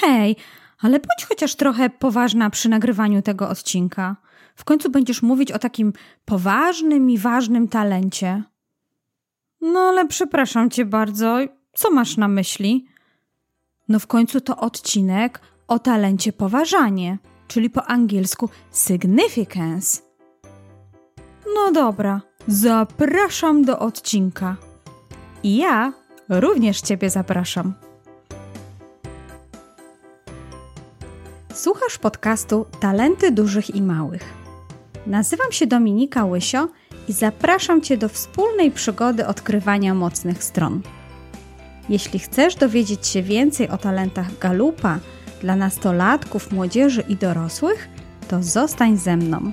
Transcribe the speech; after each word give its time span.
hej, 0.00 0.36
ale 0.78 0.98
bądź 0.98 1.24
chociaż 1.28 1.54
trochę 1.54 1.90
poważna 1.90 2.50
przy 2.50 2.68
nagrywaniu 2.68 3.22
tego 3.22 3.48
odcinka. 3.48 4.16
W 4.56 4.64
końcu 4.64 4.90
będziesz 4.90 5.22
mówić 5.22 5.52
o 5.52 5.58
takim 5.58 5.92
poważnym 6.24 7.10
i 7.10 7.18
ważnym 7.18 7.68
talencie. 7.68 8.42
No 9.60 9.80
ale 9.80 10.06
przepraszam 10.06 10.70
cię 10.70 10.84
bardzo, 10.84 11.38
co 11.72 11.90
masz 11.90 12.16
na 12.16 12.28
myśli? 12.28 12.86
No 13.88 13.98
w 13.98 14.06
końcu 14.06 14.40
to 14.40 14.56
odcinek 14.56 15.40
o 15.68 15.78
talencie 15.78 16.32
poważanie, 16.32 17.18
czyli 17.48 17.70
po 17.70 17.86
angielsku 17.86 18.48
significance. 18.72 20.02
No 21.54 21.72
dobra, 21.72 22.20
zapraszam 22.48 23.64
do 23.64 23.78
odcinka. 23.78 24.56
I 25.42 25.56
ja 25.56 25.92
również 26.28 26.80
Ciebie 26.80 27.10
zapraszam. 27.10 27.85
Słuchasz 31.56 31.98
podcastu 31.98 32.66
Talenty 32.80 33.30
Dużych 33.30 33.74
i 33.74 33.82
Małych. 33.82 34.22
Nazywam 35.06 35.52
się 35.52 35.66
Dominika 35.66 36.24
Łysio 36.24 36.68
i 37.08 37.12
zapraszam 37.12 37.80
Cię 37.80 37.96
do 37.96 38.08
wspólnej 38.08 38.70
przygody 38.70 39.26
odkrywania 39.26 39.94
mocnych 39.94 40.44
stron. 40.44 40.82
Jeśli 41.88 42.18
chcesz 42.18 42.54
dowiedzieć 42.54 43.06
się 43.06 43.22
więcej 43.22 43.68
o 43.68 43.78
talentach 43.78 44.38
Galupa 44.38 44.98
dla 45.40 45.56
nastolatków, 45.56 46.52
młodzieży 46.52 47.04
i 47.08 47.16
dorosłych, 47.16 47.88
to 48.28 48.42
zostań 48.42 48.96
ze 48.96 49.16
mną. 49.16 49.52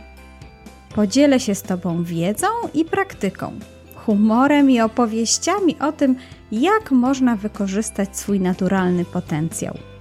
Podzielę 0.96 1.40
się 1.40 1.56
z 1.56 1.62
Tobą 1.62 2.04
wiedzą 2.04 2.48
i 2.74 2.86
praktyką, 2.86 3.54
humorem 3.96 4.72
i 4.72 4.82
opowieściami 4.82 5.80
o 5.80 5.92
tym, 5.92 6.16
jak 6.52 6.92
można 6.92 7.36
wykorzystać 7.36 8.18
swój 8.18 8.40
naturalny 8.40 9.06
potencjał. 9.06 9.93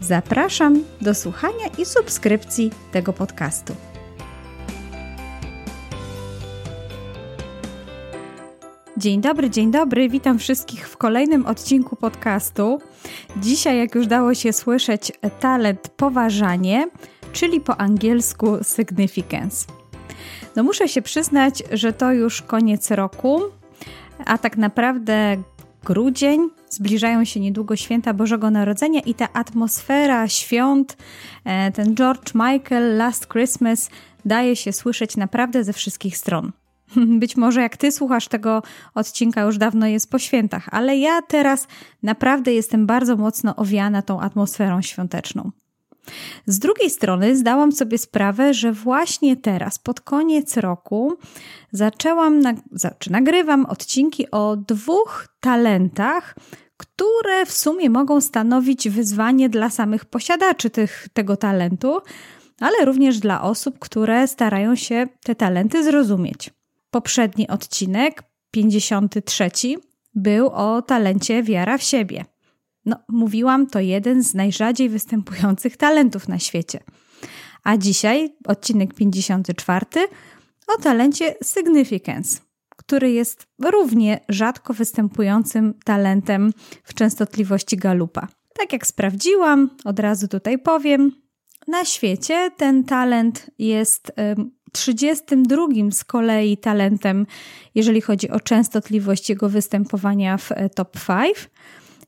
Zapraszam 0.00 0.84
do 1.00 1.14
słuchania 1.14 1.66
i 1.78 1.84
subskrypcji 1.84 2.70
tego 2.92 3.12
podcastu. 3.12 3.74
Dzień 8.96 9.20
dobry, 9.20 9.50
dzień 9.50 9.70
dobry. 9.70 10.08
Witam 10.08 10.38
wszystkich 10.38 10.88
w 10.88 10.96
kolejnym 10.96 11.46
odcinku 11.46 11.96
podcastu. 11.96 12.78
Dzisiaj, 13.36 13.78
jak 13.78 13.94
już 13.94 14.06
dało 14.06 14.34
się 14.34 14.52
słyszeć, 14.52 15.12
talent 15.40 15.88
poważanie, 15.88 16.88
czyli 17.32 17.60
po 17.60 17.76
angielsku 17.76 18.58
significance. 18.76 19.66
No 20.56 20.62
muszę 20.62 20.88
się 20.88 21.02
przyznać, 21.02 21.62
że 21.72 21.92
to 21.92 22.12
już 22.12 22.42
koniec 22.42 22.90
roku, 22.90 23.40
a 24.26 24.38
tak 24.38 24.56
naprawdę 24.56 25.36
grudzień, 25.84 26.50
zbliżają 26.70 27.24
się 27.24 27.40
niedługo 27.40 27.76
święta 27.76 28.14
Bożego 28.14 28.50
Narodzenia 28.50 29.00
i 29.00 29.14
ta 29.14 29.32
atmosfera 29.32 30.28
świąt, 30.28 30.96
e, 31.44 31.72
ten 31.72 31.94
George 31.94 32.34
Michael 32.34 32.96
Last 32.96 33.28
Christmas 33.32 33.90
daje 34.24 34.56
się 34.56 34.72
słyszeć 34.72 35.16
naprawdę 35.16 35.64
ze 35.64 35.72
wszystkich 35.72 36.16
stron. 36.16 36.52
Być 37.20 37.36
może 37.36 37.60
jak 37.62 37.76
ty 37.76 37.92
słuchasz 37.92 38.28
tego 38.28 38.62
odcinka, 38.94 39.42
już 39.42 39.58
dawno 39.58 39.86
jest 39.86 40.10
po 40.10 40.18
świętach, 40.18 40.68
ale 40.70 40.98
ja 40.98 41.22
teraz 41.22 41.66
naprawdę 42.02 42.52
jestem 42.52 42.86
bardzo 42.86 43.16
mocno 43.16 43.56
owiana 43.56 44.02
tą 44.02 44.20
atmosferą 44.20 44.82
świąteczną. 44.82 45.50
Z 46.46 46.58
drugiej 46.58 46.90
strony 46.90 47.36
zdałam 47.36 47.72
sobie 47.72 47.98
sprawę, 47.98 48.54
że 48.54 48.72
właśnie 48.72 49.36
teraz, 49.36 49.78
pod 49.78 50.00
koniec 50.00 50.56
roku, 50.56 51.16
zaczęłam, 51.72 52.42
czy 52.98 53.12
nagrywam 53.12 53.66
odcinki 53.66 54.30
o 54.30 54.56
dwóch 54.56 55.28
talentach, 55.40 56.34
które 56.76 57.46
w 57.46 57.52
sumie 57.52 57.90
mogą 57.90 58.20
stanowić 58.20 58.88
wyzwanie 58.88 59.48
dla 59.48 59.70
samych 59.70 60.04
posiadaczy 60.04 60.70
tych, 60.70 61.08
tego 61.12 61.36
talentu, 61.36 62.00
ale 62.60 62.84
również 62.84 63.18
dla 63.18 63.42
osób, 63.42 63.78
które 63.78 64.28
starają 64.28 64.76
się 64.76 65.06
te 65.24 65.34
talenty 65.34 65.84
zrozumieć. 65.84 66.50
Poprzedni 66.90 67.48
odcinek, 67.48 68.22
53, 68.50 69.50
był 70.14 70.48
o 70.48 70.82
talencie 70.82 71.42
wiara 71.42 71.78
w 71.78 71.82
siebie. 71.82 72.24
No, 72.84 72.96
mówiłam, 73.08 73.66
to 73.66 73.80
jeden 73.80 74.22
z 74.22 74.34
najrzadziej 74.34 74.88
występujących 74.88 75.76
talentów 75.76 76.28
na 76.28 76.38
świecie. 76.38 76.80
A 77.64 77.76
dzisiaj 77.76 78.34
odcinek 78.46 78.94
54 78.94 79.86
o 80.66 80.82
talencie 80.82 81.34
significance, 81.44 82.40
który 82.76 83.12
jest 83.12 83.46
równie 83.58 84.20
rzadko 84.28 84.74
występującym 84.74 85.74
talentem 85.84 86.52
w 86.84 86.94
częstotliwości 86.94 87.76
galupa. 87.76 88.28
Tak 88.58 88.72
jak 88.72 88.86
sprawdziłam, 88.86 89.70
od 89.84 89.98
razu 89.98 90.28
tutaj 90.28 90.58
powiem, 90.58 91.12
na 91.68 91.84
świecie 91.84 92.50
ten 92.56 92.84
talent 92.84 93.50
jest 93.58 94.12
32 94.72 95.66
z 95.90 96.04
kolei 96.04 96.56
talentem, 96.56 97.26
jeżeli 97.74 98.00
chodzi 98.00 98.30
o 98.30 98.40
częstotliwość 98.40 99.30
jego 99.30 99.48
występowania 99.48 100.36
w 100.36 100.52
e, 100.52 100.68
top 100.68 100.96
5. 101.06 101.50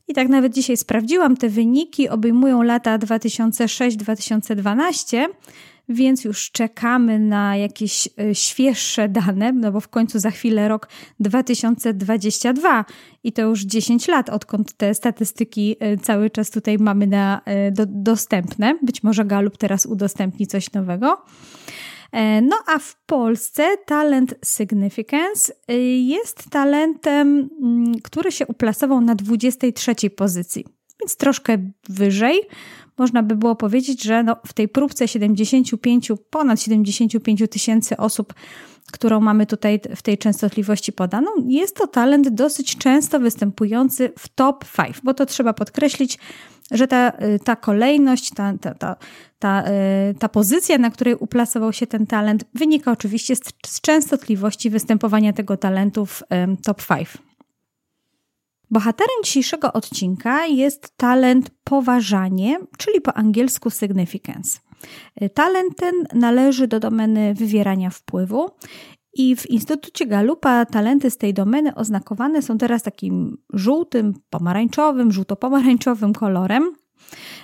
I 0.07 0.13
tak 0.13 0.29
nawet 0.29 0.53
dzisiaj 0.53 0.77
sprawdziłam, 0.77 1.37
te 1.37 1.49
wyniki 1.49 2.09
obejmują 2.09 2.61
lata 2.61 2.97
2006-2012, 2.97 5.25
więc 5.89 6.23
już 6.23 6.51
czekamy 6.51 7.19
na 7.19 7.57
jakieś 7.57 8.09
e, 8.19 8.35
świeższe 8.35 9.09
dane, 9.09 9.51
no 9.51 9.71
bo 9.71 9.79
w 9.79 9.87
końcu 9.87 10.19
za 10.19 10.31
chwilę 10.31 10.67
rok 10.67 10.89
2022 11.19 12.85
i 13.23 13.33
to 13.33 13.41
już 13.41 13.61
10 13.61 14.07
lat, 14.07 14.29
odkąd 14.29 14.73
te 14.73 14.93
statystyki 14.93 15.75
e, 15.79 15.97
cały 15.97 16.29
czas 16.29 16.51
tutaj 16.51 16.77
mamy 16.77 17.07
na, 17.07 17.41
do, 17.71 17.85
dostępne. 17.85 18.77
Być 18.81 19.03
może 19.03 19.25
Galup 19.25 19.57
teraz 19.57 19.85
udostępni 19.85 20.47
coś 20.47 20.73
nowego. 20.73 21.25
E, 22.13 22.41
no 22.41 22.55
a 22.67 22.79
w 22.79 22.95
Polsce 23.05 23.77
talent 23.85 24.35
Significance 24.45 25.53
y, 25.71 25.73
jest 25.97 26.49
talentem, 26.49 27.49
mm, 27.61 28.01
który 28.01 28.31
się 28.31 28.47
uplasował 28.47 29.01
na 29.01 29.15
23 29.15 30.09
pozycji, 30.09 30.65
więc 31.01 31.17
troszkę 31.17 31.57
wyżej. 31.89 32.41
Można 32.97 33.23
by 33.23 33.35
było 33.35 33.55
powiedzieć, 33.55 34.03
że 34.03 34.23
no 34.23 34.35
w 34.47 34.53
tej 34.53 34.67
próbce 34.67 35.07
75, 35.07 36.11
ponad 36.29 36.61
75 36.61 37.43
tysięcy 37.49 37.97
osób, 37.97 38.33
którą 38.91 39.19
mamy 39.19 39.45
tutaj 39.45 39.79
w 39.95 40.01
tej 40.01 40.17
częstotliwości 40.17 40.93
podaną, 40.93 41.31
jest 41.47 41.75
to 41.75 41.87
talent 41.87 42.29
dosyć 42.29 42.77
często 42.77 43.19
występujący 43.19 44.13
w 44.19 44.27
top 44.27 44.65
5, 44.77 45.01
bo 45.03 45.13
to 45.13 45.25
trzeba 45.25 45.53
podkreślić, 45.53 46.19
że 46.71 46.87
ta, 46.87 47.09
y, 47.09 47.39
ta 47.39 47.55
kolejność, 47.55 48.29
ta, 48.29 48.53
ta, 48.61 48.73
ta, 48.73 48.95
ta, 49.39 49.63
y, 50.11 50.15
ta 50.19 50.29
pozycja, 50.29 50.77
na 50.77 50.89
której 50.89 51.15
uplasował 51.15 51.73
się 51.73 51.87
ten 51.87 52.07
talent, 52.07 52.45
wynika 52.53 52.91
oczywiście 52.91 53.35
z, 53.35 53.41
z 53.65 53.81
częstotliwości 53.81 54.69
występowania 54.69 55.33
tego 55.33 55.57
talentu 55.57 56.05
w 56.05 56.23
top 56.63 56.87
5. 56.87 57.07
Bohaterem 58.71 59.23
dzisiejszego 59.23 59.73
odcinka 59.73 60.45
jest 60.45 60.97
talent 60.97 61.49
poważanie, 61.63 62.59
czyli 62.77 63.01
po 63.01 63.13
angielsku 63.13 63.69
significance. 63.69 64.59
Y, 65.21 65.29
talent 65.29 65.77
ten 65.77 65.93
należy 66.13 66.67
do 66.67 66.79
domeny 66.79 67.33
wywierania 67.33 67.89
wpływu 67.89 68.49
i 69.13 69.35
w 69.35 69.49
Instytucie 69.49 70.05
Galupa 70.05 70.65
talenty 70.65 71.09
z 71.09 71.17
tej 71.17 71.33
domeny 71.33 71.75
oznakowane 71.75 72.41
są 72.41 72.57
teraz 72.57 72.83
takim 72.83 73.37
żółtym, 73.53 74.13
pomarańczowym, 74.29 75.11
żółto-pomarańczowym 75.11 76.13
kolorem. 76.13 76.71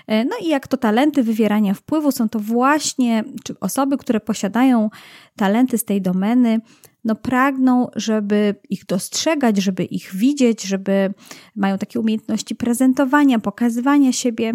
E, 0.08 0.26
no 0.26 0.36
i 0.42 0.48
jak 0.48 0.68
to 0.68 0.78
talenty 0.78 1.24
wywierania 1.24 1.74
wpływu, 1.74 2.12
są 2.12 2.30
to 2.30 2.40
właśnie 2.40 3.24
osoby, 3.60 3.98
które 3.98 4.20
posiadają 4.20 4.90
talenty 5.36 5.78
z 5.78 5.86
tej 5.86 6.02
domeny, 6.02 6.62
no 7.04 7.16
pragną, 7.16 7.88
żeby 7.96 8.56
ich 8.70 8.86
dostrzegać, 8.86 9.58
żeby 9.58 9.84
ich 9.84 10.16
widzieć, 10.16 10.64
żeby 10.64 11.14
mają 11.56 11.78
takie 11.78 12.00
umiejętności 12.00 12.56
prezentowania, 12.56 13.40
pokazywania 13.40 14.12
siebie, 14.12 14.54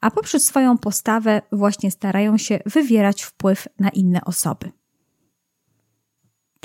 a 0.00 0.10
poprzez 0.10 0.44
swoją 0.44 0.78
postawę 0.78 1.42
właśnie 1.52 1.90
starają 1.90 2.38
się 2.38 2.58
wywierać 2.66 3.22
wpływ 3.22 3.68
na 3.80 3.88
inne 3.88 4.20
osoby. 4.24 4.70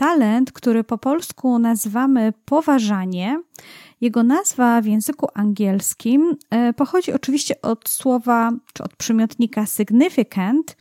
Talent, 0.02 0.52
który 0.52 0.84
po 0.84 0.98
polsku 0.98 1.60
nazywamy 1.60 2.34
poważanie, 2.46 3.42
jego 4.02 4.24
nazwa 4.24 4.82
w 4.82 4.86
języku 4.86 5.28
angielskim 5.34 6.38
e, 6.50 6.74
pochodzi 6.74 7.14
oczywiście 7.14 7.62
od 7.62 7.90
słowa 7.90 8.52
czy 8.74 8.84
od 8.84 8.96
przymiotnika 8.96 9.66
significant, 9.66 10.78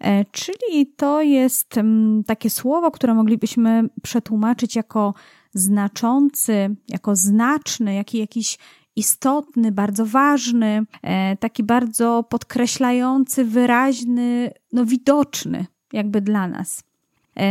e, 0.00 0.24
czyli 0.24 0.86
to 0.96 1.22
jest 1.22 1.78
mm, 1.78 2.24
takie 2.24 2.50
słowo, 2.50 2.90
które 2.90 3.14
moglibyśmy 3.14 3.88
przetłumaczyć 4.02 4.76
jako 4.76 5.14
znaczący, 5.54 6.76
jako 6.88 7.16
znaczny, 7.16 7.94
jaki 7.94 8.18
jakiś 8.18 8.58
istotny, 8.96 9.72
bardzo 9.72 10.06
ważny, 10.06 10.86
e, 11.02 11.36
taki 11.36 11.62
bardzo 11.62 12.22
podkreślający, 12.22 13.44
wyraźny, 13.44 14.50
no 14.72 14.84
widoczny 14.84 15.66
jakby 15.92 16.20
dla 16.20 16.48
nas. 16.48 16.91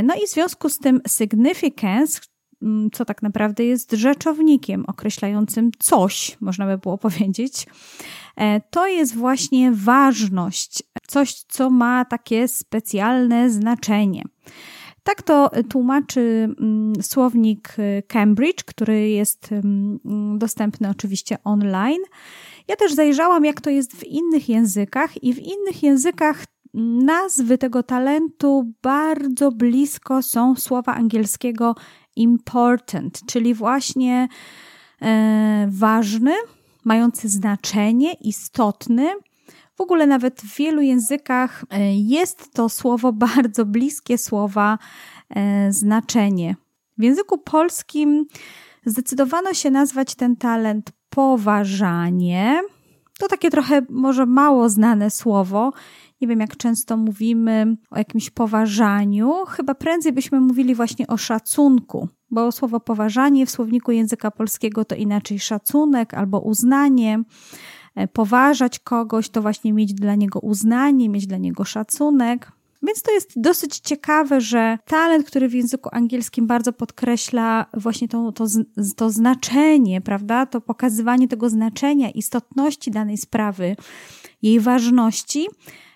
No 0.04 0.16
i 0.16 0.28
w 0.28 0.30
związku 0.30 0.70
z 0.70 0.78
tym 0.78 1.02
significance 1.08 2.20
mm, 2.62 2.92
co 2.92 3.06
tak 3.06 3.22
naprawdę 3.22 3.66
jest 3.66 3.92
rzeczownikiem 3.92 4.86
określającym 4.88 5.72
coś, 5.80 6.38
można 6.42 6.66
by 6.66 6.78
było 6.78 6.98
powiedzieć, 7.08 7.66
e, 8.36 8.62
to 8.62 8.88
jest 8.88 9.16
właśnie 9.16 9.72
ważność, 9.72 10.84
coś, 11.08 11.34
co 11.34 11.70
ma 11.70 12.06
takie 12.06 12.48
specjalne 12.48 13.50
znaczenie. 13.50 14.24
Tak 15.04 15.22
to 15.22 15.52
tłumaczy 15.70 16.56
mm, 16.60 16.94
słownik 17.02 17.76
y, 17.80 18.04
Cambridge, 18.08 18.64
który 18.64 19.10
jest 19.10 19.52
mm, 19.52 20.00
dostępny 20.40 20.90
oczywiście 20.90 21.38
online. 21.44 22.02
Ja 22.68 22.76
też 22.76 22.94
zajrzałam, 22.94 23.46
jak 23.46 23.62
to 23.62 23.70
jest 23.70 23.96
w 23.96 24.04
innych 24.04 24.50
językach, 24.50 25.24
i 25.24 25.34
w 25.34 25.40
innych 25.40 25.84
językach 25.84 26.46
nazwy 26.74 27.58
tego 27.58 27.84
talentu 27.84 28.74
bardzo 28.82 29.52
blisko 29.52 30.22
są 30.22 30.56
słowa 30.56 30.96
angielskiego 30.96 31.76
important, 32.16 33.22
czyli 33.26 33.54
właśnie 33.54 34.28
e, 35.02 35.68
ważny, 35.72 36.34
mający 36.84 37.30
znaczenie, 37.30 38.14
istotny. 38.14 39.10
W 39.76 39.82
ogóle 39.82 40.08
nawet 40.08 40.42
w 40.42 40.56
wielu 40.56 40.82
językach 40.82 41.66
e, 41.70 41.96
jest 41.96 42.54
to 42.54 42.70
słowo 42.70 43.14
bardzo 43.36 43.66
bliskie 43.66 44.18
słowa 44.18 44.78
e, 45.30 45.72
znaczenie. 45.72 46.56
W 46.98 47.04
języku 47.04 47.38
polskim 47.38 48.26
zdecydowano 48.86 49.54
się 49.54 49.72
nazwać 49.72 50.16
ten 50.16 50.36
talent 50.36 50.92
poważanie. 51.10 52.62
To 53.22 53.28
takie 53.28 53.50
trochę 53.50 53.82
może 53.90 54.26
mało 54.26 54.70
znane 54.70 55.10
słowo. 55.10 55.74
Nie 56.22 56.28
wiem, 56.28 56.40
jak 56.40 56.58
często 56.58 56.98
mówimy 56.98 57.78
o 57.92 57.98
jakimś 57.98 58.30
poważaniu. 58.30 59.34
Chyba 59.48 59.76
prędzej 59.76 60.12
byśmy 60.12 60.40
mówili 60.40 60.76
właśnie 60.76 61.08
o 61.08 61.18
szacunku, 61.18 62.10
bo 62.32 62.52
słowo 62.52 62.80
poważanie 62.80 63.46
w 63.46 63.52
słowniku 63.52 63.92
języka 63.92 64.32
polskiego 64.32 64.86
to 64.86 64.96
inaczej 64.96 65.40
szacunek 65.40 66.14
albo 66.14 66.40
uznanie. 66.40 67.24
E, 67.96 68.08
poważać 68.08 68.80
kogoś 68.80 69.30
to 69.30 69.42
właśnie 69.42 69.74
mieć 69.74 69.94
dla 69.94 70.16
niego 70.16 70.40
uznanie, 70.40 71.10
mieć 71.10 71.28
dla 71.28 71.38
niego 71.38 71.64
szacunek. 71.64 72.52
Więc 72.84 73.02
to 73.02 73.12
jest 73.12 73.32
dosyć 73.36 73.80
ciekawe, 73.80 74.42
że 74.42 74.78
talent, 74.86 75.28
który 75.28 75.50
w 75.50 75.54
języku 75.54 75.90
angielskim 75.92 76.48
bardzo 76.48 76.74
podkreśla 76.74 77.66
właśnie 77.74 78.08
to, 78.08 78.32
to, 78.32 78.46
to 78.96 79.10
znaczenie, 79.10 80.02
prawda? 80.02 80.46
To 80.46 80.62
pokazywanie 80.62 81.28
tego 81.28 81.50
znaczenia, 81.50 82.10
istotności 82.10 82.92
danej 82.92 83.18
sprawy, 83.18 83.76
jej 84.42 84.60
ważności, 84.60 85.48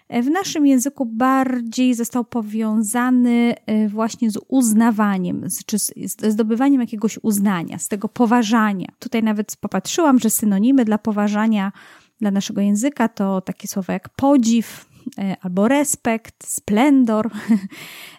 w 0.10 0.30
naszym 0.30 0.68
języku 0.68 1.06
bardziej 1.06 1.94
został 1.94 2.26
powiązany 2.26 3.56
e, 3.66 3.90
właśnie 3.90 4.32
z 4.32 4.40
uznawaniem, 4.48 5.46
czy 5.66 5.80
z 5.80 5.94
zdobywaniem 6.28 6.82
jakiegoś 6.82 7.20
uznania, 7.22 7.80
z 7.80 7.88
tego 7.88 8.10
poważania. 8.10 8.88
Tutaj 9.00 9.24
nawet 9.24 9.56
popatrzyłam, 9.56 10.20
że 10.20 10.30
synonimy 10.30 10.86
dla 10.86 10.98
poważania 10.98 11.72
dla 12.22 12.32
naszego 12.32 12.62
języka 12.62 13.08
to 13.08 13.42
takie 13.42 13.68
słowa 13.68 13.94
jak 13.94 14.10
podziw, 14.10 14.86
e, 14.92 14.95
albo 15.42 15.68
respekt, 15.68 16.48
splendor. 16.48 17.30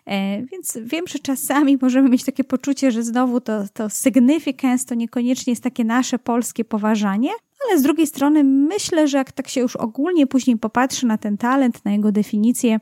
E, 0.06 0.42
więc 0.46 0.78
wiem, 0.82 1.04
że 1.08 1.18
czasami 1.18 1.78
możemy 1.82 2.08
mieć 2.08 2.24
takie 2.24 2.44
poczucie, 2.44 2.90
że 2.90 3.02
znowu 3.02 3.40
to, 3.40 3.68
to 3.72 3.88
significance 3.88 4.86
to 4.86 4.94
niekoniecznie 4.94 5.50
jest 5.52 5.62
takie 5.62 5.84
nasze 5.84 6.18
polskie 6.18 6.64
poważanie, 6.64 7.30
ale 7.64 7.78
z 7.78 7.82
drugiej 7.82 8.06
strony 8.06 8.44
myślę, 8.44 9.08
że 9.08 9.18
jak 9.18 9.32
tak 9.32 9.48
się 9.48 9.60
już 9.60 9.76
ogólnie 9.76 10.26
później 10.26 10.56
popatrzy 10.56 11.06
na 11.06 11.18
ten 11.18 11.36
talent, 11.36 11.84
na 11.84 11.92
jego 11.92 12.12
definicję, 12.12 12.80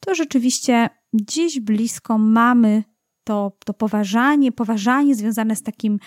to 0.00 0.14
rzeczywiście 0.14 0.90
gdzieś 1.12 1.60
blisko 1.60 2.18
mamy 2.18 2.84
to, 3.24 3.52
to 3.64 3.74
poważanie, 3.74 4.52
poważanie 4.52 5.14
związane 5.14 5.56
z 5.56 5.62
takim 5.62 5.98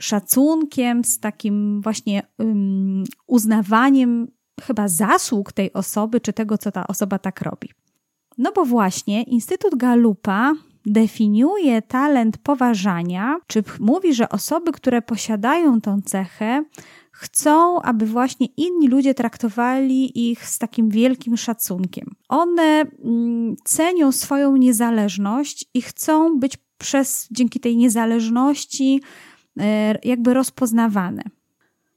szacunkiem, 0.00 1.04
z 1.04 1.20
takim 1.20 1.80
właśnie 1.82 2.22
um, 2.38 3.04
uznawaniem 3.26 4.28
chyba 4.62 4.88
zasług 4.88 5.52
tej 5.52 5.72
osoby, 5.72 6.20
czy 6.20 6.32
tego, 6.32 6.58
co 6.58 6.72
ta 6.72 6.86
osoba 6.86 7.18
tak 7.18 7.42
robi. 7.42 7.68
No 8.38 8.52
bo 8.52 8.64
właśnie 8.64 9.22
Instytut 9.22 9.74
Galupa 9.76 10.52
definiuje 10.86 11.82
talent 11.82 12.38
poważania, 12.38 13.36
czy 13.46 13.64
mówi, 13.80 14.14
że 14.14 14.28
osoby, 14.28 14.72
które 14.72 15.02
posiadają 15.02 15.80
tą 15.80 16.00
cechę, 16.02 16.64
chcą, 17.12 17.82
aby 17.82 18.06
właśnie 18.06 18.46
inni 18.56 18.88
ludzie 18.88 19.14
traktowali 19.14 20.30
ich 20.30 20.46
z 20.46 20.58
takim 20.58 20.88
wielkim 20.88 21.36
szacunkiem. 21.36 22.14
One 22.28 22.62
mm, 23.04 23.56
cenią 23.64 24.12
swoją 24.12 24.56
niezależność 24.56 25.66
i 25.74 25.82
chcą 25.82 26.38
być 26.38 26.58
przez 26.78 27.28
dzięki 27.30 27.60
tej 27.60 27.76
niezależności 27.76 29.00
e, 29.60 29.98
jakby 30.04 30.34
rozpoznawane. 30.34 31.22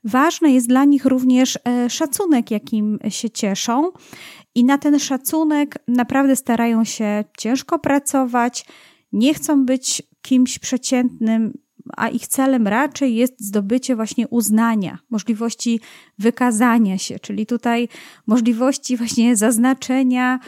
Ważny 0.03 0.51
jest 0.51 0.67
dla 0.67 0.85
nich 0.85 1.05
również 1.05 1.59
e, 1.67 1.89
szacunek, 1.89 2.51
jakim 2.51 2.99
się 3.09 3.29
cieszą, 3.29 3.91
i 4.55 4.65
na 4.65 4.77
ten 4.77 4.99
szacunek 4.99 5.83
naprawdę 5.87 6.35
starają 6.35 6.83
się 6.83 7.23
ciężko 7.37 7.79
pracować, 7.79 8.65
nie 9.11 9.33
chcą 9.33 9.65
być 9.65 10.03
kimś 10.21 10.59
przeciętnym, 10.59 11.53
a 11.97 12.07
ich 12.09 12.27
celem 12.27 12.67
raczej 12.67 13.15
jest 13.15 13.45
zdobycie 13.45 13.95
właśnie 13.95 14.27
uznania, 14.27 14.99
możliwości 15.09 15.79
wykazania 16.19 16.97
się, 16.97 17.19
czyli 17.19 17.45
tutaj 17.45 17.87
możliwości 18.27 18.97
właśnie 18.97 19.35
zaznaczenia 19.35 20.39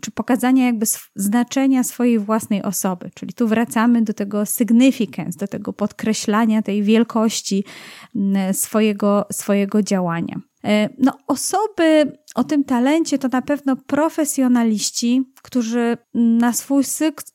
czy 0.00 0.10
pokazania 0.10 0.66
jakby 0.66 0.86
znaczenia 1.16 1.84
swojej 1.84 2.18
własnej 2.18 2.62
osoby. 2.62 3.10
Czyli 3.14 3.32
tu 3.32 3.48
wracamy 3.48 4.02
do 4.02 4.14
tego 4.14 4.46
significance, 4.46 5.38
do 5.38 5.48
tego 5.48 5.72
podkreślania 5.72 6.62
tej 6.62 6.82
wielkości 6.82 7.64
swojego, 8.52 9.26
swojego 9.32 9.82
działania. 9.82 10.40
E, 10.64 10.88
no, 10.98 11.18
osoby 11.26 12.18
o 12.34 12.44
tym 12.44 12.64
talencie 12.64 13.18
to 13.18 13.28
na 13.28 13.42
pewno 13.42 13.76
profesjonaliści, 13.76 15.32
którzy 15.42 15.96
na 16.14 16.52
swój 16.52 16.84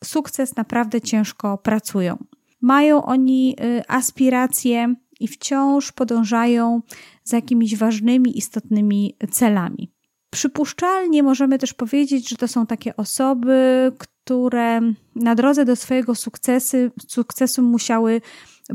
sukces 0.03 0.55
naprawdę 0.55 1.01
ciężko 1.01 1.57
pracują. 1.57 2.17
Mają 2.61 3.03
oni 3.03 3.55
y, 3.61 3.87
aspiracje 3.87 4.95
i 5.19 5.27
wciąż 5.27 5.91
podążają 5.91 6.81
za 7.23 7.37
jakimiś 7.37 7.75
ważnymi, 7.75 8.37
istotnymi 8.37 9.17
celami. 9.31 9.94
Przypuszczalnie 10.35 11.23
możemy 11.23 11.59
też 11.59 11.73
powiedzieć, 11.73 12.29
że 12.29 12.35
to 12.35 12.47
są 12.47 12.65
takie 12.65 12.95
osoby, 12.95 13.91
które 13.97 14.81
na 15.15 15.35
drodze 15.35 15.65
do 15.65 15.75
swojego 15.75 16.15
sukcesu, 16.15 16.77
sukcesu 17.07 17.61
musiały 17.61 18.21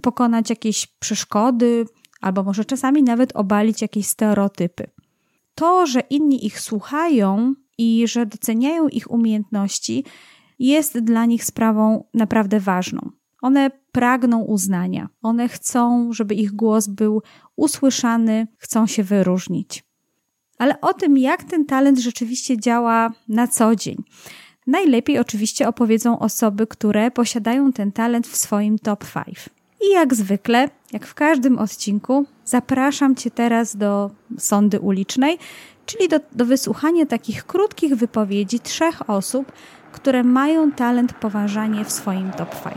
pokonać 0.03 0.51
jakieś 0.51 0.87
przeszkody, 0.87 1.87
albo 2.21 2.43
może 2.43 2.65
czasami 2.65 3.03
nawet 3.03 3.37
obalić 3.37 3.83
jakieś 3.83 4.07
stereotypy. 4.07 4.91
To, 5.55 5.87
że 5.87 6.01
inni 6.01 6.47
ich 6.47 6.61
słuchają 6.61 7.55
i 7.79 8.09
że 8.09 8.27
doceniają 8.27 8.89
ich 8.89 9.11
umiejętności, 9.11 10.05
jest 10.59 10.99
dla 10.99 11.27
nich 11.27 11.45
sprawą 11.45 12.05
naprawdę 12.15 12.61
ważną. 12.61 13.11
One 13.43 13.71
pragną 13.93 14.43
uznania, 14.43 15.09
one 15.23 15.49
chcą, 15.49 16.13
żeby 16.13 16.35
ich 16.35 16.53
głos 16.53 16.87
był 16.87 17.23
usłyszany, 17.57 18.47
chcą 18.59 18.87
się 18.87 19.03
wyróżnić. 19.03 19.90
Ale 20.61 20.81
o 20.81 20.95
tym, 20.95 21.19
jak 21.19 21.45
ten 21.45 21.65
talent 21.67 21.99
rzeczywiście 21.99 22.59
działa 22.59 23.11
na 23.29 23.49
co 23.49 23.77
dzień, 23.77 23.97
najlepiej 24.67 25.19
oczywiście 25.19 25.69
opowiedzą 25.69 26.19
osoby, 26.19 26.67
które 26.67 27.11
posiadają 27.11 27.73
ten 27.73 27.93
talent 27.93 28.27
w 28.27 28.37
swoim 28.37 28.79
top 28.79 29.05
5. 29.27 29.49
I 29.81 29.93
jak 29.93 30.15
zwykle, 30.15 30.69
jak 30.93 31.07
w 31.07 31.15
każdym 31.15 31.59
odcinku, 31.59 32.27
zapraszam 32.45 33.15
Cię 33.17 33.31
teraz 33.31 33.77
do 33.77 34.11
sądy 34.39 34.81
ulicznej, 34.81 35.39
czyli 35.87 36.09
do, 36.09 36.21
do 36.33 36.47
wysłuchania 36.47 37.07
takich 37.07 37.47
krótkich 37.47 37.95
wypowiedzi 37.95 38.61
trzech 38.61 39.11
osób, 39.11 39.53
które 39.93 40.25
mają 40.25 40.73
talent 40.73 41.13
poważanie 41.13 41.85
w 41.85 41.93
swoim 41.93 42.31
top 42.31 42.63
5. 42.63 42.77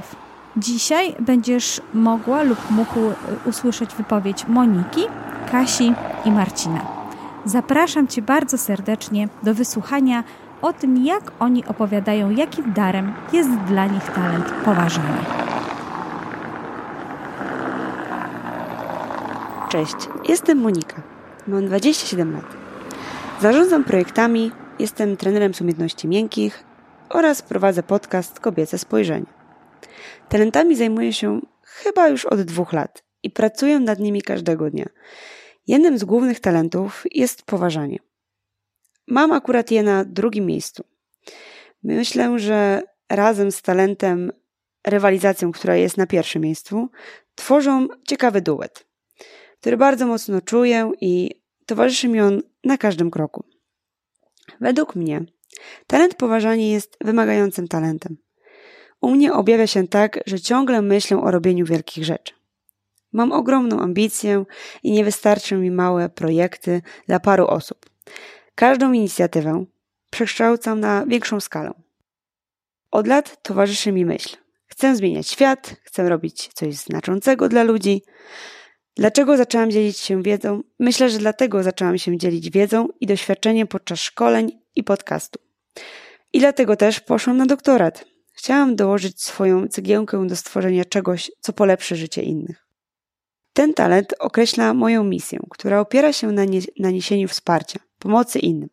Dzisiaj 0.58 1.16
będziesz 1.20 1.82
mogła 1.94 2.44
lub 2.44 2.72
mógł 2.72 3.00
y, 3.00 3.16
usłyszeć 3.46 3.96
wypowiedź 3.96 4.48
Moniki, 4.48 5.02
Kasi 5.52 5.94
i 6.26 6.32
Marcina. 6.32 7.03
Zapraszam 7.46 8.08
Cię 8.08 8.22
bardzo 8.22 8.58
serdecznie 8.58 9.28
do 9.44 9.54
wysłuchania 9.54 10.24
o 10.62 10.74
tym, 10.74 11.06
jak 11.06 11.32
oni 11.40 11.66
opowiadają, 11.66 12.30
jakim 12.30 12.74
darem 12.74 13.14
jest 13.34 13.50
dla 13.50 13.86
nich 13.86 14.04
talent 14.04 14.46
poważania. 14.66 15.26
Cześć, 19.70 19.96
jestem 20.30 20.58
Monika. 20.58 21.02
Mam 21.48 21.66
27 21.66 22.34
lat. 22.34 22.46
Zarządzam 23.42 23.84
projektami, 23.84 24.52
jestem 24.80 25.18
trenerem 25.18 25.52
umiejętności 25.62 26.08
miękkich 26.08 26.64
oraz 27.10 27.42
prowadzę 27.42 27.84
podcast 27.84 28.40
Kobiece 28.40 28.78
Spojrzenie. 28.78 29.26
Talentami 30.30 30.76
zajmuję 30.76 31.14
się 31.14 31.42
chyba 31.64 32.08
już 32.08 32.26
od 32.26 32.42
dwóch 32.42 32.74
lat 32.74 33.04
i 33.24 33.30
pracuję 33.30 33.80
nad 33.80 34.00
nimi 34.00 34.22
każdego 34.22 34.70
dnia. 34.70 34.86
Jednym 35.68 35.98
z 35.98 36.04
głównych 36.04 36.40
talentów 36.40 37.04
jest 37.12 37.44
poważanie. 37.44 37.98
Mam 39.08 39.32
akurat 39.32 39.72
je 39.72 39.84
na 39.84 40.06
drugim 40.06 40.46
miejscu. 40.46 40.84
Myślę, 41.84 42.40
że 42.40 42.82
razem 43.10 43.52
z 43.52 43.62
talentem 43.62 44.32
rywalizacją, 44.88 45.52
która 45.52 45.76
jest 45.76 45.98
na 45.98 46.08
pierwszym 46.08 46.42
miejscu, 46.42 46.90
tworzą 47.36 47.88
ciekawy 48.08 48.42
duet, 48.42 48.86
który 49.60 49.78
bardzo 49.78 50.08
mocno 50.08 50.42
czuję 50.42 50.92
i 51.02 51.42
towarzyszy 51.66 52.08
mi 52.08 52.22
on 52.22 52.42
na 52.64 52.78
każdym 52.78 53.12
kroku. 53.12 53.44
Według 54.62 54.96
mnie 54.96 55.26
talent 55.88 56.16
poważania 56.16 56.66
jest 56.66 56.98
wymagającym 57.02 57.68
talentem. 57.68 58.18
U 59.02 59.10
mnie 59.10 59.34
objawia 59.34 59.68
się 59.68 59.88
tak, 59.88 60.20
że 60.26 60.40
ciągle 60.40 60.82
myślę 60.82 61.18
o 61.22 61.32
robieniu 61.32 61.66
wielkich 61.66 62.06
rzeczy. 62.06 62.34
Mam 63.14 63.32
ogromną 63.32 63.80
ambicję 63.80 64.46
i 64.84 64.92
nie 64.92 65.04
wystarczą 65.04 65.58
mi 65.58 65.72
małe 65.72 66.10
projekty 66.10 66.82
dla 67.08 67.20
paru 67.20 67.48
osób. 67.48 67.90
Każdą 68.56 68.92
inicjatywę 68.92 69.66
przekształcam 70.10 70.80
na 70.80 71.06
większą 71.06 71.40
skalę. 71.40 71.74
Od 72.92 73.08
lat 73.08 73.44
towarzyszy 73.44 73.92
mi 73.92 74.06
myśl. 74.06 74.38
Chcę 74.66 74.96
zmieniać 74.96 75.28
świat, 75.28 75.76
chcę 75.84 76.10
robić 76.10 76.50
coś 76.54 76.76
znaczącego 76.76 77.50
dla 77.50 77.64
ludzi. 77.64 78.04
Dlaczego 78.96 79.38
zaczęłam 79.38 79.72
dzielić 79.72 79.98
się 79.98 80.24
wiedzą? 80.24 80.62
Myślę, 80.80 81.10
że 81.10 81.18
dlatego 81.18 81.64
zaczęłam 81.64 81.98
się 81.98 82.18
dzielić 82.18 82.50
wiedzą 82.50 82.88
i 83.00 83.08
doświadczeniem 83.08 83.68
podczas 83.68 84.00
szkoleń 84.00 84.52
i 84.76 84.84
podcastu. 84.84 85.40
I 86.34 86.40
dlatego 86.40 86.76
też 86.76 87.00
poszłam 87.00 87.38
na 87.38 87.46
doktorat. 87.46 88.06
Chciałam 88.34 88.76
dołożyć 88.76 89.22
swoją 89.22 89.68
cegiełkę 89.68 90.28
do 90.28 90.36
stworzenia 90.36 90.86
czegoś, 90.86 91.32
co 91.40 91.54
polepszy 91.54 91.96
życie 91.96 92.22
innych. 92.22 92.63
Ten 93.54 93.74
talent 93.74 94.14
określa 94.20 94.74
moją 94.74 95.04
misję, 95.04 95.40
która 95.50 95.80
opiera 95.80 96.14
się 96.14 96.32
na, 96.32 96.46
nie, 96.46 96.60
na 96.80 96.92
niesieniu 96.92 97.28
wsparcia, 97.28 97.80
pomocy 98.00 98.40
innym. 98.40 98.70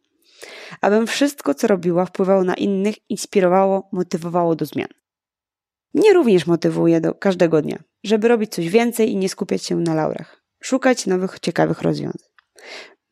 Abym 0.81 1.07
wszystko, 1.07 1.55
co 1.55 1.67
robiła, 1.67 2.07
wpływało 2.07 2.45
na 2.45 2.55
innych, 2.55 3.11
inspirowało, 3.11 3.89
motywowało 3.93 4.57
do 4.57 4.67
zmian. 4.67 4.89
Mnie 5.95 6.13
również 6.13 6.47
motywuje 6.47 7.01
do 7.01 7.15
każdego 7.15 7.63
dnia, 7.63 7.79
żeby 8.05 8.29
robić 8.29 8.53
coś 8.53 8.69
więcej 8.69 9.11
i 9.11 9.17
nie 9.17 9.29
skupiać 9.29 9.65
się 9.65 9.77
na 9.77 9.95
laurach, 9.95 10.43
szukać 10.61 11.07
nowych, 11.07 11.41
ciekawych 11.41 11.83
rozwiązań. 11.83 12.29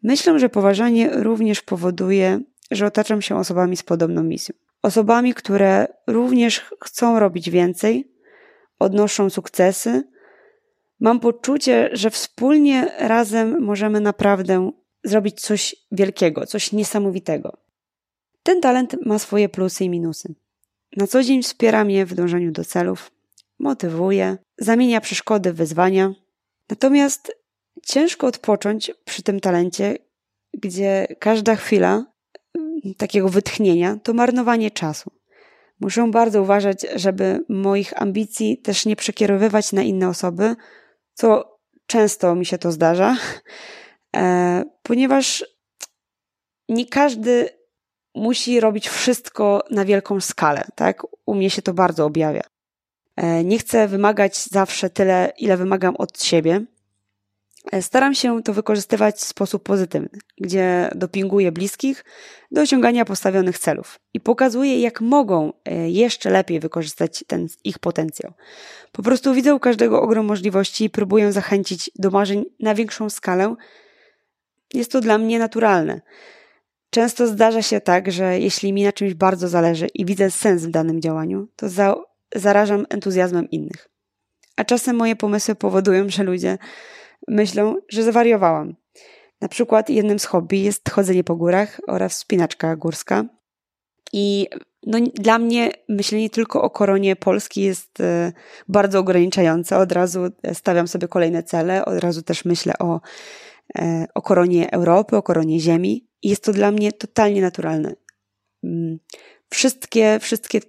Myślę, 0.03 0.39
że 0.39 0.49
poważanie 0.49 1.11
również 1.11 1.63
powoduje, 1.63 2.41
że 2.71 2.87
otaczam 2.87 3.23
się 3.23 3.39
osobami 3.39 3.77
z 3.77 3.83
podobną 3.83 4.23
misją. 4.23 4.55
Osobami, 4.83 5.35
które 5.35 5.87
również 6.07 6.71
chcą 6.85 7.19
robić 7.19 7.51
więcej, 7.51 8.13
odnoszą 8.79 9.31
sukcesy. 9.31 10.09
Mam 11.01 11.21
poczucie, 11.21 11.91
że 11.93 12.11
wspólnie 12.11 12.93
razem 12.99 13.63
możemy 13.63 14.01
naprawdę 14.01 14.71
zrobić 15.05 15.41
coś 15.41 15.77
wielkiego, 15.93 16.47
coś 16.47 16.73
niesamowitego. 16.73 17.57
Ten 18.43 18.61
talent 18.61 18.97
ma 19.07 19.19
swoje 19.19 19.49
plusy 19.49 19.85
i 19.85 19.91
minusy. 19.91 20.35
Na 20.97 21.07
co 21.07 21.23
dzień 21.23 21.43
wspiera 21.43 21.85
mnie 21.85 22.07
w 22.07 22.15
dążeniu 22.15 22.53
do 22.53 22.65
celów, 22.65 23.11
motywuje, 23.59 24.37
zamienia 24.59 25.01
przeszkody 25.01 25.53
w 25.53 25.57
wyzwania. 25.57 26.15
Natomiast 26.71 27.37
ciężko 27.83 28.27
odpocząć 28.27 28.91
przy 29.05 29.23
tym 29.23 29.41
talencie, 29.41 29.99
gdzie 30.55 31.07
każda 31.19 31.57
chwila 31.57 32.05
mm, 32.55 32.81
takiego 32.97 33.29
wytchnienia 33.29 33.99
to 34.03 34.15
marnowanie 34.15 34.71
czasu. 34.71 35.11
Muszę 35.81 36.11
bardzo 36.11 36.43
uważać, 36.43 36.87
żeby 36.95 37.45
moich 37.49 38.03
ambicji 38.03 38.59
też 38.59 38.87
nie 38.87 38.97
przekierowywać 38.97 39.73
na 39.73 39.83
inne 39.83 40.09
osoby, 40.09 40.57
co 41.19 41.59
często 41.87 42.35
mi 42.35 42.47
się 42.47 42.59
to 42.59 42.73
zdarza, 42.73 43.17
e, 44.17 44.65
ponieważ 44.83 45.45
nie 46.69 46.87
każdy 46.87 47.49
musi 48.15 48.61
robić 48.61 48.89
wszystko 48.89 49.65
na 49.71 49.85
wielką 49.85 50.21
skalę, 50.21 50.65
tak? 50.75 51.03
U 51.27 51.35
mnie 51.35 51.51
się 51.51 51.63
to 51.63 51.75
bardzo 51.75 52.05
objawia. 52.05 52.43
E, 53.17 53.45
nie 53.45 53.59
chcę 53.59 53.89
wymagać 53.89 54.37
zawsze 54.37 54.91
tyle, 54.91 55.33
ile 55.39 55.57
wymagam 55.57 55.97
od 55.97 56.23
siebie. 56.23 56.65
E, 57.73 57.83
staram 57.83 58.15
się 58.15 58.43
to 58.43 58.53
wykorzystywać 58.53 59.17
w 59.17 59.25
sposób 59.25 59.63
pozytywny, 59.63 60.19
gdzie 60.41 60.91
dopinguję 60.95 61.53
bliskich 61.53 62.05
do 62.51 62.61
osiągania 62.61 63.05
postawionych 63.05 63.59
celów 63.59 64.01
i 64.15 64.21
pokazuję, 64.21 64.81
jak 64.81 65.01
mogą 65.01 65.53
e, 65.65 65.91
jeszcze 65.91 66.31
lepiej 66.31 66.61
wykorzystać 66.61 67.25
ten 67.27 67.47
ich 67.65 67.79
potencjał. 67.79 68.33
Po 68.93 69.03
prostu 69.03 69.35
widzę 69.35 69.55
u 69.55 69.61
każdego 69.61 70.03
ogrom 70.03 70.27
możliwości 70.27 70.85
i 70.85 70.91
próbuję 70.91 71.33
zachęcić 71.33 71.91
do 71.95 72.11
marzeń 72.11 72.45
na 72.61 72.75
większą 72.75 73.11
skalę. 73.11 73.55
Jest 74.75 74.93
to 74.93 75.01
dla 75.01 75.19
mnie 75.19 75.39
naturalne. 75.39 76.01
Często 76.91 77.27
zdarza 77.27 77.63
się 77.63 77.81
tak, 77.81 78.13
że 78.13 78.41
jeśli 78.41 78.73
mi 78.73 78.85
na 78.85 78.93
czymś 78.93 79.15
bardzo 79.15 79.49
zależy 79.49 79.87
i 79.95 80.05
widzę 80.05 80.31
sens 80.31 80.63
w 80.63 80.71
danym 80.71 81.01
działaniu, 81.01 81.49
to 81.57 81.69
za, 81.69 81.97
zarażam 82.35 82.87
entuzjazmem 82.89 83.51
innych. 83.51 83.89
A 84.57 84.65
czasem 84.65 84.97
moje 84.97 85.17
pomysły 85.17 85.55
powodują, 85.55 86.09
że 86.09 86.23
ludzie 86.23 86.59
myślą, 87.29 87.77
że 87.89 88.03
zawariowałam. 88.03 88.75
Na 89.41 89.49
przykład 89.49 89.91
jednym 89.91 90.19
z 90.19 90.25
hobby 90.25 90.59
jest 90.59 90.91
chodzenie 90.91 91.25
po 91.25 91.37
górach 91.37 91.81
oraz 91.89 92.13
wspinaczka 92.13 92.77
górska. 92.77 93.25
I 94.13 94.49
no, 94.87 94.99
dla 95.15 95.39
mnie 95.39 95.71
myślenie 95.89 96.31
tylko 96.31 96.63
o 96.63 96.71
koronie 96.71 97.17
Polski 97.17 97.63
jest 97.63 98.01
e, 98.01 98.33
bardzo 98.69 98.99
ograniczające. 98.99 99.79
Od 99.79 99.93
razu 99.93 100.21
stawiam 100.53 100.89
sobie 100.89 101.09
kolejne 101.09 101.43
cele, 101.43 101.85
od 101.85 101.99
razu 101.99 102.23
też 102.23 102.45
myślę 102.45 102.73
o, 102.79 103.01
e, 103.79 104.07
o 104.15 104.23
koronie 104.23 104.71
Europy, 104.71 105.17
o 105.17 105.23
koronie 105.23 105.61
Ziemi. 105.61 106.09
I 106.23 106.29
jest 106.29 106.45
to 106.45 106.53
dla 106.53 106.71
mnie 106.71 106.93
totalnie 106.93 107.43
naturalne. 107.43 107.95
Mm, 108.65 108.99
wszystkie, 109.51 110.19
wszystkie 110.21 110.61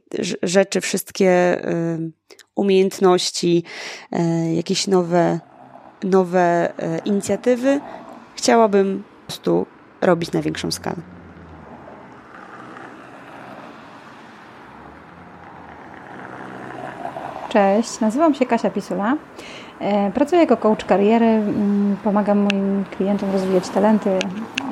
rzeczy, 0.44 0.82
wszystkie 0.82 1.62
umiejętności, 2.56 3.64
e, 4.12 4.54
jakieś 4.56 4.88
nowe, 4.88 5.40
nowe 6.04 6.40
e, 6.80 6.98
inicjatywy 7.06 7.80
chciałabym 8.36 9.04
po 9.22 9.28
prostu 9.28 9.66
robić 10.02 10.32
na 10.32 10.42
większą 10.42 10.72
skalę. 10.72 11.02
Cześć, 17.50 18.00
nazywam 18.00 18.34
się 18.34 18.46
Kasia 18.46 18.70
Pisula. 18.70 19.16
E, 19.80 20.12
pracuję 20.12 20.42
jako 20.42 20.58
coach 20.58 20.86
kariery, 20.86 21.42
pomagam 22.04 22.38
moim 22.52 22.86
klientom 22.98 23.32
rozwijać 23.32 23.70
talenty 23.70 24.20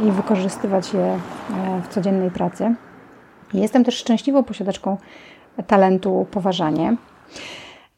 i 0.03 0.11
wykorzystywać 0.11 0.93
je 0.93 1.01
e, 1.01 1.19
w 1.81 1.87
codziennej 1.87 2.31
pracy. 2.31 2.75
Jestem 3.53 3.83
też 3.83 3.95
szczęśliwą 3.95 4.43
posiadaczką 4.43 4.97
talentu 5.67 6.27
poważanie. 6.31 6.95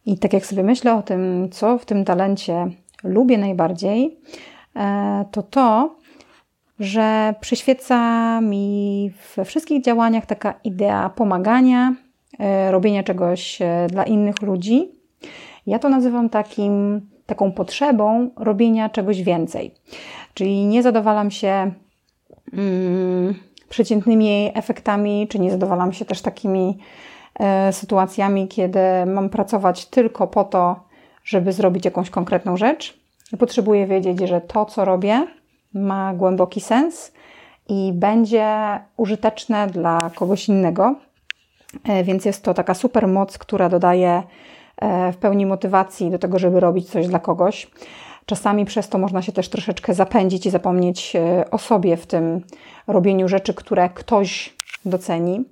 I 0.06 0.18
tak 0.18 0.34
jak 0.34 0.46
sobie 0.46 0.64
myślę 0.64 0.96
o 0.96 1.02
tym, 1.02 1.50
co 1.52 1.78
w 1.78 1.86
tym 1.86 2.06
talencie 2.06 2.68
lubię 3.04 3.38
najbardziej, 3.38 4.20
e, 4.76 5.26
to 5.32 5.44
to, 5.44 5.96
że 6.80 7.36
przyświeca 7.42 8.42
mi 8.42 9.12
we 9.36 9.46
wszystkich 9.46 9.84
działaniach 9.84 10.26
taka 10.26 10.54
idea 10.64 11.10
pomagania, 11.10 11.96
robienia 12.72 13.04
czegoś 13.04 13.60
dla 13.90 14.04
innych 14.04 14.42
ludzi 14.42 15.00
ja 15.70 15.80
to 15.80 15.90
nazywam 15.90 16.30
takim, 16.30 17.02
taką 17.26 17.52
potrzebą 17.52 18.30
robienia 18.38 18.90
czegoś 18.90 19.24
więcej. 19.24 19.74
Czyli 20.34 20.66
nie 20.66 20.84
zadowalam 20.84 21.32
się 21.32 21.72
mm, 22.54 23.36
przeciętnymi 23.70 24.52
efektami, 24.54 25.28
czy 25.28 25.40
nie 25.40 25.52
zadowalam 25.52 25.94
się 25.94 26.06
też 26.06 26.22
takimi 26.22 26.78
e, 27.40 27.74
sytuacjami, 27.74 28.48
kiedy 28.48 28.80
mam 29.06 29.30
pracować 29.30 29.86
tylko 29.86 30.28
po 30.28 30.44
to, 30.44 30.89
żeby 31.30 31.54
zrobić 31.54 31.86
jakąś 31.86 32.10
konkretną 32.10 32.58
rzecz. 32.58 33.00
Potrzebuję 33.40 33.88
wiedzieć, 33.88 34.20
że 34.20 34.42
to, 34.42 34.66
co 34.66 34.86
robię, 34.86 35.28
ma 35.74 36.14
głęboki 36.14 36.62
sens 36.62 37.12
i 37.68 37.92
będzie 37.94 38.80
użyteczne 38.98 39.68
dla 39.68 40.12
kogoś 40.16 40.48
innego. 40.48 40.96
E, 41.84 42.04
więc 42.04 42.26
jest 42.26 42.44
to 42.44 42.54
taka 42.54 42.74
super 42.74 43.08
moc, 43.08 43.38
która 43.38 43.70
dodaje 43.70 44.24
E, 44.80 45.12
w 45.12 45.18
pełni 45.18 45.46
motywacji 45.46 46.12
do 46.12 46.20
tego, 46.20 46.40
żeby 46.40 46.60
robić 46.60 46.90
coś 46.90 47.08
dla 47.08 47.20
kogoś. 47.20 47.68
Czasami 48.26 48.66
przez 48.66 48.90
to 48.90 48.98
można 48.98 49.22
się 49.22 49.32
też 49.32 49.50
troszeczkę 49.50 49.94
zapędzić 49.94 50.46
i 50.46 50.50
zapomnieć 50.50 51.16
e, 51.16 51.52
o 51.52 51.58
sobie 51.58 51.98
w 51.98 52.08
tym 52.08 52.42
robieniu 52.88 53.28
rzeczy, 53.28 53.54
które 53.54 53.90
ktoś 53.90 54.54
doceni. 54.86 55.46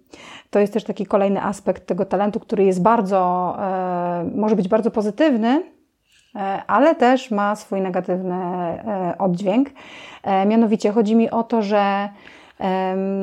To 0.50 0.60
jest 0.60 0.74
też 0.74 0.84
taki 0.84 1.06
kolejny 1.06 1.44
aspekt 1.44 1.86
tego 1.86 2.06
talentu, 2.06 2.40
który 2.40 2.64
jest 2.64 2.82
bardzo, 2.82 3.56
e, 3.60 4.30
może 4.36 4.56
być 4.56 4.68
bardzo 4.68 4.92
pozytywny, 4.92 5.64
ale 6.68 6.96
też 6.96 7.32
ma 7.32 7.56
swój 7.56 7.82
negatywny 7.82 8.36
oddźwięk. 9.20 9.70
Mianowicie 10.48 10.92
chodzi 10.92 11.16
mi 11.16 11.30
o 11.30 11.44
to, 11.44 11.62
że 11.62 12.10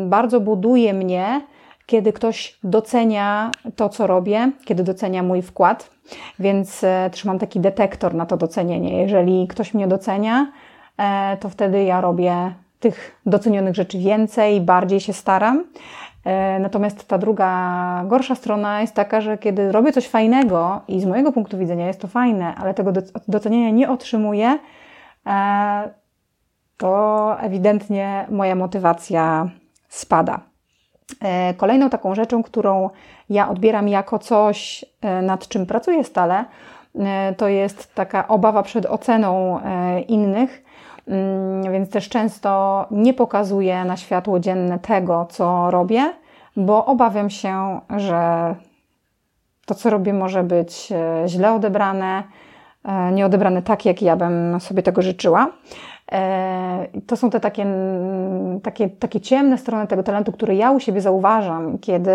bardzo 0.07 0.41
buduje 0.41 0.95
mnie 0.95 1.41
kiedy 1.87 2.13
ktoś 2.13 2.59
docenia 2.65 3.51
to, 3.77 3.89
co 3.89 4.07
robię, 4.07 4.51
kiedy 4.65 4.83
docenia 4.83 5.23
mój 5.23 5.43
wkład, 5.43 5.91
więc 6.39 6.85
e, 6.85 7.11
trzymam 7.13 7.39
taki 7.39 7.61
detektor 7.61 8.15
na 8.15 8.27
to 8.27 8.37
docenienie. 8.37 9.03
Jeżeli 9.03 9.49
ktoś 9.49 9.75
mnie 9.75 9.89
docenia, 9.89 10.53
e, 10.99 11.37
to 11.41 11.49
wtedy 11.49 11.85
ja 11.85 12.01
robię 12.01 12.55
tych 12.81 13.21
docenionych 13.27 13.75
rzeczy 13.75 13.99
więcej, 13.99 14.61
bardziej 14.61 15.01
się 15.01 15.13
staram. 15.13 15.65
E, 16.25 16.59
natomiast 16.59 17.09
ta 17.09 17.19
druga, 17.19 18.05
gorsza 18.07 18.35
strona 18.35 18.81
jest 18.81 18.95
taka, 18.95 19.21
że 19.21 19.39
kiedy 19.39 19.73
robię 19.73 19.93
coś 19.93 20.09
fajnego 20.09 20.81
i 20.89 21.01
z 21.01 21.05
mojego 21.05 21.33
punktu 21.33 21.59
widzenia 21.59 21.87
jest 21.87 22.01
to 22.01 22.09
fajne, 22.09 22.55
ale 22.55 22.75
tego 22.75 22.93
docenienia 23.29 23.71
nie 23.71 23.91
otrzymuję, 23.91 24.59
e, 25.27 25.91
to 26.77 27.37
ewidentnie 27.41 28.27
moja 28.31 28.55
motywacja 28.55 29.49
spada. 29.89 30.41
E, 31.23 31.55
kolejną 31.55 31.91
taką 31.91 32.15
rzeczą, 32.15 32.43
którą 32.43 32.91
ja 33.31 33.49
odbieram 33.49 33.89
jako 33.89 34.19
coś, 34.19 34.85
nad 35.23 35.49
czym 35.49 35.67
pracuję 35.67 36.05
stale, 36.05 36.45
to 37.37 37.49
jest 37.49 37.95
taka 37.95 38.29
obawa 38.29 38.63
przed 38.63 38.87
oceną 38.87 39.61
innych 40.09 40.64
więc 41.73 41.91
też 41.91 42.09
często 42.09 42.87
nie 42.91 43.15
pokazuję 43.15 43.85
na 43.85 43.97
światło 43.97 44.41
dzienne 44.41 44.79
tego, 44.79 45.27
co 45.31 45.71
robię, 45.71 46.13
bo 46.57 46.87
obawiam 46.87 47.31
się, 47.31 47.81
że 47.97 48.55
to, 49.67 49.75
co 49.75 49.91
robię, 49.91 50.13
może 50.13 50.43
być 50.43 50.93
e, 50.93 51.29
źle 51.29 51.53
odebrane, 51.53 52.23
e, 52.85 53.13
nie 53.13 53.27
odebrane 53.27 53.63
tak, 53.63 53.85
jak 53.85 54.03
ja 54.03 54.17
bym 54.17 54.61
sobie 54.61 54.83
tego 54.83 55.03
życzyła. 55.03 55.53
E, 56.13 56.87
to 57.07 57.17
są 57.17 57.31
te 57.31 57.41
takie, 57.41 57.67
takie, 58.63 58.89
takie 58.89 59.21
ciemne 59.21 59.59
strony 59.59 59.87
tego 59.87 60.03
talentu, 60.03 60.33
które 60.33 60.55
ja 60.55 60.71
u 60.71 60.81
siebie 60.81 61.01
zauważam, 61.01 61.79
kiedy 61.79 62.11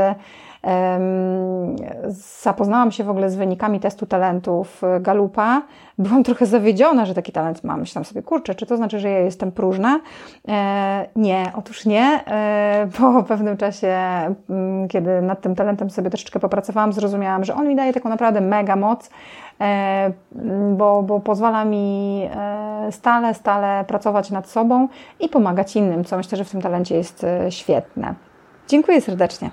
Zapoznałam 2.08 2.92
się 2.92 3.04
w 3.04 3.10
ogóle 3.10 3.30
z 3.30 3.36
wynikami 3.36 3.80
testu 3.80 4.06
talentów 4.06 4.84
e, 4.84 5.00
Galupa. 5.00 5.62
Byłam 5.98 6.24
trochę 6.24 6.46
zawiedziona, 6.46 7.06
że 7.06 7.14
taki 7.14 7.32
talent 7.32 7.64
mam. 7.64 7.80
Myślałam 7.80 8.06
sobie, 8.06 8.22
kurczę, 8.22 8.56
czy 8.56 8.66
to 8.66 8.78
znaczy, 8.78 9.00
że 9.00 9.10
ja 9.10 9.20
jestem 9.20 9.52
próżna? 9.52 10.00
E, 10.48 11.06
nie, 11.16 11.52
otóż 11.56 11.86
nie. 11.86 12.24
E, 12.28 12.88
po 13.00 13.24
pewnym 13.24 13.58
czasie, 13.58 13.98
mm, 14.50 14.88
kiedy 14.88 15.22
nad 15.22 15.42
tym 15.42 15.56
talentem 15.56 15.90
sobie 15.90 16.10
troszeczkę 16.10 16.40
popracowałam, 16.40 16.94
zrozumiałam, 16.94 17.44
że 17.44 17.56
on 17.56 17.68
mi 17.68 17.76
daje 17.76 17.94
taką 17.94 18.10
naprawdę 18.10 18.42
mega 18.42 18.76
moc, 18.76 19.10
bo, 20.78 21.04
bo 21.04 21.20
pozwala 21.20 21.66
mi 21.66 22.30
stale, 22.92 23.34
stale 23.34 23.86
pracować 23.86 24.32
nad 24.32 24.50
sobą 24.50 24.88
i 25.20 25.30
pomagać 25.30 25.76
innym, 25.76 26.06
co 26.06 26.18
myślę, 26.18 26.38
że 26.38 26.46
w 26.46 26.52
tym 26.52 26.62
talencie 26.62 26.96
jest 26.96 27.26
świetne. 27.50 28.14
Dziękuję 28.68 29.02
serdecznie. 29.02 29.50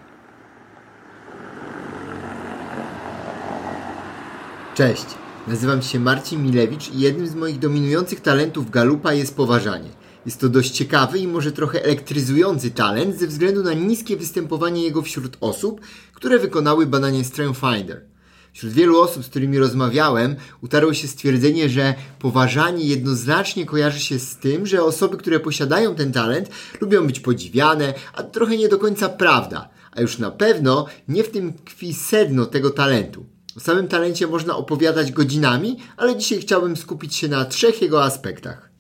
Cześć, 4.77 5.07
nazywam 5.49 5.83
się 5.83 6.01
Marcin 6.01 6.43
Milewicz 6.43 6.91
i 6.91 7.01
jednym 7.01 7.27
z 7.27 7.35
moich 7.35 7.59
dominujących 7.59 8.21
talentów 8.21 8.71
Galupa 8.71 9.13
jest 9.13 9.37
poważanie. 9.37 9.89
Jest 10.27 10.41
to 10.41 10.49
dość 10.49 10.71
ciekawy 10.71 11.19
i 11.19 11.29
może 11.29 11.53
trochę 11.53 11.85
elektryzujący 11.85 12.71
talent 12.71 13.19
ze 13.19 13.27
względu 13.27 13.63
na 13.63 13.73
niskie 13.73 14.17
występowanie 14.17 14.83
jego 14.83 15.03
wśród 15.03 15.37
osób, 15.41 15.81
które 16.15 16.39
wykonały 16.39 16.87
badanie 16.87 17.25
Strength 17.25 17.61
Finder. 17.61 18.05
Wśród 18.53 18.73
wielu 18.73 19.01
osób, 19.01 19.25
z 19.25 19.29
którymi 19.29 19.59
rozmawiałem, 19.59 20.37
utarło 20.63 20.95
się 20.95 21.09
stwierdzenie, 21.09 21.69
że 21.69 21.95
poważanie 22.19 22.85
jednoznacznie 22.85 23.67
kojarzy 23.67 24.01
się 24.01 24.19
z 24.19 24.37
tym, 24.37 24.67
że 24.67 24.83
osoby, 24.83 25.17
które 25.17 25.41
posiadają 25.41 25.95
ten 25.95 26.13
talent, 26.13 26.49
lubią 26.81 27.07
być 27.07 27.21
podziwiane, 27.21 27.95
a 28.15 28.23
to 28.23 28.31
trochę 28.31 28.57
nie 28.57 28.69
do 28.69 28.79
końca 28.79 29.09
prawda. 29.09 29.69
A 29.93 30.01
już 30.01 30.19
na 30.19 30.31
pewno 30.31 30.87
nie 31.09 31.25
w 31.25 31.31
tym 31.31 31.53
tkwi 31.53 31.95
sedno 31.95 32.47
tego 32.47 32.71
talentu. 32.71 33.36
O 33.57 33.61
samym 33.61 33.89
talencie 33.89 34.27
można 34.27 34.57
opowiadać 34.57 35.13
godzinami, 35.13 35.77
ale 35.97 36.17
dzisiaj 36.17 36.39
chciałbym 36.39 36.77
skupić 36.77 37.15
się 37.17 37.29
na 37.29 37.45
trzech 37.45 37.83
jego 37.83 38.05
aspektach. 38.05 38.71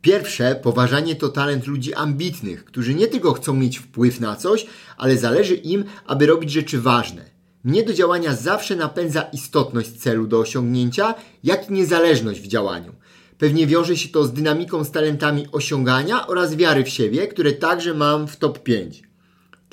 Pierwsze, 0.00 0.60
poważanie 0.62 1.16
to 1.16 1.28
talent 1.28 1.66
ludzi 1.66 1.94
ambitnych, 1.94 2.64
którzy 2.64 2.94
nie 2.94 3.06
tylko 3.06 3.32
chcą 3.32 3.54
mieć 3.54 3.78
wpływ 3.78 4.20
na 4.20 4.36
coś, 4.36 4.66
ale 4.96 5.18
zależy 5.18 5.54
im, 5.54 5.84
aby 6.06 6.26
robić 6.26 6.50
rzeczy 6.50 6.80
ważne. 6.80 7.24
Mnie 7.64 7.82
do 7.82 7.92
działania 7.92 8.34
zawsze 8.34 8.76
napędza 8.76 9.22
istotność 9.22 9.92
celu 9.92 10.26
do 10.26 10.40
osiągnięcia, 10.40 11.14
jak 11.44 11.70
i 11.70 11.72
niezależność 11.72 12.40
w 12.40 12.46
działaniu. 12.46 12.94
Pewnie 13.38 13.66
wiąże 13.66 13.96
się 13.96 14.08
to 14.08 14.24
z 14.24 14.32
dynamiką 14.32 14.84
z 14.84 14.90
talentami 14.90 15.46
osiągania 15.52 16.26
oraz 16.26 16.56
wiary 16.56 16.84
w 16.84 16.88
siebie, 16.88 17.28
które 17.28 17.52
także 17.52 17.94
mam 17.94 18.28
w 18.28 18.36
top 18.36 18.58
5. 18.62 19.05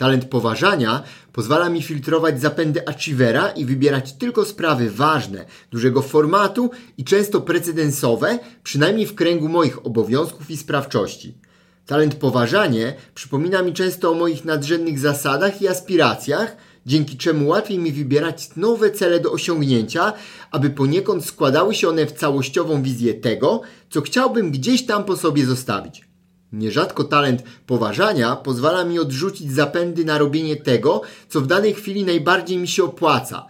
Talent 0.04 0.26
poważania 0.26 1.04
pozwala 1.34 1.70
mi 1.70 1.82
filtrować 1.82 2.42
zapędy 2.42 2.88
achievera 2.88 3.50
i 3.50 3.66
wybierać 3.66 4.14
tylko 4.14 4.46
sprawy 4.46 4.92
ważne, 4.92 5.46
dużego 5.72 6.02
formatu 6.02 6.72
i 6.98 7.04
często 7.04 7.42
precedensowe, 7.42 8.40
przynajmniej 8.64 9.06
w 9.08 9.16
kręgu 9.16 9.50
moich 9.50 9.86
obowiązków 9.86 10.52
i 10.52 10.58
sprawczości. 10.58 11.34
Talent 11.86 12.16
poważanie 12.16 12.94
przypomina 13.16 13.62
mi 13.62 13.74
często 13.74 14.12
o 14.12 14.14
moich 14.14 14.46
nadrzędnych 14.46 15.00
zasadach 15.00 15.62
i 15.62 15.68
aspiracjach, 15.68 16.58
dzięki 16.86 17.18
czemu 17.18 17.48
łatwiej 17.48 17.80
mi 17.80 17.92
wybierać 17.92 18.56
nowe 18.56 18.92
cele 18.92 19.20
do 19.20 19.32
osiągnięcia, 19.32 20.14
aby 20.52 20.70
poniekąd 20.70 21.26
składały 21.26 21.76
się 21.76 21.90
one 21.90 22.06
w 22.06 22.12
całościową 22.12 22.82
wizję 22.82 23.14
tego, 23.14 23.62
co 23.90 24.02
chciałbym 24.02 24.52
gdzieś 24.52 24.86
tam 24.86 25.04
po 25.04 25.18
sobie 25.18 25.46
zostawić. 25.46 26.13
Nierzadko 26.54 27.04
talent 27.04 27.44
poważania 27.66 28.36
pozwala 28.36 28.86
mi 28.86 29.00
odrzucić 29.00 29.52
zapędy 29.52 30.06
na 30.06 30.18
robienie 30.18 30.56
tego, 30.56 31.02
co 31.30 31.42
w 31.42 31.48
danej 31.48 31.74
chwili 31.74 32.04
najbardziej 32.04 32.58
mi 32.58 32.68
się 32.68 32.84
opłaca, 32.84 33.46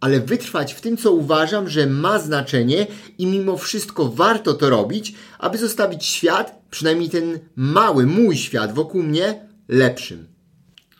ale 0.00 0.20
wytrwać 0.20 0.74
w 0.74 0.80
tym, 0.80 0.96
co 0.96 1.12
uważam, 1.12 1.68
że 1.68 1.86
ma 1.86 2.18
znaczenie 2.18 2.86
i 3.18 3.26
mimo 3.26 3.56
wszystko 3.56 4.08
warto 4.08 4.54
to 4.54 4.70
robić, 4.70 5.14
aby 5.38 5.58
zostawić 5.58 6.04
świat, 6.04 6.62
przynajmniej 6.70 7.10
ten 7.10 7.38
mały 7.56 8.06
mój 8.06 8.36
świat 8.36 8.74
wokół 8.74 9.02
mnie, 9.02 9.48
lepszym. 9.68 10.37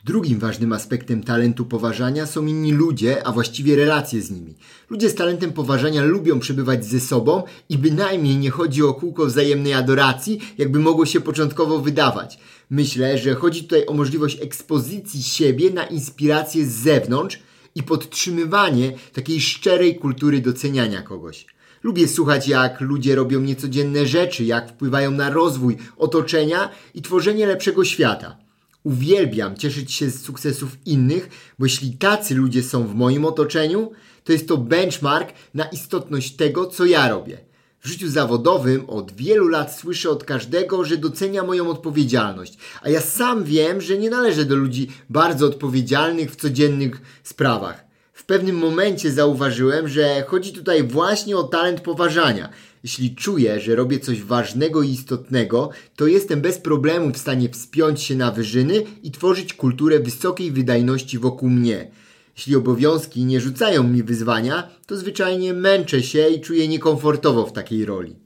Drugim 0.09 0.39
ważnym 0.39 0.73
aspektem 0.73 1.23
talentu 1.25 1.65
poważania 1.65 2.27
są 2.27 2.47
inni 2.47 2.73
ludzie, 2.73 3.27
a 3.27 3.33
właściwie 3.33 3.77
relacje 3.77 4.23
z 4.23 4.31
nimi. 4.31 4.55
Ludzie 4.91 5.11
z 5.11 5.15
talentem 5.15 5.53
poważania 5.53 6.05
lubią 6.05 6.39
przebywać 6.39 6.85
ze 6.85 7.01
sobą 7.01 7.43
i 7.69 7.79
bynajmniej 7.79 8.37
nie 8.37 8.51
chodzi 8.51 8.83
o 8.83 8.95
kółko 8.95 9.27
wzajemnej 9.27 9.75
adoracji, 9.75 10.41
jakby 10.59 10.79
mogło 10.79 11.07
się 11.07 11.21
początkowo 11.21 11.79
wydawać. 11.79 12.39
Myślę, 12.71 13.19
że 13.19 13.35
chodzi 13.35 13.63
tutaj 13.63 13.87
o 13.87 13.95
możliwość 13.95 14.43
ekspozycji 14.43 15.23
siebie 15.23 15.71
na 15.71 15.87
inspirację 15.87 16.67
z 16.67 16.73
zewnątrz 16.73 17.39
i 17.75 17.83
podtrzymywanie 17.83 18.93
takiej 19.13 19.41
szczerej 19.41 19.97
kultury 19.97 20.41
doceniania 20.41 21.03
kogoś. 21.03 21.47
Lubię 21.83 22.09
słuchać, 22.09 22.49
jak 22.49 22.81
ludzie 22.81 23.15
robią 23.15 23.41
niecodzienne 23.41 24.07
rzeczy, 24.07 24.45
jak 24.45 24.71
wpływają 24.71 25.11
na 25.11 25.31
rozwój 25.31 25.77
otoczenia 25.97 26.69
i 26.95 27.03
tworzenie 27.03 27.47
lepszego 27.47 27.85
świata. 27.85 28.48
Uwielbiam 28.85 29.57
cieszyć 29.57 29.93
się 29.93 30.11
z 30.11 30.23
sukcesów 30.23 30.77
innych, 30.87 31.29
bo 31.59 31.67
jeśli 31.67 31.93
tacy 31.93 32.35
ludzie 32.35 32.63
są 32.63 32.87
w 32.87 32.95
moim 32.95 33.25
otoczeniu, 33.25 33.93
to 34.25 34.33
jest 34.33 34.49
to 34.49 34.57
benchmark 34.57 35.33
na 35.55 35.65
istotność 35.65 36.37
tego, 36.37 36.67
co 36.67 36.85
ja 36.85 37.09
robię. 37.09 37.39
W 37.81 37.89
życiu 37.89 38.09
zawodowym 38.09 38.91
od 38.91 39.13
wielu 39.13 39.49
lat 39.49 39.77
słyszę 39.77 40.11
od 40.11 40.25
każdego, 40.25 40.85
że 40.85 40.97
docenia 40.97 41.43
moją 41.43 41.71
odpowiedzialność, 41.71 42.59
a 42.83 42.89
ja 42.89 43.01
sam 43.01 43.45
wiem, 43.45 43.81
że 43.81 43.99
nie 43.99 44.11
należę 44.11 44.45
do 44.45 44.57
ludzi 44.57 44.89
bardzo 45.11 45.47
odpowiedzialnych 45.47 46.33
w 46.33 46.37
codziennych 46.37 47.01
sprawach. 47.23 47.85
W 48.13 48.25
pewnym 48.25 48.57
momencie 48.57 49.13
zauważyłem, 49.13 49.89
że 49.89 50.25
chodzi 50.27 50.53
tutaj 50.53 50.83
właśnie 50.83 51.37
o 51.37 51.45
talent 51.45 51.81
poważania 51.81 52.49
jeśli 52.83 53.15
czuję, 53.15 53.61
że 53.61 53.77
robię 53.77 54.01
coś 54.01 54.23
ważnego 54.23 54.83
i 54.83 54.91
istotnego, 54.91 55.71
to 55.97 56.07
jestem 56.07 56.41
bez 56.41 56.59
problemu 56.59 57.13
w 57.13 57.19
stanie 57.19 57.49
wspiąć 57.49 58.03
się 58.03 58.17
na 58.17 58.31
wyżyny 58.31 58.83
i 59.03 59.11
tworzyć 59.11 59.55
kulturę 59.55 59.99
wysokiej 59.99 60.53
wydajności 60.53 61.19
wokół 61.19 61.51
mnie. 61.51 61.91
Jeśli 62.37 62.57
obowiązki 62.57 63.25
nie 63.25 63.41
rzucają 63.41 63.83
mi 63.83 64.03
wyzwania, 64.03 64.69
to 64.87 64.97
zwyczajnie 64.97 65.55
męczę 65.55 66.03
się 66.03 66.29
i 66.29 66.41
czuję 66.41 66.69
niekomfortowo 66.69 67.47
w 67.47 67.53
takiej 67.53 67.85
roli. 67.85 68.17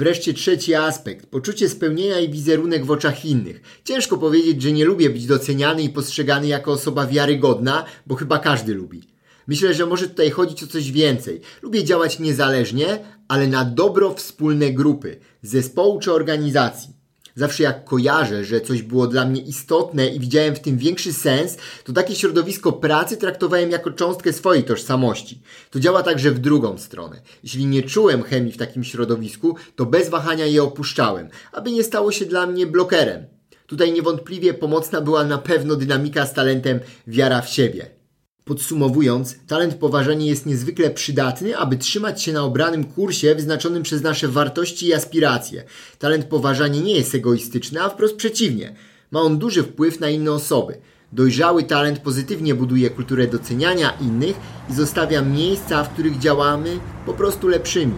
Wreszcie 0.00 0.34
trzeci 0.34 0.74
aspekt 0.74 1.26
poczucie 1.26 1.68
spełnienia 1.68 2.20
i 2.20 2.28
wizerunek 2.28 2.84
w 2.84 2.90
oczach 2.90 3.24
innych. 3.24 3.60
Ciężko 3.84 4.18
powiedzieć, 4.18 4.62
że 4.62 4.72
nie 4.72 4.84
lubię 4.84 5.10
być 5.10 5.26
doceniany 5.26 5.82
i 5.82 5.88
postrzegany 5.88 6.46
jako 6.46 6.72
osoba 6.72 7.06
wiarygodna, 7.06 7.84
bo 8.06 8.14
chyba 8.14 8.38
każdy 8.38 8.74
lubi. 8.74 9.11
Myślę, 9.46 9.74
że 9.74 9.86
może 9.86 10.08
tutaj 10.08 10.30
chodzić 10.30 10.62
o 10.62 10.66
coś 10.66 10.92
więcej. 10.92 11.40
Lubię 11.62 11.84
działać 11.84 12.18
niezależnie, 12.18 12.98
ale 13.28 13.46
na 13.46 13.64
dobro 13.64 14.14
wspólne 14.14 14.72
grupy, 14.72 15.16
zespołu 15.42 16.00
czy 16.00 16.12
organizacji. 16.12 17.02
Zawsze 17.34 17.62
jak 17.62 17.84
kojarzę, 17.84 18.44
że 18.44 18.60
coś 18.60 18.82
było 18.82 19.06
dla 19.06 19.24
mnie 19.24 19.40
istotne 19.40 20.06
i 20.06 20.20
widziałem 20.20 20.54
w 20.54 20.60
tym 20.60 20.78
większy 20.78 21.12
sens, 21.12 21.56
to 21.84 21.92
takie 21.92 22.14
środowisko 22.14 22.72
pracy 22.72 23.16
traktowałem 23.16 23.70
jako 23.70 23.90
cząstkę 23.90 24.32
swojej 24.32 24.64
tożsamości. 24.64 25.42
To 25.70 25.80
działa 25.80 26.02
także 26.02 26.30
w 26.30 26.38
drugą 26.38 26.78
stronę. 26.78 27.20
Jeśli 27.42 27.66
nie 27.66 27.82
czułem 27.82 28.22
chemii 28.22 28.52
w 28.52 28.56
takim 28.56 28.84
środowisku, 28.84 29.56
to 29.76 29.86
bez 29.86 30.08
wahania 30.08 30.46
je 30.46 30.62
opuszczałem, 30.62 31.28
aby 31.52 31.72
nie 31.72 31.84
stało 31.84 32.12
się 32.12 32.24
dla 32.24 32.46
mnie 32.46 32.66
blokerem. 32.66 33.26
Tutaj 33.66 33.92
niewątpliwie 33.92 34.54
pomocna 34.54 35.00
była 35.00 35.24
na 35.24 35.38
pewno 35.38 35.76
dynamika 35.76 36.26
z 36.26 36.34
talentem 36.34 36.80
wiara 37.06 37.40
w 37.40 37.48
siebie. 37.48 38.01
Podsumowując, 38.44 39.36
talent 39.46 39.74
poważania 39.74 40.26
jest 40.26 40.46
niezwykle 40.46 40.90
przydatny, 40.90 41.56
aby 41.56 41.76
trzymać 41.76 42.22
się 42.22 42.32
na 42.32 42.42
obranym 42.42 42.84
kursie 42.84 43.34
wyznaczonym 43.34 43.82
przez 43.82 44.02
nasze 44.02 44.28
wartości 44.28 44.86
i 44.86 44.94
aspiracje. 44.94 45.64
Talent 45.98 46.24
poważania 46.24 46.80
nie 46.80 46.96
jest 46.96 47.14
egoistyczny, 47.14 47.82
a 47.82 47.88
wprost 47.88 48.16
przeciwnie. 48.16 48.74
Ma 49.10 49.20
on 49.20 49.38
duży 49.38 49.62
wpływ 49.62 50.00
na 50.00 50.08
inne 50.08 50.32
osoby. 50.32 50.78
Dojrzały 51.12 51.62
talent 51.62 51.98
pozytywnie 51.98 52.54
buduje 52.54 52.90
kulturę 52.90 53.26
doceniania 53.26 53.92
innych 54.00 54.36
i 54.70 54.74
zostawia 54.74 55.22
miejsca, 55.22 55.84
w 55.84 55.92
których 55.92 56.18
działamy 56.18 56.78
po 57.06 57.12
prostu 57.12 57.48
lepszymi. 57.48 57.94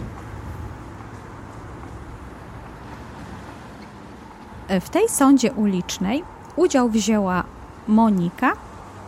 W 4.81 4.89
tej 4.89 5.09
sądzie 5.09 5.51
ulicznej 5.53 6.23
udział 6.55 6.89
wzięła 6.89 7.43
Monika, 7.87 8.53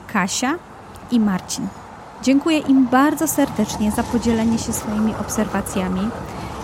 Kasia 0.08 0.67
i 1.12 1.20
Marcin. 1.20 1.68
Dziękuję 2.24 2.58
im 2.58 2.88
bardzo 2.88 3.28
serdecznie 3.28 3.92
za 3.92 4.04
podzielenie 4.04 4.60
się 4.60 4.74
swoimi 4.74 5.14
obserwacjami 5.22 6.10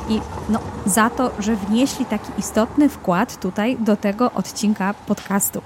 i 0.10 0.20
no, 0.50 0.60
za 0.86 1.10
to, 1.10 1.32
że 1.40 1.56
wnieśli 1.56 2.06
taki 2.06 2.32
istotny 2.38 2.90
wkład 2.90 3.40
tutaj 3.40 3.78
do 3.80 3.96
tego 3.96 4.32
odcinka 4.32 4.94
podcastu. 4.94 5.62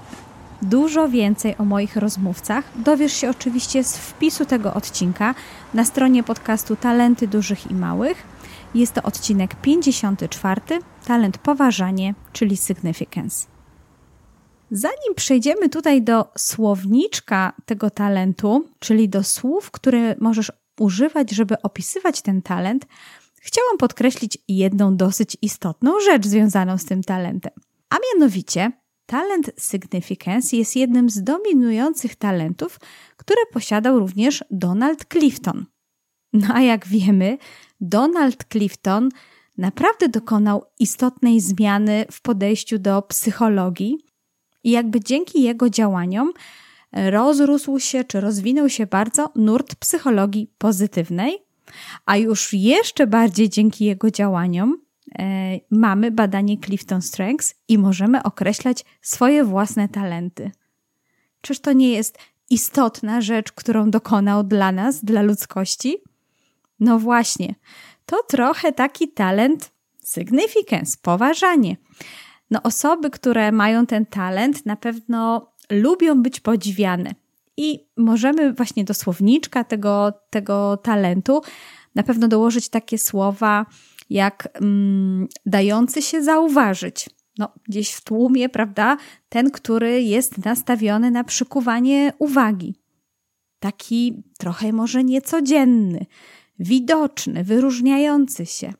Dużo 0.62 1.08
więcej 1.08 1.54
o 1.58 1.64
moich 1.64 1.96
rozmówcach 1.96 2.64
dowiesz 2.76 3.12
się 3.12 3.30
oczywiście 3.30 3.84
z 3.84 3.96
wpisu 3.96 4.44
tego 4.44 4.74
odcinka 4.74 5.34
na 5.74 5.84
stronie 5.84 6.22
podcastu 6.22 6.76
Talenty 6.76 7.28
Dużych 7.28 7.70
i 7.70 7.74
Małych. 7.74 8.26
Jest 8.74 8.92
to 8.92 9.02
odcinek 9.02 9.54
54, 9.54 10.60
Talent 11.06 11.38
Poważanie, 11.38 12.14
czyli 12.32 12.56
Significance. 12.56 13.57
Zanim 14.70 15.14
przejdziemy 15.16 15.68
tutaj 15.68 16.02
do 16.02 16.24
słowniczka 16.38 17.52
tego 17.66 17.90
talentu, 17.90 18.68
czyli 18.78 19.08
do 19.08 19.22
słów, 19.24 19.70
które 19.70 20.16
możesz 20.20 20.52
używać, 20.80 21.30
żeby 21.30 21.62
opisywać 21.62 22.22
ten 22.22 22.42
talent, 22.42 22.86
chciałam 23.40 23.78
podkreślić 23.78 24.38
jedną 24.48 24.96
dosyć 24.96 25.36
istotną 25.42 26.00
rzecz 26.00 26.26
związaną 26.26 26.78
z 26.78 26.84
tym 26.84 27.02
talentem. 27.02 27.52
A 27.90 27.96
mianowicie, 28.14 28.72
talent 29.06 29.50
significance 29.58 30.56
jest 30.56 30.76
jednym 30.76 31.10
z 31.10 31.22
dominujących 31.22 32.16
talentów, 32.16 32.80
które 33.16 33.40
posiadał 33.52 33.98
również 33.98 34.44
Donald 34.50 35.04
Clifton. 35.12 35.66
No 36.32 36.48
a 36.54 36.60
jak 36.60 36.86
wiemy, 36.86 37.38
Donald 37.80 38.44
Clifton 38.52 39.08
naprawdę 39.58 40.08
dokonał 40.08 40.64
istotnej 40.78 41.40
zmiany 41.40 42.04
w 42.12 42.22
podejściu 42.22 42.78
do 42.78 43.02
psychologii 43.02 43.98
i 44.64 44.70
jakby 44.70 45.00
dzięki 45.00 45.42
jego 45.42 45.70
działaniom 45.70 46.32
rozrósł 46.92 47.78
się 47.78 48.04
czy 48.04 48.20
rozwinął 48.20 48.68
się 48.68 48.86
bardzo 48.86 49.32
nurt 49.34 49.74
psychologii 49.74 50.50
pozytywnej, 50.58 51.38
a 52.06 52.16
już 52.16 52.52
jeszcze 52.52 53.06
bardziej 53.06 53.48
dzięki 53.48 53.84
jego 53.84 54.10
działaniom 54.10 54.80
e, 55.18 55.58
mamy 55.70 56.10
badanie 56.10 56.58
Clifton 56.58 57.02
Strengths 57.02 57.54
i 57.68 57.78
możemy 57.78 58.22
określać 58.22 58.84
swoje 59.02 59.44
własne 59.44 59.88
talenty. 59.88 60.50
Czyż 61.40 61.60
to 61.60 61.72
nie 61.72 61.92
jest 61.92 62.18
istotna 62.50 63.20
rzecz, 63.20 63.52
którą 63.52 63.90
dokonał 63.90 64.44
dla 64.44 64.72
nas, 64.72 65.04
dla 65.04 65.22
ludzkości? 65.22 65.96
No 66.80 66.98
właśnie, 66.98 67.54
to 68.06 68.22
trochę 68.28 68.72
taki 68.72 69.08
talent 69.08 69.70
significance, 70.04 70.96
poważanie. 71.02 71.76
No 72.50 72.62
osoby, 72.62 73.10
które 73.10 73.52
mają 73.52 73.86
ten 73.86 74.06
talent, 74.06 74.66
na 74.66 74.76
pewno 74.76 75.52
lubią 75.70 76.22
być 76.22 76.40
podziwiane. 76.40 77.14
I 77.56 77.88
możemy 77.96 78.52
właśnie 78.52 78.84
do 78.84 78.94
słowniczka 78.94 79.64
tego, 79.64 80.12
tego 80.30 80.76
talentu 80.76 81.42
na 81.94 82.02
pewno 82.02 82.28
dołożyć 82.28 82.68
takie 82.68 82.98
słowa 82.98 83.66
jak 84.10 84.48
mm, 84.54 85.28
dający 85.46 86.02
się 86.02 86.22
zauważyć. 86.22 87.10
No, 87.38 87.48
gdzieś 87.68 87.92
w 87.92 88.04
tłumie, 88.04 88.48
prawda? 88.48 88.96
Ten, 89.28 89.50
który 89.50 90.02
jest 90.02 90.44
nastawiony 90.44 91.10
na 91.10 91.24
przykuwanie 91.24 92.12
uwagi. 92.18 92.74
Taki 93.60 94.22
trochę 94.38 94.72
może 94.72 95.04
niecodzienny, 95.04 96.06
widoczny, 96.58 97.44
wyróżniający 97.44 98.46
się. 98.46 98.72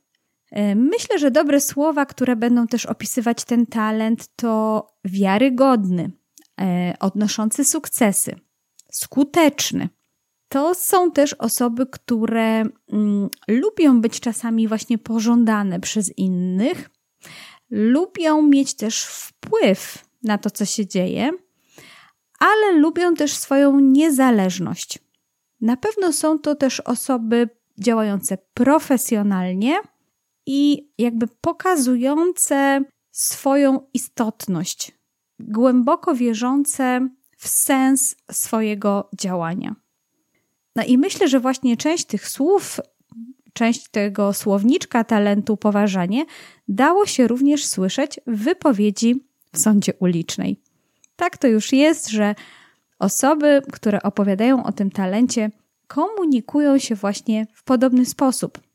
E, 0.51 0.75
myślę, 0.75 1.19
że 1.19 1.31
dobre 1.31 1.61
słowa, 1.61 2.07
które 2.07 2.37
będą 2.37 2.67
też 2.67 2.87
opisywać 2.87 3.45
ten 3.45 3.67
talent, 3.67 4.29
to 4.37 4.87
wiarygodny, 5.05 6.11
e, 6.61 6.95
odnoszący 7.01 7.65
sukcesy, 7.65 8.37
skuteczny. 8.93 9.89
To 10.49 10.75
są 10.75 11.11
też 11.11 11.35
osoby, 11.35 11.87
które 11.87 12.65
mm, 12.93 13.29
lubią 13.49 14.01
być 14.01 14.21
czasami 14.21 14.69
właśnie 14.69 14.99
pożądane 14.99 15.81
przez 15.81 16.19
innych, 16.19 16.91
lubią 17.71 18.43
mieć 18.43 18.75
też 18.75 19.05
wpływ 19.05 20.05
na 20.23 20.39
to, 20.39 20.51
co 20.51 20.65
się 20.65 20.87
dzieje, 20.87 21.31
ale 22.39 22.73
lubią 22.73 23.15
też 23.15 23.33
swoją 23.33 23.81
niezależność. 23.81 24.99
Na 25.61 25.77
pewno 25.77 26.13
są 26.13 26.39
to 26.39 26.55
też 26.55 26.81
osoby 26.81 27.49
działające 27.79 28.39
profesjonalnie 28.55 29.81
i 30.51 30.91
jakby 30.99 31.27
pokazujące 31.41 32.81
swoją 33.11 33.81
istotność, 33.95 34.93
głęboko 35.41 36.15
wierzące 36.15 37.09
w 37.37 37.49
sens 37.49 38.17
swojego 38.31 39.11
działania. 39.19 39.77
No 40.77 40.85
i 40.85 40.99
myślę, 40.99 41.29
że 41.29 41.41
właśnie 41.41 41.77
część 41.77 42.05
tych 42.05 42.29
słów, 42.29 42.81
część 43.53 43.89
tego 43.89 44.33
słowniczka 44.33 45.05
talentu 45.05 45.57
poważanie 45.57 46.25
dało 46.69 47.07
się 47.07 47.27
również 47.27 47.67
słyszeć 47.67 48.21
w 48.27 48.39
wypowiedzi 48.43 49.25
w 49.53 49.59
sądzie 49.59 49.93
ulicznej. 49.99 50.61
Tak 51.17 51.39
to 51.39 51.47
już 51.49 51.73
jest, 51.73 52.09
że 52.09 52.35
osoby, 52.99 53.63
które 53.73 54.03
opowiadają 54.03 54.65
o 54.65 54.73
tym 54.73 54.91
talencie, 54.91 55.51
komunikują 55.87 56.79
się 56.79 56.95
właśnie 56.95 57.47
w 57.55 57.65
podobny 57.65 58.07
sposób. 58.07 58.68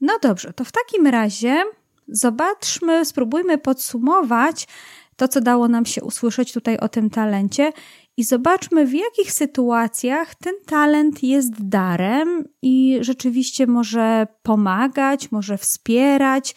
No 0.00 0.18
dobrze, 0.22 0.52
to 0.52 0.64
w 0.64 0.72
takim 0.72 1.06
razie 1.06 1.62
zobaczmy, 2.08 3.04
spróbujmy 3.04 3.58
podsumować 3.58 4.68
to, 5.16 5.28
co 5.28 5.40
dało 5.40 5.68
nam 5.68 5.86
się 5.86 6.02
usłyszeć 6.02 6.52
tutaj 6.52 6.78
o 6.78 6.88
tym 6.88 7.10
talencie 7.10 7.72
i 8.16 8.24
zobaczmy, 8.24 8.86
w 8.86 8.92
jakich 8.92 9.32
sytuacjach 9.32 10.34
ten 10.34 10.54
talent 10.66 11.22
jest 11.22 11.68
darem 11.68 12.44
i 12.62 12.98
rzeczywiście 13.00 13.66
może 13.66 14.26
pomagać, 14.42 15.32
może 15.32 15.58
wspierać 15.58 16.54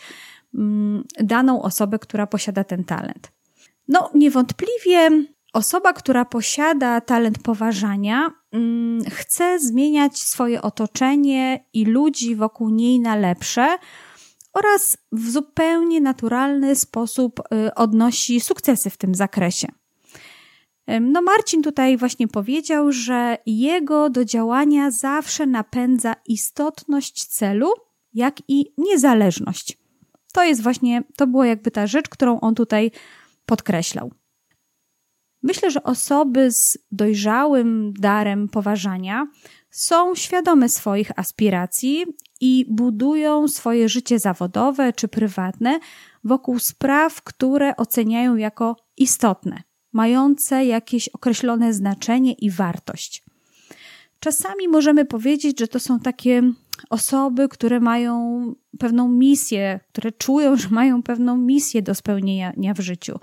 mm, 0.55 1.03
daną 1.19 1.61
osobę, 1.61 1.99
która 1.99 2.27
posiada 2.27 2.63
ten 2.63 2.83
talent. 2.83 3.31
No, 3.87 4.11
niewątpliwie 4.15 5.25
Osoba, 5.53 5.93
która 5.93 6.25
posiada 6.25 7.01
talent 7.01 7.39
poważania, 7.39 8.31
mm, 8.51 9.03
chce 9.05 9.59
zmieniać 9.59 10.17
swoje 10.17 10.61
otoczenie 10.61 11.65
i 11.73 11.85
ludzi 11.85 12.35
wokół 12.35 12.69
niej 12.69 12.99
na 12.99 13.15
lepsze 13.15 13.77
oraz 14.53 14.97
w 15.11 15.29
zupełnie 15.29 16.01
naturalny 16.01 16.75
sposób 16.75 17.39
y, 17.39 17.73
odnosi 17.73 18.39
sukcesy 18.39 18.89
w 18.89 18.97
tym 18.97 19.15
zakresie. 19.15 19.67
No, 21.01 21.21
Marcin 21.21 21.63
tutaj 21.63 21.97
właśnie 21.97 22.27
powiedział, 22.27 22.91
że 22.91 23.37
jego 23.45 24.09
do 24.09 24.25
działania 24.25 24.91
zawsze 24.91 25.45
napędza 25.45 26.15
istotność 26.27 27.25
celu, 27.25 27.73
jak 28.13 28.35
i 28.47 28.73
niezależność. 28.77 29.77
To 30.33 30.43
jest 30.43 30.63
właśnie, 30.63 31.03
to 31.17 31.27
było 31.27 31.43
jakby 31.43 31.71
ta 31.71 31.87
rzecz, 31.87 32.09
którą 32.09 32.39
on 32.39 32.55
tutaj 32.55 32.91
podkreślał. 33.45 34.11
Myślę, 35.43 35.71
że 35.71 35.83
osoby 35.83 36.51
z 36.51 36.77
dojrzałym 36.91 37.93
darem 37.99 38.49
poważania 38.49 39.27
są 39.69 40.15
świadome 40.15 40.69
swoich 40.69 41.19
aspiracji 41.19 42.05
i 42.41 42.65
budują 42.69 43.47
swoje 43.47 43.89
życie 43.89 44.19
zawodowe 44.19 44.93
czy 44.93 45.07
prywatne 45.07 45.79
wokół 46.23 46.59
spraw, 46.59 47.21
które 47.21 47.75
oceniają 47.75 48.35
jako 48.35 48.75
istotne, 48.97 49.63
mające 49.93 50.65
jakieś 50.65 51.09
określone 51.09 51.73
znaczenie 51.73 52.33
i 52.33 52.51
wartość. 52.51 53.23
Czasami 54.19 54.67
możemy 54.67 55.05
powiedzieć, 55.05 55.59
że 55.59 55.67
to 55.67 55.79
są 55.79 55.99
takie 55.99 56.41
osoby, 56.89 57.49
które 57.49 57.79
mają 57.79 58.45
pewną 58.79 59.07
misję, 59.07 59.79
które 59.89 60.11
czują, 60.11 60.55
że 60.57 60.69
mają 60.69 61.03
pewną 61.03 61.37
misję 61.37 61.81
do 61.81 61.95
spełnienia 61.95 62.73
w 62.73 62.79
życiu 62.79 63.19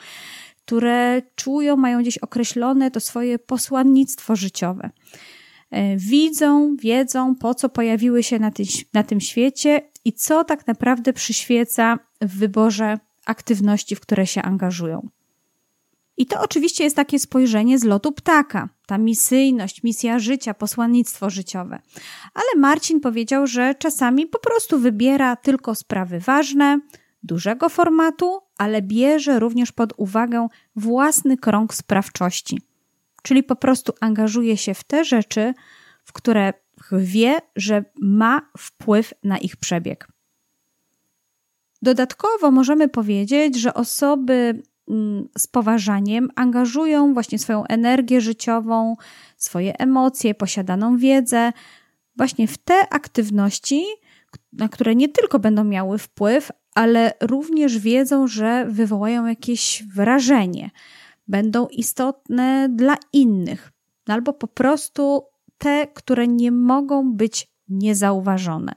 które 0.71 1.23
czują, 1.35 1.77
mają 1.77 2.01
gdzieś 2.01 2.19
określone 2.19 2.91
to 2.91 3.01
swoje 3.01 3.39
posłannictwo 3.39 4.37
życiowe. 4.37 4.91
E, 5.71 5.97
widzą, 5.97 6.77
wiedzą, 6.77 7.35
po 7.35 7.55
co 7.55 7.69
pojawiły 7.69 8.23
się 8.23 8.39
na, 8.39 8.51
ty, 8.51 8.63
na 8.95 9.03
tym 9.03 9.21
świecie 9.21 9.81
i 10.05 10.13
co 10.13 10.45
tak 10.45 10.67
naprawdę 10.67 11.13
przyświeca 11.13 11.99
w 12.21 12.39
wyborze 12.39 12.99
aktywności, 13.27 13.97
w 13.97 14.01
które 14.01 14.27
się 14.27 14.43
angażują. 14.43 15.09
I 16.17 16.27
to 16.27 16.41
oczywiście 16.41 16.85
jest 16.85 16.97
takie 16.97 17.19
spojrzenie 17.19 17.79
z 17.79 17.85
lotu 17.85 18.13
ptaka, 18.13 18.69
ta 18.87 18.99
misyjność, 18.99 19.83
misja 19.83 20.19
życia, 20.19 20.55
posłannictwo 20.55 21.31
życiowe. 21.31 21.79
Ale 22.35 22.61
Marcin 22.61 23.01
powiedział, 23.01 23.47
że 23.47 23.75
czasami 23.75 24.27
po 24.27 24.39
prostu 24.39 24.79
wybiera 24.79 25.37
tylko 25.37 25.75
sprawy 25.75 26.21
ważne, 26.21 26.81
dużego 27.23 27.69
formatu, 27.69 28.41
ale 28.61 28.83
bierze 28.83 29.39
również 29.39 29.73
pod 29.73 29.93
uwagę 29.97 30.49
własny 30.77 31.37
krąg 31.37 31.75
sprawczości. 31.75 32.63
czyli 33.23 33.43
po 33.43 33.57
prostu 33.57 33.93
angażuje 34.01 34.57
się 34.57 34.75
w 34.75 34.85
te 34.85 35.05
rzeczy, 35.05 35.55
w 36.05 36.13
które 36.13 36.53
wie, 36.93 37.39
że 37.57 37.85
ma 38.01 38.51
wpływ 38.59 39.15
na 39.25 39.39
ich 39.39 39.57
przebieg. 39.57 40.09
Dodatkowo 41.83 42.51
możemy 42.51 42.89
powiedzieć, 42.89 43.61
że 43.61 43.75
osoby 43.75 44.63
mm, 44.89 45.29
z 45.39 45.47
poważaniem 45.47 46.29
angażują 46.37 47.15
właśnie 47.15 47.39
swoją 47.39 47.65
energię 47.65 48.21
życiową, 48.21 48.97
swoje 49.37 49.79
emocje, 49.79 50.35
posiadaną 50.35 50.97
wiedzę 50.97 51.53
właśnie 52.17 52.49
w 52.49 52.59
te 52.59 52.89
aktywności, 52.89 53.85
na 54.53 54.69
które 54.69 54.95
nie 54.95 55.09
tylko 55.09 55.39
będą 55.39 55.65
miały 55.65 55.99
wpływ, 55.99 56.51
ale 56.75 57.13
również 57.21 57.79
wiedzą, 57.79 58.27
że 58.27 58.67
wywołają 58.71 59.27
jakieś 59.27 59.85
wrażenie, 59.95 60.71
będą 61.29 61.67
istotne 61.67 62.69
dla 62.69 62.97
innych, 63.13 63.73
albo 64.07 64.33
po 64.33 64.47
prostu 64.47 65.23
te, 65.59 65.87
które 65.87 66.29
nie 66.29 66.53
mogą 66.53 67.13
być 67.13 67.49
niezauważone. 67.69 68.73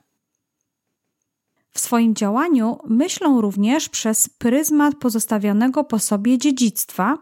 W 1.72 1.80
swoim 1.80 2.16
działaniu 2.16 2.78
myślą 2.88 3.42
również 3.42 3.90
przez 3.90 4.30
pryzmat 4.30 4.96
pozostawionego 4.96 5.84
po 5.84 6.00
sobie 6.00 6.38
dziedzictwa, 6.38 7.18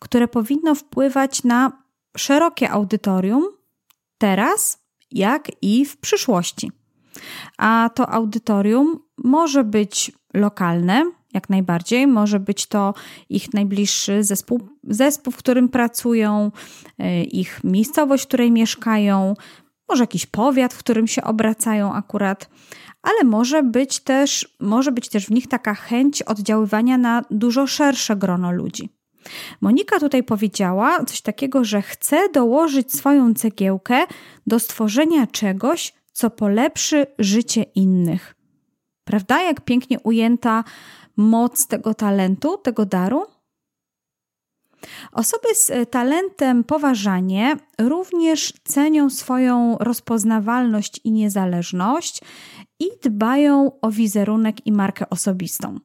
które 0.00 0.28
powinno 0.28 0.74
wpływać 0.74 1.44
na 1.44 1.82
szerokie 2.16 2.70
audytorium 2.70 3.44
teraz, 4.18 4.78
jak 5.10 5.48
i 5.62 5.84
w 5.84 5.96
przyszłości. 5.96 6.72
A 7.58 7.90
to 7.94 8.08
audytorium 8.08 8.98
może 9.24 9.64
być 9.64 10.12
lokalne, 10.34 11.12
jak 11.34 11.50
najbardziej. 11.50 12.06
Może 12.06 12.40
być 12.40 12.66
to 12.66 12.94
ich 13.28 13.54
najbliższy 13.54 14.24
zespół, 14.24 14.68
zespół, 14.84 15.32
w 15.32 15.36
którym 15.36 15.68
pracują, 15.68 16.50
e, 16.98 17.22
ich 17.24 17.64
miejscowość, 17.64 18.24
w 18.24 18.26
której 18.26 18.50
mieszkają, 18.50 19.34
może 19.88 20.02
jakiś 20.02 20.26
powiat, 20.26 20.74
w 20.74 20.78
którym 20.78 21.08
się 21.08 21.24
obracają 21.24 21.92
akurat, 21.92 22.50
ale 23.02 23.24
może 23.24 23.62
być 23.62 24.00
też, 24.00 24.56
może 24.60 24.92
być 24.92 25.08
też 25.08 25.26
w 25.26 25.30
nich 25.30 25.48
taka 25.48 25.74
chęć 25.74 26.22
oddziaływania 26.22 26.98
na 26.98 27.22
dużo 27.30 27.66
szersze 27.66 28.16
grono 28.16 28.52
ludzi. 28.52 28.88
Monika 29.60 30.00
tutaj 30.00 30.22
powiedziała 30.22 31.04
coś 31.04 31.20
takiego, 31.20 31.64
że 31.64 31.82
chce 31.82 32.28
dołożyć 32.28 32.94
swoją 32.94 33.34
cegiełkę 33.34 34.04
do 34.46 34.58
stworzenia 34.58 35.26
czegoś, 35.26 35.94
co 36.12 36.30
polepszy 36.30 37.06
życie 37.18 37.62
innych. 37.62 38.34
Prawda? 39.04 39.42
Jak 39.42 39.60
pięknie 39.60 40.00
ujęta 40.00 40.64
moc 41.16 41.66
tego 41.66 41.94
talentu, 41.94 42.58
tego 42.58 42.86
daru? 42.86 43.26
Osoby 45.12 45.48
z 45.54 45.90
talentem 45.90 46.64
poważanie 46.64 47.56
również 47.78 48.54
cenią 48.64 49.10
swoją 49.10 49.76
rozpoznawalność 49.80 51.00
i 51.04 51.12
niezależność 51.12 52.20
i 52.78 52.86
dbają 53.02 53.80
o 53.80 53.90
wizerunek 53.90 54.66
i 54.66 54.72
markę 54.72 55.10
osobistą. 55.10 55.78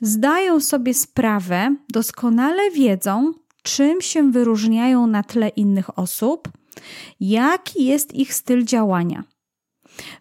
Zdają 0.00 0.60
sobie 0.60 0.94
sprawę, 0.94 1.76
doskonale 1.88 2.70
wiedzą, 2.70 3.32
czym 3.62 4.00
się 4.00 4.30
wyróżniają 4.30 5.06
na 5.06 5.22
tle 5.22 5.48
innych 5.48 5.98
osób, 5.98 6.48
jaki 7.20 7.84
jest 7.84 8.14
ich 8.14 8.34
styl 8.34 8.64
działania. 8.64 9.24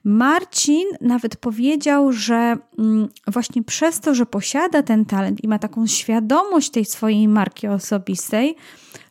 Marcin 0.04 0.84
nawet 1.02 1.36
powiedział, 1.36 2.12
że 2.12 2.58
mm, 2.80 3.10
właśnie 3.28 3.64
przez 3.64 4.00
to, 4.00 4.16
że 4.16 4.26
posiada 4.26 4.84
ten 4.84 5.06
talent 5.06 5.44
i 5.44 5.48
ma 5.48 5.60
taką 5.60 5.88
świadomość 5.88 6.70
tej 6.70 6.86
swojej 6.86 7.28
marki 7.28 7.68
osobistej, 7.68 8.56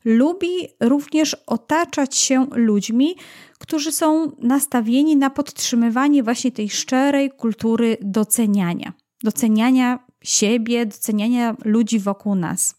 lubi 0.04 0.48
również 0.80 1.36
otaczać 1.46 2.16
się 2.16 2.46
ludźmi, 2.52 3.16
którzy 3.58 3.92
są 3.92 4.32
nastawieni 4.38 5.16
na 5.16 5.30
podtrzymywanie 5.30 6.22
właśnie 6.22 6.52
tej 6.52 6.70
szczerej 6.70 7.30
kultury 7.30 7.96
doceniania. 8.02 8.92
Doceniania 9.22 9.98
siebie, 10.22 10.86
doceniania 10.86 11.56
ludzi 11.64 11.98
wokół 11.98 12.34
nas. 12.34 12.74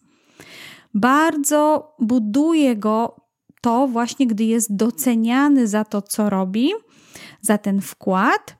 Bardzo 0.93 1.93
buduje 1.99 2.75
go 2.75 3.15
to 3.61 3.87
właśnie, 3.87 4.27
gdy 4.27 4.43
jest 4.43 4.75
doceniany 4.75 5.67
za 5.67 5.85
to, 5.85 6.01
co 6.01 6.29
robi 6.29 6.71
za 7.41 7.57
ten 7.57 7.81
wkład. 7.81 8.57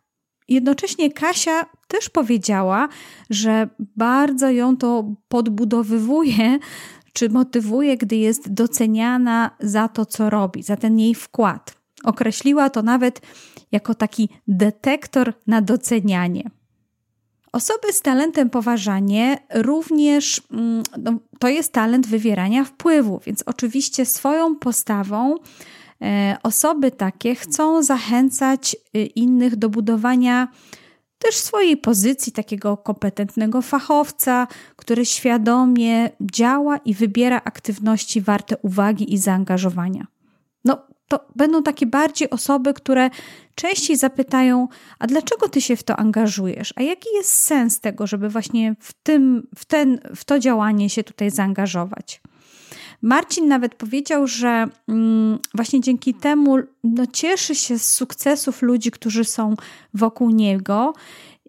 Jednocześnie 0.48 1.12
Kasia 1.12 1.66
też 1.88 2.10
powiedziała, 2.10 2.88
że 3.30 3.70
bardzo 3.80 4.50
ją 4.50 4.78
to 4.78 5.16
podbudowywuje, 5.28 6.60
czy 7.14 7.30
motywuje, 7.30 7.98
gdy 7.98 8.16
jest 8.16 8.54
doceniana 8.54 9.52
za 9.60 9.88
to, 9.88 10.06
co 10.06 10.30
robi, 10.30 10.64
za 10.64 10.76
ten 10.78 11.00
jej 11.00 11.16
wkład. 11.16 11.76
Określiła 12.04 12.70
to 12.70 12.82
nawet 12.82 13.22
jako 13.72 13.96
taki 13.96 14.30
detektor 14.48 15.34
na 15.48 15.62
docenianie. 15.62 16.50
Osoby 17.52 17.94
z 17.94 18.02
talentem 18.02 18.50
poważanie 18.50 19.38
również 19.54 20.42
mm, 20.52 20.84
no, 20.98 21.20
to 21.40 21.48
jest 21.48 21.74
talent 21.74 22.08
wywierania 22.08 22.64
wpływu, 22.64 23.20
więc 23.26 23.44
oczywiście 23.46 24.06
swoją 24.06 24.56
postawą 24.56 25.36
osoby 26.44 26.92
takie 26.92 27.36
chcą 27.36 27.84
zachęcać 27.84 28.76
y, 28.96 29.06
innych 29.06 29.56
do 29.56 29.70
budowania 29.70 30.48
też 31.18 31.36
swojej 31.36 31.78
pozycji 31.78 32.32
takiego 32.32 32.78
kompetentnego 32.78 33.62
fachowca, 33.62 34.48
który 34.76 35.06
świadomie 35.06 36.10
działa 36.22 36.78
i 36.78 36.94
wybiera 36.94 37.42
aktywności 37.44 38.22
warte 38.22 38.58
uwagi 38.58 39.14
i 39.14 39.18
zaangażowania. 39.18 40.08
No, 40.66 40.82
to 41.08 41.26
będą 41.36 41.64
takie 41.64 41.86
bardziej 41.86 42.30
osoby, 42.30 42.74
które 42.74 43.10
częściej 43.56 43.98
zapytają: 43.98 44.68
A 45.00 45.08
dlaczego 45.08 45.50
ty 45.50 45.62
się 45.62 45.76
w 45.76 45.84
to 45.84 45.96
angażujesz? 45.96 46.74
A 46.76 46.82
jaki 46.82 47.10
jest 47.14 47.34
sens 47.34 47.80
tego, 47.80 48.08
żeby 48.08 48.30
właśnie 48.30 48.76
w, 48.80 48.94
tym, 48.94 49.48
w, 49.56 49.66
ten, 49.66 50.00
w 50.16 50.26
to 50.26 50.40
działanie 50.40 50.90
się 50.90 51.04
tutaj 51.04 51.32
zaangażować? 51.32 52.22
Marcin 53.02 53.48
nawet 53.48 53.76
powiedział, 53.76 54.28
że 54.28 54.68
mm, 54.88 55.40
właśnie 55.54 55.82
dzięki 55.82 56.14
temu 56.14 56.58
no, 56.84 57.06
cieszy 57.14 57.56
się 57.56 57.80
z 57.80 57.90
sukcesów 57.90 58.62
ludzi, 58.62 58.92
którzy 58.92 59.24
są 59.24 59.56
wokół 59.94 60.30
niego. 60.30 60.94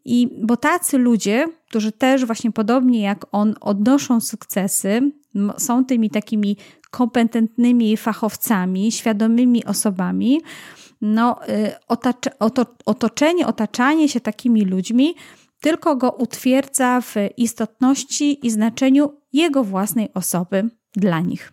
I 0.04 0.28
bo 0.42 0.56
tacy 0.56 0.98
ludzie, 0.98 1.46
którzy 1.68 1.92
też 1.92 2.24
właśnie 2.24 2.52
podobnie 2.52 3.02
jak 3.02 3.26
on 3.32 3.54
odnoszą 3.60 4.20
sukcesy, 4.20 5.12
są 5.58 5.84
tymi 5.84 6.10
takimi 6.10 6.56
kompetentnymi 6.90 7.96
fachowcami, 7.96 8.92
świadomymi 8.92 9.64
osobami, 9.64 10.40
no, 11.00 11.48
y, 11.48 11.72
otoczenie, 12.84 13.46
otaczanie 13.46 14.08
się 14.08 14.20
takimi 14.20 14.64
ludźmi 14.64 15.14
tylko 15.60 15.96
go 15.96 16.10
utwierdza 16.10 17.00
w 17.00 17.14
istotności 17.36 18.46
i 18.46 18.50
znaczeniu 18.50 19.12
jego 19.32 19.64
własnej 19.64 20.08
osoby 20.14 20.70
dla 20.96 21.20
nich. 21.20 21.52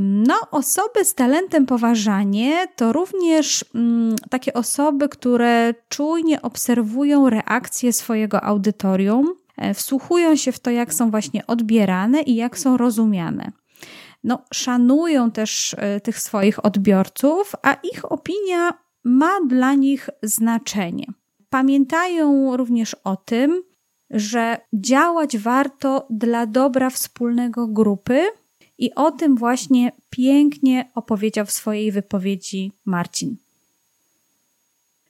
No, 0.00 0.34
osoby 0.50 1.04
z 1.04 1.14
talentem 1.14 1.66
poważanie 1.66 2.66
to 2.76 2.92
również 2.92 3.64
mm, 3.74 4.16
takie 4.30 4.52
osoby, 4.52 5.08
które 5.08 5.74
czujnie 5.88 6.42
obserwują 6.42 7.30
reakcje 7.30 7.92
swojego 7.92 8.44
audytorium, 8.44 9.34
e, 9.56 9.74
wsłuchują 9.74 10.36
się 10.36 10.52
w 10.52 10.58
to, 10.58 10.70
jak 10.70 10.94
są 10.94 11.10
właśnie 11.10 11.46
odbierane 11.46 12.22
i 12.22 12.34
jak 12.34 12.58
są 12.58 12.76
rozumiane. 12.76 13.52
No, 14.24 14.44
szanują 14.54 15.30
też 15.30 15.76
e, 15.78 16.00
tych 16.00 16.20
swoich 16.20 16.64
odbiorców, 16.64 17.52
a 17.62 17.76
ich 17.92 18.12
opinia 18.12 18.72
ma 19.04 19.40
dla 19.46 19.74
nich 19.74 20.10
znaczenie. 20.22 21.06
Pamiętają 21.50 22.56
również 22.56 22.96
o 23.04 23.16
tym, 23.16 23.62
że 24.12 24.60
działać 24.72 25.38
warto 25.38 26.06
dla 26.10 26.46
dobra 26.46 26.90
wspólnego 26.90 27.66
grupy, 27.66 28.22
i 28.82 28.94
o 28.94 29.10
tym 29.10 29.36
właśnie 29.36 29.92
pięknie 30.10 30.90
opowiedział 30.94 31.46
w 31.46 31.50
swojej 31.50 31.92
wypowiedzi 31.92 32.72
Marcin. 32.84 33.36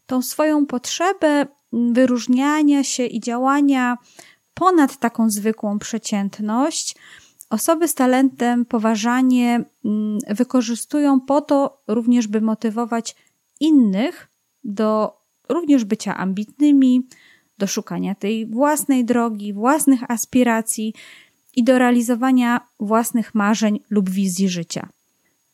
Tą 0.07 0.23
swoją 0.23 0.67
potrzebę 0.67 1.47
wyróżniania 1.73 2.85
się 2.85 3.07
i 3.07 3.21
działania 3.21 3.99
ponad 4.55 4.97
taką 4.99 5.31
zwykłą 5.31 5.79
przeciętność, 5.79 6.97
osoby 7.51 7.89
z 7.89 7.95
talentem 7.95 8.65
poważanie 8.65 9.65
mm, 9.85 10.19
wykorzystują 10.29 11.21
po 11.21 11.41
to 11.41 11.83
również, 11.89 12.27
by 12.27 12.41
motywować 12.41 13.17
innych 13.61 14.29
do 14.65 15.17
również 15.49 15.85
bycia 15.85 16.17
ambitnymi, 16.17 17.09
do 17.59 17.67
szukania 17.67 18.15
tej 18.15 18.47
własnej 18.47 19.05
drogi, 19.05 19.53
własnych 19.53 20.11
aspiracji 20.11 20.95
i 21.57 21.65
do 21.65 21.79
realizowania 21.79 22.61
własnych 22.81 23.35
marzeń 23.35 23.81
lub 23.91 24.11
wizji 24.11 24.49
życia. 24.49 24.89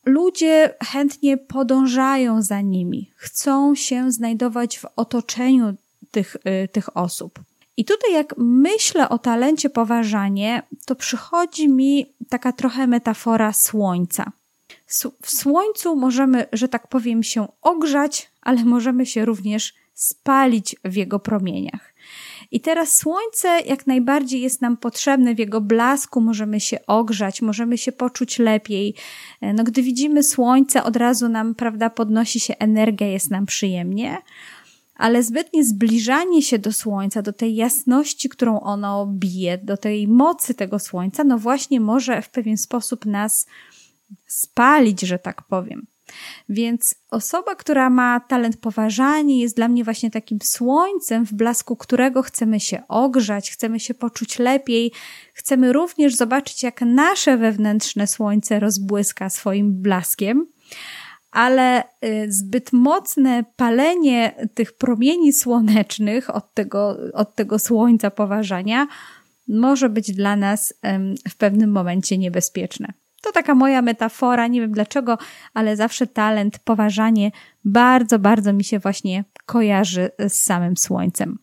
Ludzie 0.05 0.75
chętnie 0.85 1.37
podążają 1.37 2.43
za 2.43 2.61
nimi, 2.61 3.11
chcą 3.17 3.75
się 3.75 4.13
znajdować 4.13 4.79
w 4.79 4.85
otoczeniu 4.97 5.75
tych, 6.11 6.37
y, 6.65 6.69
tych 6.69 6.97
osób. 6.97 7.41
I 7.77 7.85
tutaj, 7.85 8.13
jak 8.13 8.35
myślę 8.39 9.09
o 9.09 9.19
talencie 9.19 9.71
poważanie, 9.71 10.63
to 10.87 10.95
przychodzi 10.95 11.69
mi 11.69 12.15
taka 12.29 12.53
trochę 12.53 12.87
metafora 12.87 13.53
słońca. 13.53 14.33
W 15.23 15.31
słońcu 15.31 15.97
możemy, 15.97 16.47
że 16.53 16.69
tak 16.69 16.89
powiem, 16.89 17.23
się 17.23 17.47
ogrzać, 17.63 18.31
ale 18.43 18.65
możemy 18.65 19.07
się 19.07 19.25
również 19.25 19.75
spalić 19.99 20.77
w 20.85 20.97
jego 20.97 21.19
promieniach. 21.19 21.95
I 22.51 22.61
teraz 22.61 22.97
słońce 22.97 23.61
jak 23.67 23.87
najbardziej 23.87 24.41
jest 24.41 24.63
nam 24.63 24.77
potrzebne, 24.77 25.35
w 25.35 25.39
jego 25.39 25.61
blasku 25.61 26.21
możemy 26.21 26.61
się 26.61 26.79
ogrzać, 26.87 27.43
możemy 27.43 27.79
się 27.79 27.93
poczuć 27.93 28.39
lepiej. 28.39 28.95
No, 29.43 29.65
gdy 29.65 29.83
widzimy 29.83 30.23
słońce, 30.23 30.85
od 30.85 30.97
razu 30.97 31.29
nam, 31.29 31.55
prawda, 31.55 31.91
podnosi 31.91 32.41
się 32.41 32.55
energia, 32.59 33.07
jest 33.07 33.31
nam 33.31 33.47
przyjemnie 33.47 34.23
ale 34.99 35.23
zbytnie 35.23 35.65
zbliżanie 35.65 36.43
się 36.43 36.59
do 36.59 36.73
słońca, 36.73 37.23
do 37.23 37.33
tej 37.33 37.55
jasności, 37.55 38.29
którą 38.29 38.61
ono 38.61 39.07
bije, 39.07 39.59
do 39.59 39.77
tej 39.77 40.09
mocy 40.09 40.55
tego 40.55 40.79
słońca, 40.79 41.25
no 41.25 41.39
właśnie 41.39 41.81
może 41.81 42.23
w 42.23 42.31
pewien 42.31 42.57
sposób 42.57 43.07
nas 43.07 43.47
spalić, 44.27 45.01
że 45.01 45.19
tak 45.19 45.43
powiem. 45.43 45.87
Więc 46.49 46.95
osoba, 47.11 47.55
która 47.55 47.91
ma 47.91 48.21
talent 48.21 48.57
poważania, 48.57 49.37
jest 49.37 49.57
dla 49.57 49.69
mnie 49.69 49.85
właśnie 49.85 50.11
takim 50.11 50.39
słońcem, 50.43 51.27
w 51.27 51.33
blasku 51.33 51.77
którego 51.77 52.23
chcemy 52.23 52.61
się 52.61 52.83
ogrzać, 52.89 53.51
chcemy 53.51 53.81
się 53.81 53.95
poczuć 53.95 54.39
lepiej, 54.39 54.93
chcemy 55.35 55.73
również 55.73 56.15
zobaczyć, 56.15 56.63
jak 56.63 56.81
nasze 56.81 57.37
wewnętrzne 57.37 58.07
słońce 58.07 58.61
rozbłyska 58.61 59.31
swoim 59.31 59.83
blaskiem 59.83 60.47
ale 61.31 61.83
y, 62.05 62.33
zbyt 62.33 62.73
mocne 62.73 63.45
palenie 63.57 64.49
tych 64.55 64.77
promieni 64.77 65.33
słonecznych 65.33 66.37
od 66.37 66.55
tego, 66.55 66.97
od 67.13 67.35
tego 67.35 67.59
słońca 67.59 68.11
poważania 68.11 68.87
może 69.49 69.89
być 69.89 70.13
dla 70.13 70.37
nas 70.37 70.75
w 71.29 71.37
pewnym 71.37 71.71
momencie 71.71 72.19
niebezpieczne. 72.19 72.93
To 73.23 73.33
taka 73.33 73.55
moja 73.55 73.83
metafora, 73.83 74.47
nie 74.47 74.61
wiem 74.61 74.73
dlaczego, 74.73 75.19
ale 75.55 75.77
zawsze 75.77 76.07
talent, 76.07 76.59
poważanie 76.59 77.31
bardzo, 77.65 78.19
bardzo 78.19 78.53
mi 78.53 78.65
się 78.65 78.79
właśnie 78.79 79.25
kojarzy 79.47 80.11
z 80.19 80.33
samym 80.33 80.77
słońcem. 80.77 81.39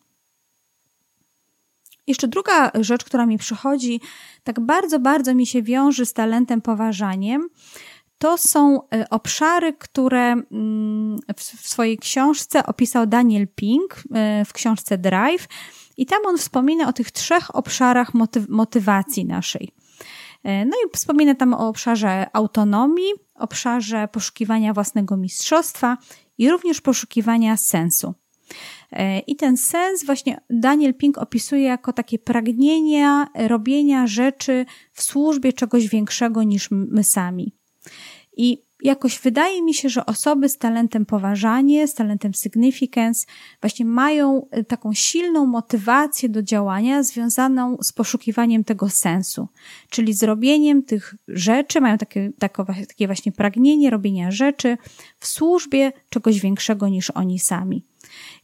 Jeszcze 2.08 2.28
druga 2.28 2.72
rzecz, 2.80 3.04
która 3.04 3.26
mi 3.26 3.38
przychodzi, 3.38 4.02
tak 4.44 4.60
bardzo, 4.60 5.00
bardzo 5.00 5.36
mi 5.36 5.46
się 5.46 5.64
wiąże 5.64 6.06
z 6.06 6.14
talentem 6.14 6.62
poważaniem, 6.62 7.50
to 8.18 8.38
są 8.38 8.80
e, 8.94 9.10
obszary, 9.10 9.74
które 9.74 10.32
mm, 10.32 11.20
w 11.36 11.44
swojej 11.44 11.98
książce 11.98 12.66
opisał 12.66 13.08
Daniel 13.08 13.48
Pink 13.56 14.04
e, 14.14 14.46
w 14.46 14.54
książce 14.54 14.98
Drive 14.98 15.48
i 15.98 16.06
tam 16.06 16.26
on 16.26 16.38
wspomina 16.38 16.88
o 16.88 16.94
tych 16.94 17.12
trzech 17.12 17.56
obszarach 17.56 18.12
motywacji 18.50 19.26
naszej. 19.26 19.72
E, 20.46 20.66
no 20.66 20.72
i 20.86 20.90
wspomina 20.94 21.36
tam 21.36 21.54
o 21.54 21.68
obszarze 21.68 22.28
autonomii, 22.34 23.14
obszarze 23.36 24.08
poszukiwania 24.08 24.74
własnego 24.74 25.18
mistrzostwa 25.18 25.98
i 26.38 26.50
również 26.50 26.82
poszukiwania 26.82 27.58
sensu. 27.58 28.14
I 29.28 29.36
ten 29.36 29.58
sens 29.58 30.06
właśnie 30.06 30.42
Daniel 30.50 30.94
Pink 30.94 31.18
opisuje 31.18 31.64
jako 31.64 31.94
takie 31.94 32.20
pragnienia 32.20 33.28
robienia 33.36 34.08
rzeczy 34.08 34.66
w 34.94 35.02
służbie 35.02 35.54
czegoś 35.54 35.88
większego 35.88 36.44
niż 36.44 36.72
my 36.72 37.04
sami. 37.04 37.52
I 38.38 38.65
jakoś 38.86 39.20
wydaje 39.20 39.62
mi 39.62 39.74
się, 39.74 39.90
że 39.90 40.06
osoby 40.06 40.50
z 40.50 40.58
talentem 40.58 41.06
poważanie, 41.06 41.88
z 41.88 41.94
talentem 41.94 42.34
significance, 42.34 43.28
właśnie 43.62 43.86
mają 43.86 44.48
y, 44.58 44.64
taką 44.64 44.94
silną 44.94 45.46
motywację 45.46 46.30
do 46.30 46.44
działania 46.44 47.04
związaną 47.04 47.78
z 47.82 47.92
poszukiwaniem 47.92 48.64
tego 48.64 48.90
sensu, 48.90 49.48
czyli 49.90 50.14
zrobieniem 50.14 50.84
tych 50.84 51.16
rzeczy, 51.28 51.82
mają 51.82 51.98
takie, 51.98 52.32
takie 52.88 53.08
właśnie 53.08 53.32
pragnienie 53.32 53.90
robienia 53.90 54.32
rzeczy 54.32 54.78
w 55.20 55.28
służbie 55.28 55.92
czegoś 56.10 56.40
większego 56.40 56.88
niż 56.88 57.10
oni 57.10 57.40
sami. 57.40 57.86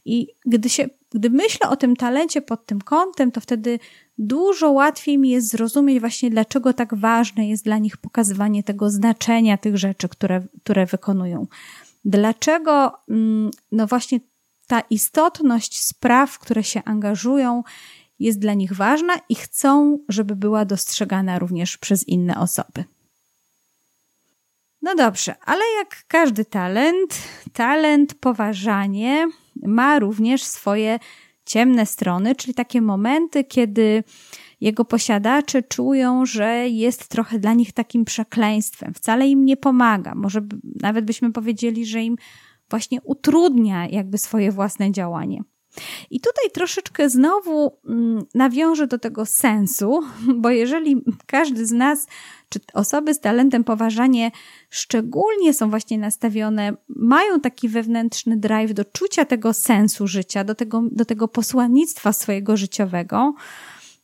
I 0.04 0.26
gdy 0.46 0.68
się, 0.68 0.88
gdy 1.10 1.30
myślę 1.30 1.68
o 1.68 1.76
tym 1.76 1.96
talencie 1.96 2.42
pod 2.42 2.66
tym 2.66 2.80
kątem, 2.80 3.32
to 3.32 3.40
wtedy 3.40 3.78
dużo 4.18 4.70
łatwiej 4.70 5.18
mi 5.18 5.30
jest 5.30 5.48
zrozumieć 5.48 6.00
właśnie, 6.00 6.30
dlaczego 6.30 6.72
tak 6.72 6.94
ważne 6.94 7.48
jest 7.48 7.64
dla 7.64 7.78
nich 7.78 7.96
pokazywanie 7.96 8.62
tego 8.62 8.90
znaczenia 8.90 9.56
tych 9.56 9.76
rzeczy, 9.76 10.08
które, 10.08 10.42
które 10.62 10.86
wykonują. 10.86 11.46
Dlaczego, 12.04 12.92
mm, 13.08 13.50
no 13.72 13.86
właśnie 13.86 14.20
ta 14.66 14.80
istotność 14.80 15.80
spraw, 15.80 16.38
które 16.38 16.64
się 16.64 16.82
angażują, 16.84 17.62
jest 18.18 18.38
dla 18.38 18.54
nich 18.54 18.72
ważna 18.72 19.14
i 19.28 19.34
chcą, 19.34 19.98
żeby 20.08 20.36
była 20.36 20.64
dostrzegana 20.64 21.38
również 21.38 21.78
przez 21.78 22.08
inne 22.08 22.40
osoby. 22.40 22.84
No 24.82 24.94
dobrze, 24.94 25.34
ale 25.44 25.60
jak 25.78 26.04
każdy 26.08 26.44
talent, 26.44 27.18
talent, 27.52 28.14
poważanie 28.14 29.28
ma 29.66 29.98
również 29.98 30.42
swoje 30.42 30.98
ciemne 31.46 31.86
strony, 31.86 32.34
czyli 32.34 32.54
takie 32.54 32.80
momenty, 32.80 33.44
kiedy 33.44 34.04
jego 34.60 34.84
posiadacze 34.84 35.62
czują, 35.62 36.26
że 36.26 36.68
jest 36.68 37.08
trochę 37.08 37.38
dla 37.38 37.54
nich 37.54 37.72
takim 37.72 38.04
przekleństwem, 38.04 38.94
wcale 38.94 39.28
im 39.28 39.44
nie 39.44 39.56
pomaga. 39.56 40.14
Może 40.14 40.40
nawet 40.80 41.04
byśmy 41.04 41.32
powiedzieli, 41.32 41.86
że 41.86 42.02
im 42.02 42.16
właśnie 42.70 43.02
utrudnia 43.02 43.88
jakby 43.88 44.18
swoje 44.18 44.52
własne 44.52 44.92
działanie. 44.92 45.42
I 46.10 46.20
tutaj 46.20 46.50
troszeczkę 46.52 47.10
znowu 47.10 47.78
mm, 47.88 48.24
nawiążę 48.34 48.86
do 48.86 48.98
tego 48.98 49.26
sensu, 49.26 50.00
bo 50.42 50.50
jeżeli 50.50 51.04
każdy 51.26 51.66
z 51.66 51.72
nas, 51.72 52.06
czy 52.48 52.60
osoby 52.74 53.14
z 53.14 53.20
talentem 53.20 53.64
poważanie 53.64 54.30
szczególnie 54.70 55.54
są 55.54 55.70
właśnie 55.70 55.98
nastawione, 55.98 56.76
mają 56.88 57.40
taki 57.40 57.68
wewnętrzny 57.68 58.36
drive 58.36 58.74
do 58.74 58.84
czucia 58.84 59.24
tego 59.24 59.52
sensu 59.52 60.06
życia, 60.06 60.44
do 60.44 60.54
tego, 60.54 60.82
do 60.90 61.04
tego 61.04 61.28
posłannictwa 61.28 62.12
swojego 62.12 62.56
życiowego, 62.56 63.34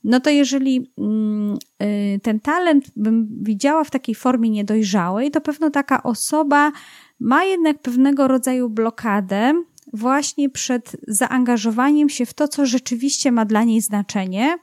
no 0.05 0.21
to 0.21 0.31
jeżeli 0.31 0.93
mm, 0.99 1.59
y, 1.83 2.21
ten 2.23 2.41
talent 2.41 2.85
bym 2.97 3.29
widziała 3.43 3.85
w 3.85 3.91
takiej 3.91 4.15
formie 4.15 4.51
niedojrzałej, 4.51 5.31
to 5.31 5.41
pewno 5.41 5.71
taka 5.71 6.03
osoba 6.03 6.73
ma 7.21 7.45
jednak 7.45 7.79
pewnego 7.79 8.29
rodzaju 8.29 8.69
blokadę 8.71 9.63
właśnie 9.93 10.51
przed 10.51 10.97
zaangażowaniem 11.09 12.09
się 12.09 12.27
w 12.27 12.35
to, 12.35 12.49
co 12.49 12.67
rzeczywiście 12.67 13.33
ma 13.33 13.45
dla 13.45 13.65
niej 13.65 13.81
znaczenie 13.81 14.59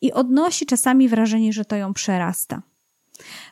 i 0.00 0.12
odnosi 0.12 0.66
czasami 0.66 1.08
wrażenie, 1.08 1.52
że 1.52 1.64
to 1.64 1.76
ją 1.76 1.94
przerasta. 1.94 2.62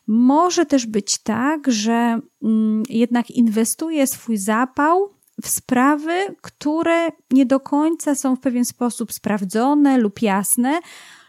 Może 0.07 0.67
też 0.67 0.87
być 0.87 1.19
tak, 1.19 1.73
że 1.73 2.21
mm, 2.43 2.83
jednak 2.89 3.31
inwestuje 3.31 4.07
swój 4.07 4.37
zapał 4.37 5.15
w 5.43 5.49
sprawy, 5.49 6.37
które 6.41 7.09
nie 7.31 7.47
do 7.47 7.61
końca 7.61 8.15
są 8.15 8.37
w 8.37 8.41
pewien 8.41 8.65
sposób 8.65 9.13
sprawdzone 9.13 9.99
lub 9.99 10.23
jasne, 10.23 10.81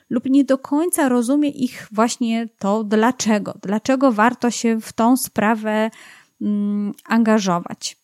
lub 0.09 0.25
nie 0.25 0.43
do 0.43 0.57
końca 0.57 1.09
rozumie 1.09 1.49
ich 1.49 1.87
właśnie 1.91 2.49
to 2.59 2.83
dlaczego, 2.83 3.53
dlaczego 3.61 4.11
warto 4.11 4.51
się 4.51 4.81
w 4.81 4.93
tą 4.93 5.17
sprawę 5.17 5.91
mm, 6.41 6.93
angażować. 7.05 8.02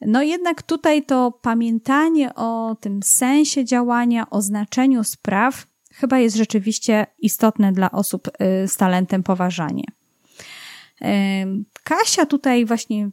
No 0.00 0.22
jednak 0.22 0.62
tutaj 0.62 1.02
to 1.02 1.38
pamiętanie 1.42 2.34
o 2.34 2.76
tym 2.80 3.02
sensie 3.02 3.64
działania, 3.64 4.30
o 4.30 4.42
znaczeniu 4.42 5.04
spraw 5.04 5.66
chyba 5.92 6.18
jest 6.18 6.36
rzeczywiście 6.36 7.06
istotne 7.18 7.72
dla 7.72 7.90
osób 7.90 8.28
y, 8.28 8.68
z 8.68 8.76
talentem 8.76 9.22
poważanie. 9.22 9.84
Kasia 11.84 12.26
tutaj 12.26 12.66
właśnie 12.66 13.10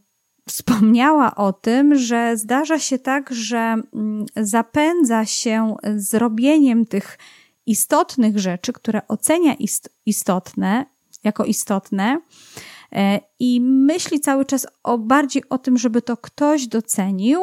wspomniała 0.50 1.36
o 1.36 1.54
tym, 1.54 1.96
że 1.96 2.38
zdarza 2.38 2.80
się 2.80 3.00
tak, 3.00 3.34
że 3.34 3.58
mm, 3.58 4.26
zapędza 4.36 5.26
się 5.26 5.76
zrobieniem 5.96 6.86
tych 6.86 7.18
istotnych 7.66 8.40
rzeczy, 8.40 8.74
które 8.74 9.08
ocenia 9.08 9.56
istotne, 10.06 10.86
jako 11.24 11.46
istotne, 11.46 12.22
i 13.40 13.62
myśli 13.62 14.20
cały 14.20 14.46
czas 14.46 14.68
o 14.84 14.98
bardziej 14.98 15.44
o 15.50 15.58
tym, 15.58 15.78
żeby 15.78 16.02
to 16.02 16.18
ktoś 16.18 16.68
docenił, 16.68 17.42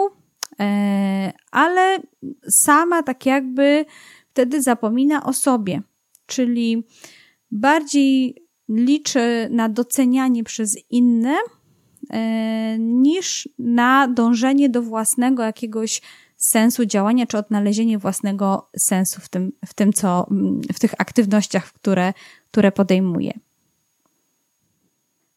e, 0.60 1.32
ale 1.50 1.98
sama 2.48 3.02
tak 3.02 3.26
jakby 3.26 3.84
wtedy 4.30 4.62
zapomina 4.62 5.24
o 5.24 5.32
sobie, 5.32 5.82
czyli 6.26 6.84
bardziej 7.50 8.42
liczy 8.68 9.48
na 9.50 9.68
docenianie 9.68 10.44
przez 10.44 10.76
inne 10.90 11.36
e, 12.10 12.78
niż 12.78 13.48
na 13.58 14.08
dążenie 14.08 14.68
do 14.68 14.82
własnego 14.82 15.42
jakiegoś 15.42 16.02
sensu 16.36 16.86
działania, 16.86 17.26
czy 17.26 17.38
odnalezienie 17.38 17.98
własnego 17.98 18.70
sensu 18.78 19.20
w 19.20 19.28
tym, 19.28 19.52
w 19.66 19.74
tym 19.74 19.92
co, 19.92 20.26
w 20.72 20.78
tych 20.78 20.94
aktywnościach, 20.98 21.72
które, 21.72 22.12
które 22.50 22.72
podejmuje. 22.72 23.32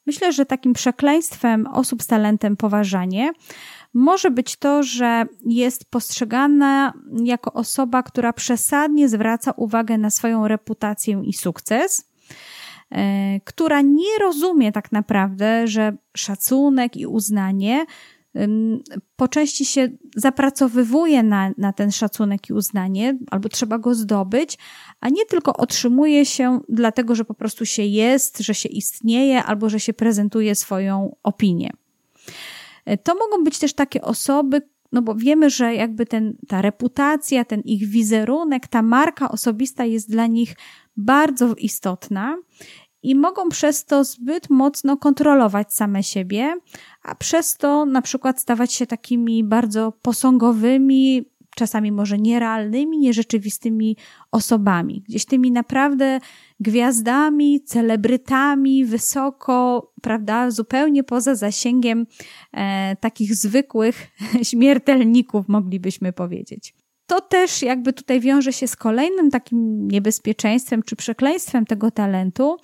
Myślę, 0.06 0.34
że 0.34 0.45
takim 0.45 0.74
przekleństwem 0.74 1.68
osób 1.68 2.03
z 2.03 2.08
talentem 2.08 2.58
poważanie 2.58 3.32
może 3.93 4.32
być 4.32 4.56
to, 4.56 4.84
że 4.84 5.26
jest 5.45 5.91
postrzegana 5.91 6.93
jako 7.24 7.53
osoba, 7.53 8.03
która 8.03 8.34
przesadnie 8.34 9.10
zwraca 9.10 9.51
uwagę 9.51 9.97
na 9.97 10.10
swoją 10.10 10.47
reputację 10.47 11.22
i 11.26 11.34
sukces, 11.34 12.12
e, 12.91 13.39
która 13.39 13.82
nie 13.82 14.20
rozumie 14.22 14.72
tak 14.72 14.91
naprawdę, 14.91 15.68
że 15.68 15.97
szacunek 16.18 16.97
i 16.97 17.08
uznanie 17.08 17.86
po 19.16 19.28
części 19.28 19.66
się 19.66 19.90
zapracowywuje 20.16 21.24
na, 21.24 21.52
na 21.58 21.74
ten 21.74 21.92
szacunek 21.92 22.50
i 22.50 22.54
uznanie, 22.54 23.18
albo 23.32 23.50
trzeba 23.50 23.78
go 23.78 23.96
zdobyć, 23.96 24.58
a 25.02 25.10
nie 25.10 25.26
tylko 25.26 25.58
otrzymuje 25.58 26.26
się 26.26 26.60
dlatego, 26.70 27.16
że 27.16 27.26
po 27.26 27.34
prostu 27.34 27.66
się 27.66 27.84
jest, 27.84 28.40
że 28.40 28.54
się 28.54 28.70
istnieje, 28.70 29.44
albo 29.44 29.70
że 29.70 29.80
się 29.80 29.94
prezentuje 29.94 30.56
swoją 30.56 31.16
opinię. 31.24 31.72
To 33.04 33.16
mogą 33.16 33.44
być 33.44 33.60
też 33.60 33.74
takie 33.74 34.02
osoby, 34.02 34.62
no 34.92 35.02
bo 35.02 35.16
wiemy, 35.16 35.50
że 35.50 35.76
jakby 35.76 36.06
ten, 36.06 36.38
ta 36.48 36.62
reputacja, 36.62 37.46
ten 37.46 37.62
ich 37.62 37.88
wizerunek, 37.88 38.68
ta 38.68 38.82
marka 38.82 39.32
osobista 39.32 39.86
jest 39.86 40.10
dla 40.10 40.28
nich 40.28 40.56
bardzo 40.98 41.56
istotna 41.56 42.38
i 43.06 43.16
mogą 43.16 43.49
przez 43.49 43.86
to 43.86 44.03
zbyt 44.03 44.49
mocno 44.49 44.97
kontrolować 44.97 45.74
same 45.74 46.03
siebie, 46.03 46.56
a 47.03 47.16
przez 47.16 47.58
to 47.58 47.86
na 47.86 48.01
przykład 48.01 48.41
stawać 48.41 48.74
się 48.74 48.88
takimi 48.88 49.43
bardzo 49.43 49.91
posągowymi, 50.01 51.26
czasami 51.56 51.91
może 51.91 52.18
nierealnymi, 52.18 52.97
nierzeczywistymi 52.97 53.97
osobami. 54.32 55.03
Gdzieś 55.08 55.26
tymi 55.26 55.51
naprawdę 55.51 56.20
gwiazdami, 56.60 57.62
celebrytami, 57.62 58.86
wysoko, 58.86 59.91
prawda, 60.01 60.51
zupełnie 60.51 61.03
poza 61.03 61.36
zasięgiem 61.36 62.08
e, 62.53 62.95
takich 62.95 63.36
zwykłych 63.36 64.08
śmiertelników, 64.49 65.47
moglibyśmy 65.47 66.14
powiedzieć. 66.14 66.85
To 67.08 67.22
też 67.22 67.62
jakby 67.62 67.93
tutaj 67.93 68.20
wiąże 68.20 68.53
się 68.53 68.68
z 68.68 68.76
kolejnym 68.76 69.32
takim 69.32 69.88
niebezpieczeństwem 69.88 70.84
czy 70.84 70.95
przekleństwem 70.95 71.66
tego 71.66 71.91
talentu, 71.91 72.58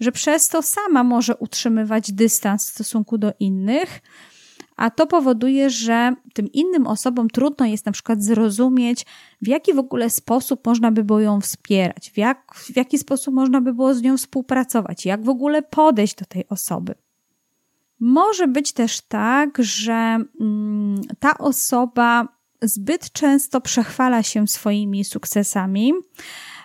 że 0.00 0.12
przez 0.12 0.48
to 0.48 0.62
sama 0.62 1.04
może 1.04 1.36
utrzymywać 1.36 2.12
dystans 2.12 2.66
w 2.66 2.74
stosunku 2.74 3.18
do 3.18 3.32
innych, 3.40 4.00
a 4.76 4.90
to 4.90 5.06
powoduje, 5.06 5.70
że 5.70 6.14
tym 6.34 6.52
innym 6.52 6.86
osobom 6.86 7.30
trudno 7.30 7.66
jest 7.66 7.86
na 7.86 7.92
przykład 7.92 8.22
zrozumieć, 8.22 9.06
w 9.42 9.48
jaki 9.48 9.74
w 9.74 9.78
ogóle 9.78 10.10
sposób 10.10 10.66
można 10.66 10.92
by 10.92 11.04
było 11.04 11.20
ją 11.20 11.40
wspierać, 11.40 12.10
w, 12.10 12.16
jak, 12.16 12.54
w 12.54 12.76
jaki 12.76 12.98
sposób 12.98 13.34
można 13.34 13.60
by 13.60 13.74
było 13.74 13.94
z 13.94 14.02
nią 14.02 14.16
współpracować, 14.16 15.06
jak 15.06 15.24
w 15.24 15.28
ogóle 15.28 15.62
podejść 15.62 16.14
do 16.14 16.24
tej 16.24 16.48
osoby. 16.48 16.94
Może 18.00 18.48
być 18.48 18.72
też 18.72 19.00
tak, 19.00 19.58
że 19.58 20.18
mm, 20.40 21.00
ta 21.18 21.38
osoba 21.38 22.28
zbyt 22.62 23.12
często 23.12 23.60
przechwala 23.60 24.22
się 24.22 24.48
swoimi 24.48 25.04
sukcesami, 25.04 25.92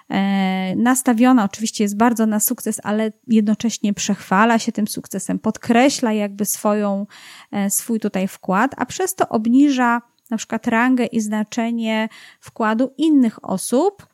E, 0.10 0.76
nastawiona 0.76 1.44
oczywiście 1.44 1.84
jest 1.84 1.98
bardzo 1.98 2.26
na 2.26 2.40
sukces, 2.40 2.82
ale 2.84 3.12
jednocześnie 3.28 3.94
przechwala 3.94 4.60
się 4.60 4.72
tym 4.72 4.88
sukcesem, 4.88 5.40
podkreśla 5.40 6.14
jakby 6.14 6.46
swoją, 6.46 7.06
e, 7.52 7.70
swój 7.70 8.00
tutaj 8.00 8.28
wkład, 8.28 8.72
a 8.78 8.86
przez 8.86 9.16
to 9.16 9.30
obniża 9.30 10.02
na 10.30 10.38
przykład 10.38 10.68
rangę 10.68 11.06
i 11.06 11.22
znaczenie 11.22 12.10
wkładu 12.40 12.94
innych 12.98 13.50
osób. 13.50 14.08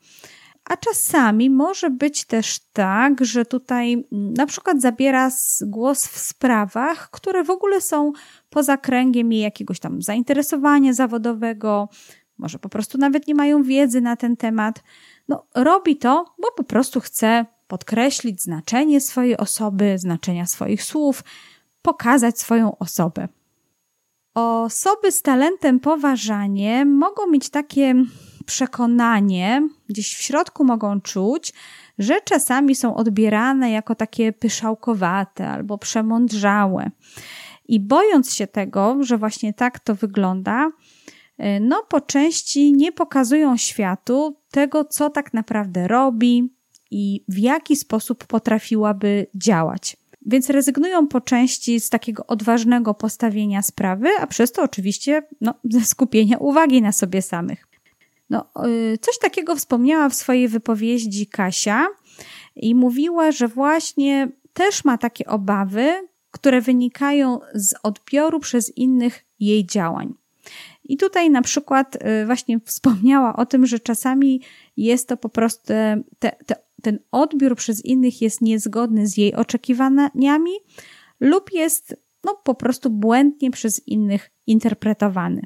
A 0.72 0.76
czasami 0.76 1.50
może 1.50 1.90
być 1.90 2.24
też 2.24 2.58
tak, 2.72 3.24
że 3.24 3.44
tutaj 3.44 4.04
na 4.10 4.46
przykład 4.46 4.80
zabiera 4.80 5.30
głos 5.62 6.06
w 6.06 6.18
sprawach, 6.18 7.10
które 7.10 7.44
w 7.44 7.50
ogóle 7.50 7.80
są 7.80 8.12
poza 8.50 8.76
kręgiem 8.76 9.32
jej 9.32 9.42
jakiegoś 9.42 9.80
tam 9.80 10.02
zainteresowania 10.02 10.92
zawodowego, 10.92 11.88
może 12.38 12.58
po 12.58 12.68
prostu 12.68 12.98
nawet 12.98 13.26
nie 13.26 13.34
mają 13.34 13.62
wiedzy 13.62 14.00
na 14.00 14.16
ten 14.16 14.36
temat. 14.36 14.82
No, 15.28 15.46
robi 15.54 15.96
to, 15.96 16.34
bo 16.42 16.48
po 16.56 16.64
prostu 16.64 17.00
chce 17.00 17.46
podkreślić 17.66 18.42
znaczenie 18.42 19.00
swojej 19.00 19.36
osoby, 19.36 19.98
znaczenia 19.98 20.46
swoich 20.46 20.82
słów, 20.82 21.24
pokazać 21.82 22.38
swoją 22.38 22.78
osobę. 22.78 23.28
Osoby 24.34 25.12
z 25.12 25.22
talentem 25.22 25.80
poważanie 25.80 26.84
mogą 26.84 27.26
mieć 27.30 27.50
takie 27.50 27.94
przekonanie, 28.42 29.68
gdzieś 29.88 30.16
w 30.16 30.22
środku 30.22 30.64
mogą 30.64 31.00
czuć, 31.00 31.52
że 31.98 32.20
czasami 32.24 32.74
są 32.74 32.96
odbierane 32.96 33.70
jako 33.70 33.94
takie 33.94 34.32
pyszałkowate 34.32 35.48
albo 35.48 35.78
przemądrzałe. 35.78 36.90
I 37.68 37.80
bojąc 37.80 38.34
się 38.34 38.46
tego, 38.46 38.96
że 39.00 39.18
właśnie 39.18 39.54
tak 39.54 39.78
to 39.78 39.94
wygląda, 39.94 40.70
E, 41.42 41.60
no 41.60 41.82
po 41.88 42.00
części 42.00 42.72
nie 42.72 42.92
pokazują 42.92 43.56
światu 43.56 44.36
tego, 44.50 44.84
co 44.84 45.10
tak 45.10 45.34
naprawdę 45.34 45.88
robi 45.88 46.54
i 46.90 47.24
w 47.28 47.38
jaki 47.38 47.76
sposób 47.76 48.24
potrafiłaby 48.24 49.26
działać. 49.34 49.96
Więc 50.26 50.50
rezygnują 50.50 51.08
po 51.08 51.20
części 51.20 51.80
z 51.80 51.90
takiego 51.90 52.26
odważnego 52.26 52.94
postawienia 52.94 53.62
sprawy, 53.62 54.08
a 54.20 54.26
przez 54.26 54.52
to 54.52 54.62
oczywiście 54.62 55.22
no, 55.40 55.54
ze 55.64 55.80
skupienia 55.80 56.38
uwagi 56.38 56.82
na 56.82 56.92
sobie 56.92 57.22
samych. 57.22 57.71
No, 58.32 58.46
e, 58.56 58.98
coś 58.98 59.18
takiego 59.18 59.56
wspomniała 59.56 60.08
w 60.08 60.14
swojej 60.14 60.48
wypowiedzi 60.48 61.26
Kasia 61.26 61.86
i 62.56 62.74
mówiła, 62.74 63.32
że 63.32 63.48
właśnie 63.48 64.28
też 64.52 64.84
ma 64.84 64.98
takie 64.98 65.26
obawy, 65.26 66.08
które 66.30 66.60
wynikają 66.60 67.40
z 67.54 67.74
odbioru 67.82 68.40
przez 68.40 68.76
innych 68.76 69.24
jej 69.40 69.66
działań. 69.66 70.14
I 70.84 70.96
tutaj 70.96 71.30
na 71.30 71.42
przykład 71.42 71.96
y, 71.96 72.26
właśnie 72.26 72.60
wspomniała 72.64 73.36
o 73.36 73.46
tym, 73.46 73.66
że 73.66 73.80
czasami 73.80 74.40
jest 74.76 75.08
to 75.08 75.16
po 75.16 75.28
prostu 75.28 75.66
te, 75.66 76.02
te, 76.18 76.56
ten 76.82 76.98
odbiór 77.10 77.56
przez 77.56 77.84
innych 77.84 78.22
jest 78.22 78.40
niezgodny 78.40 79.06
z 79.06 79.16
jej 79.16 79.34
oczekiwaniami 79.34 80.52
lub 81.20 81.52
jest 81.52 81.96
no, 82.24 82.40
po 82.44 82.54
prostu 82.54 82.90
błędnie 82.90 83.50
przez 83.50 83.88
innych 83.88 84.30
interpretowany. 84.46 85.42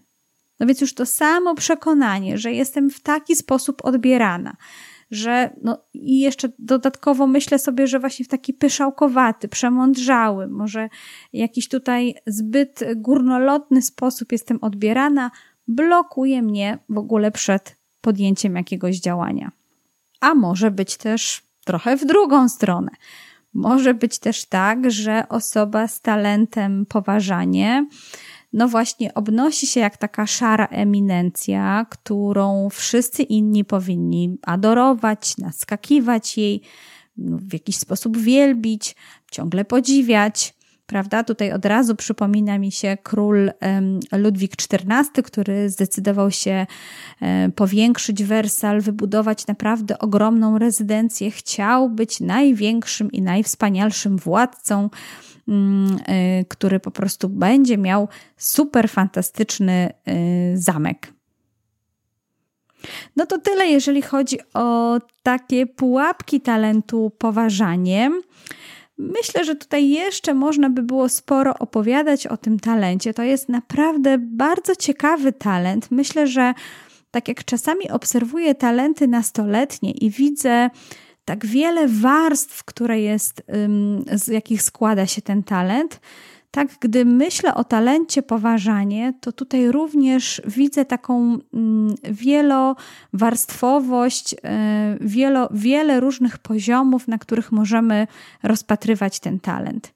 No 0.60 0.66
więc 0.66 0.80
już 0.80 0.94
to 0.94 1.06
samo 1.06 1.54
przekonanie, 1.54 2.38
że 2.38 2.52
jestem 2.52 2.90
w 2.90 3.00
taki 3.00 3.36
sposób 3.36 3.84
odbierana, 3.84 4.56
że 5.10 5.50
no 5.62 5.78
i 5.94 6.20
jeszcze 6.20 6.48
dodatkowo 6.58 7.26
myślę 7.26 7.58
sobie, 7.58 7.86
że 7.86 8.00
właśnie 8.00 8.24
w 8.24 8.28
taki 8.28 8.54
pyszałkowaty, 8.54 9.48
przemądrzały, 9.48 10.48
może 10.48 10.88
jakiś 11.32 11.68
tutaj 11.68 12.14
zbyt 12.26 12.80
górnolotny 12.96 13.82
sposób 13.82 14.32
jestem 14.32 14.58
odbierana, 14.60 15.30
blokuje 15.68 16.42
mnie 16.42 16.78
w 16.88 16.98
ogóle 16.98 17.30
przed 17.30 17.76
podjęciem 18.00 18.56
jakiegoś 18.56 18.96
działania. 18.96 19.52
A 20.20 20.34
może 20.34 20.70
być 20.70 20.96
też 20.96 21.42
trochę 21.64 21.96
w 21.96 22.04
drugą 22.04 22.48
stronę. 22.48 22.90
Może 23.54 23.94
być 23.94 24.18
też 24.18 24.44
tak, 24.44 24.90
że 24.90 25.28
osoba 25.28 25.88
z 25.88 26.00
talentem 26.00 26.86
poważanie 26.86 27.86
no 28.56 28.68
właśnie 28.68 29.14
obnosi 29.14 29.66
się 29.66 29.80
jak 29.80 29.96
taka 29.96 30.26
szara 30.26 30.66
eminencja, 30.66 31.86
którą 31.90 32.68
wszyscy 32.70 33.22
inni 33.22 33.64
powinni 33.64 34.38
adorować, 34.42 35.38
naskakiwać 35.38 36.38
jej, 36.38 36.62
no, 37.16 37.38
w 37.38 37.52
jakiś 37.52 37.76
sposób 37.76 38.18
wielbić, 38.18 38.96
ciągle 39.30 39.64
podziwiać. 39.64 40.54
Prawda? 40.86 41.24
Tutaj 41.24 41.52
od 41.52 41.66
razu 41.66 41.96
przypomina 41.96 42.58
mi 42.58 42.72
się 42.72 42.96
król 43.02 43.50
Ludwik 44.12 44.52
XIV, 44.52 45.22
który 45.24 45.70
zdecydował 45.70 46.30
się 46.30 46.66
e, 47.20 47.48
powiększyć 47.48 48.24
Wersal, 48.24 48.80
wybudować 48.80 49.46
naprawdę 49.46 49.98
ogromną 49.98 50.58
rezydencję. 50.58 51.30
Chciał 51.30 51.90
być 51.90 52.20
największym 52.20 53.12
i 53.12 53.22
najwspanialszym 53.22 54.16
władcą 54.16 54.90
który 56.48 56.80
po 56.80 56.90
prostu 56.90 57.28
będzie 57.28 57.78
miał 57.78 58.08
super 58.36 58.88
fantastyczny 58.88 59.90
y, 60.08 60.52
zamek. 60.54 61.12
No 63.16 63.26
to 63.26 63.38
tyle, 63.38 63.66
jeżeli 63.66 64.02
chodzi 64.02 64.38
o 64.54 64.98
takie 65.22 65.66
pułapki 65.66 66.40
talentu 66.40 67.12
poważaniem. 67.18 68.22
Myślę, 68.98 69.44
że 69.44 69.54
tutaj 69.54 69.88
jeszcze 69.88 70.34
można 70.34 70.70
by 70.70 70.82
było 70.82 71.08
sporo 71.08 71.58
opowiadać 71.58 72.26
o 72.26 72.36
tym 72.36 72.60
talencie. 72.60 73.14
To 73.14 73.22
jest 73.22 73.48
naprawdę 73.48 74.18
bardzo 74.18 74.76
ciekawy 74.76 75.32
talent. 75.32 75.90
Myślę, 75.90 76.26
że 76.26 76.54
tak 77.10 77.28
jak 77.28 77.44
czasami 77.44 77.90
obserwuję 77.90 78.54
talenty 78.54 79.08
nastoletnie 79.08 79.90
i 79.90 80.10
widzę 80.10 80.70
tak 81.26 81.46
wiele 81.46 81.88
warstw, 81.88 82.64
które 82.64 83.00
jest, 83.00 83.42
z 84.12 84.28
jakich 84.28 84.62
składa 84.62 85.06
się 85.06 85.22
ten 85.22 85.42
talent. 85.42 86.00
Tak, 86.50 86.68
gdy 86.80 87.04
myślę 87.04 87.54
o 87.54 87.64
talencie 87.64 88.22
poważanie, 88.22 89.12
to 89.20 89.32
tutaj 89.32 89.70
również 89.70 90.42
widzę 90.46 90.84
taką 90.84 91.38
wielowarstwowość, 92.02 94.34
e, 94.34 94.38
wielo, 95.00 95.48
wiele 95.52 96.00
różnych 96.00 96.38
poziomów, 96.38 97.08
na 97.08 97.18
których 97.18 97.52
możemy 97.52 98.06
rozpatrywać 98.42 99.20
ten 99.20 99.40
talent. 99.40 99.95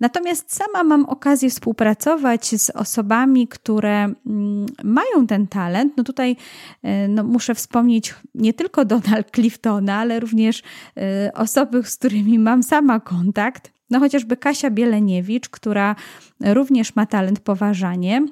Natomiast 0.00 0.54
sama 0.54 0.84
mam 0.84 1.04
okazję 1.04 1.50
współpracować 1.50 2.60
z 2.60 2.70
osobami, 2.70 3.48
które 3.48 4.04
mm, 4.04 4.66
mają 4.84 5.26
ten 5.26 5.46
talent. 5.46 5.96
No 5.96 6.04
tutaj 6.04 6.36
e, 6.82 7.08
no 7.08 7.24
muszę 7.24 7.54
wspomnieć 7.54 8.14
nie 8.34 8.54
tylko 8.54 8.84
Donald 8.84 9.30
Cliftona, 9.34 9.96
ale 9.96 10.20
również 10.20 10.62
e, 10.96 11.32
osoby, 11.34 11.82
z 11.82 11.96
którymi 11.96 12.38
mam 12.38 12.62
sama 12.62 13.00
kontakt. 13.00 13.72
No 13.90 13.98
chociażby 13.98 14.36
Kasia 14.36 14.70
Bieleniewicz, 14.70 15.48
która 15.48 15.96
również 16.40 16.96
ma 16.96 17.06
talent 17.06 17.40
poważanie. 17.40 18.26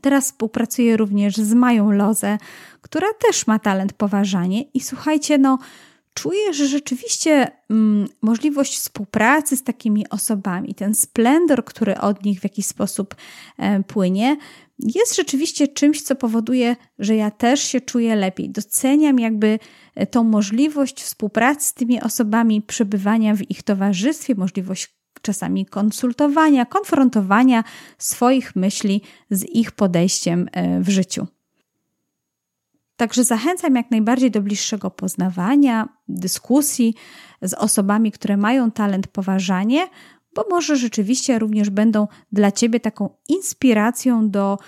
Teraz 0.00 0.24
współpracuję 0.24 0.96
również 0.96 1.36
z 1.36 1.54
Mają 1.54 1.90
Lozę, 1.90 2.38
która 2.80 3.06
też 3.28 3.46
ma 3.46 3.58
talent 3.58 3.92
poważanie. 3.92 4.62
I 4.62 4.80
słuchajcie, 4.80 5.38
no 5.38 5.58
czuję, 6.14 6.52
że 6.52 6.66
rzeczywiście 6.66 7.50
mm, 7.70 8.08
możliwość 8.22 8.78
współpracy 8.78 9.56
z 9.56 9.62
takimi 9.62 10.08
osobami, 10.08 10.74
ten 10.74 10.94
splendor, 10.94 11.64
który 11.64 11.98
od 11.98 12.24
nich 12.24 12.40
w 12.40 12.44
jakiś 12.44 12.66
sposób 12.66 13.14
e, 13.58 13.82
płynie, 13.82 14.36
jest 14.78 15.16
rzeczywiście 15.16 15.68
czymś, 15.68 16.02
co 16.02 16.16
powoduje, 16.16 16.76
że 16.98 17.16
ja 17.16 17.30
też 17.30 17.60
się 17.60 17.80
czuję 17.80 18.16
lepiej. 18.16 18.50
Doceniam 18.50 19.18
jakby 19.18 19.58
e, 19.94 20.06
tą 20.06 20.24
możliwość 20.24 21.02
współpracy 21.02 21.66
z 21.66 21.74
tymi 21.74 22.00
osobami, 22.00 22.62
przebywania 22.62 23.34
w 23.34 23.50
ich 23.50 23.62
towarzystwie, 23.62 24.34
możliwość 24.34 24.94
czasami 25.22 25.66
konsultowania, 25.66 26.66
konfrontowania 26.66 27.64
swoich 27.98 28.56
myśli 28.56 29.02
z 29.30 29.44
ich 29.44 29.72
podejściem 29.72 30.48
e, 30.52 30.80
w 30.80 30.88
życiu. 30.88 31.26
Także 32.96 33.24
zachęcam 33.24 33.76
jak 33.76 33.90
najbardziej 33.90 34.30
do 34.30 34.42
bliższego 34.42 34.90
poznawania, 34.90 35.88
dyskusji 36.08 36.94
z 37.42 37.54
osobami, 37.54 38.12
które 38.12 38.36
mają 38.36 38.70
talent 38.70 39.06
poważanie, 39.06 39.88
bo 40.34 40.44
może 40.50 40.76
rzeczywiście 40.76 41.38
również 41.38 41.70
będą 41.70 42.08
dla 42.32 42.52
Ciebie 42.52 42.80
taką 42.80 43.16
inspiracją 43.28 44.30
do 44.30 44.58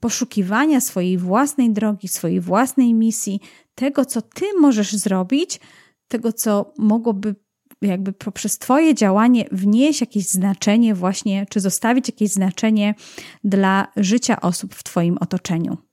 poszukiwania 0.00 0.80
swojej 0.80 1.18
własnej 1.18 1.72
drogi, 1.72 2.08
swojej 2.08 2.40
własnej 2.40 2.94
misji, 2.94 3.40
tego, 3.74 4.04
co 4.04 4.22
Ty 4.22 4.44
możesz 4.60 4.92
zrobić, 4.92 5.60
tego, 6.08 6.32
co 6.32 6.72
mogłoby 6.78 7.34
jakby 7.82 8.12
poprzez 8.12 8.58
Twoje 8.58 8.94
działanie 8.94 9.44
wnieść 9.52 10.00
jakieś 10.00 10.28
znaczenie, 10.28 10.94
właśnie, 10.94 11.46
czy 11.50 11.60
zostawić 11.60 12.08
jakieś 12.08 12.30
znaczenie 12.30 12.94
dla 13.44 13.88
życia 13.96 14.40
osób 14.40 14.74
w 14.74 14.82
Twoim 14.82 15.18
otoczeniu. 15.20 15.91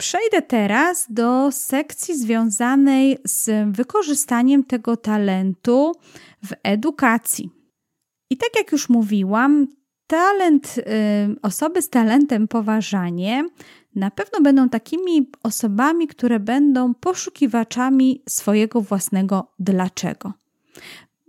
Przejdę 0.00 0.42
teraz 0.42 1.06
do 1.10 1.52
sekcji 1.52 2.18
związanej 2.18 3.18
z 3.24 3.50
wykorzystaniem 3.76 4.64
tego 4.64 4.96
talentu 4.96 5.92
w 6.44 6.52
edukacji. 6.62 7.50
I 8.30 8.36
tak 8.36 8.50
jak 8.56 8.72
już 8.72 8.88
mówiłam, 8.88 9.66
talent, 10.06 10.78
y, 10.78 10.82
osoby 11.42 11.82
z 11.82 11.90
talentem 11.90 12.48
poważanie 12.48 13.44
na 13.94 14.10
pewno 14.10 14.40
będą 14.40 14.68
takimi 14.68 15.30
osobami, 15.42 16.06
które 16.06 16.40
będą 16.40 16.94
poszukiwaczami 16.94 18.22
swojego 18.28 18.80
własnego 18.80 19.52
dlaczego. 19.58 20.32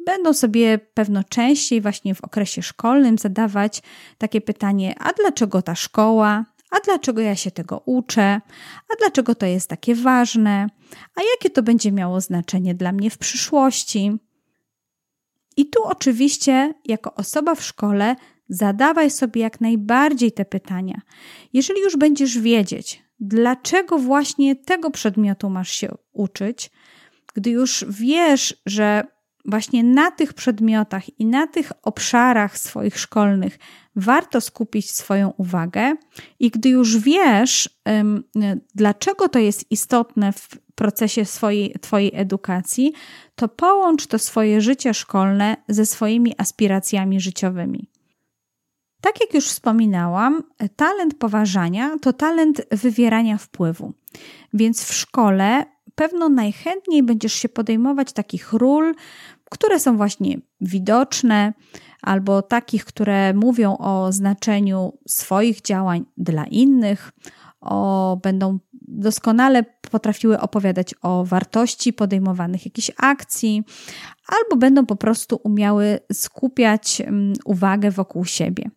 Będą 0.05 0.33
sobie 0.33 0.79
pewno 0.93 1.23
częściej, 1.23 1.81
właśnie 1.81 2.15
w 2.15 2.23
okresie 2.23 2.61
szkolnym, 2.61 3.17
zadawać 3.17 3.81
takie 4.17 4.41
pytanie: 4.41 4.95
a 4.99 5.13
dlaczego 5.13 5.61
ta 5.61 5.75
szkoła? 5.75 6.45
A 6.71 6.79
dlaczego 6.79 7.21
ja 7.21 7.35
się 7.35 7.51
tego 7.51 7.81
uczę? 7.85 8.41
A 8.89 8.95
dlaczego 8.99 9.35
to 9.35 9.45
jest 9.45 9.69
takie 9.69 9.95
ważne? 9.95 10.67
A 11.15 11.21
jakie 11.33 11.49
to 11.49 11.63
będzie 11.63 11.91
miało 11.91 12.21
znaczenie 12.21 12.75
dla 12.75 12.91
mnie 12.91 13.09
w 13.09 13.17
przyszłości? 13.17 14.11
I 15.57 15.65
tu 15.65 15.83
oczywiście, 15.83 16.73
jako 16.85 17.15
osoba 17.15 17.55
w 17.55 17.63
szkole, 17.63 18.15
zadawaj 18.49 19.09
sobie 19.09 19.41
jak 19.41 19.61
najbardziej 19.61 20.31
te 20.31 20.45
pytania. 20.45 21.01
Jeżeli 21.53 21.81
już 21.81 21.97
będziesz 21.97 22.39
wiedzieć, 22.39 23.03
dlaczego 23.19 23.97
właśnie 23.97 24.55
tego 24.55 24.91
przedmiotu 24.91 25.49
masz 25.49 25.71
się 25.71 25.95
uczyć, 26.13 26.71
gdy 27.33 27.49
już 27.49 27.85
wiesz, 27.89 28.61
że 28.65 29.03
właśnie 29.45 29.83
na 29.83 30.11
tych 30.11 30.33
przedmiotach 30.33 31.19
i 31.19 31.25
na 31.25 31.47
tych 31.47 31.71
obszarach 31.83 32.57
swoich 32.57 32.99
szkolnych 32.99 33.59
warto 33.95 34.41
skupić 34.41 34.91
swoją 34.91 35.33
uwagę, 35.37 35.95
i 36.39 36.49
gdy 36.49 36.69
już 36.69 36.97
wiesz, 36.97 37.69
dlaczego 38.75 39.29
to 39.29 39.39
jest 39.39 39.71
istotne 39.71 40.33
w 40.33 40.49
procesie 40.75 41.25
swojej, 41.25 41.73
Twojej 41.81 42.11
edukacji, 42.15 42.93
to 43.35 43.47
połącz 43.47 44.07
to 44.07 44.19
swoje 44.19 44.61
życie 44.61 44.93
szkolne 44.93 45.57
ze 45.67 45.85
swoimi 45.85 46.33
aspiracjami 46.37 47.19
życiowymi. 47.19 47.89
Tak 49.01 49.21
jak 49.21 49.33
już 49.33 49.47
wspominałam, 49.47 50.43
talent 50.75 51.13
poważania 51.13 51.97
to 52.01 52.13
talent 52.13 52.61
wywierania 52.71 53.37
wpływu. 53.37 53.93
Więc 54.53 54.83
w 54.83 54.93
szkole 54.93 55.65
pewno 55.95 56.29
najchętniej 56.29 57.03
będziesz 57.03 57.33
się 57.33 57.49
podejmować 57.49 58.13
takich 58.13 58.53
ról, 58.53 58.95
które 59.49 59.79
są 59.79 59.97
właśnie 59.97 60.37
widoczne, 60.61 61.53
albo 62.01 62.41
takich, 62.41 62.85
które 62.85 63.33
mówią 63.33 63.77
o 63.77 64.11
znaczeniu 64.11 64.97
swoich 65.07 65.61
działań 65.61 66.05
dla 66.17 66.45
innych, 66.45 67.11
o, 67.61 68.17
będą 68.23 68.59
doskonale 68.73 69.63
potrafiły 69.91 70.39
opowiadać 70.39 70.95
o 71.01 71.25
wartości 71.25 71.93
podejmowanych 71.93 72.65
jakichś 72.65 72.91
akcji, 72.97 73.63
albo 74.27 74.55
będą 74.55 74.85
po 74.85 74.95
prostu 74.95 75.39
umiały 75.43 75.99
skupiać 76.13 77.01
mm, 77.01 77.33
uwagę 77.45 77.91
wokół 77.91 78.25
siebie. 78.25 78.69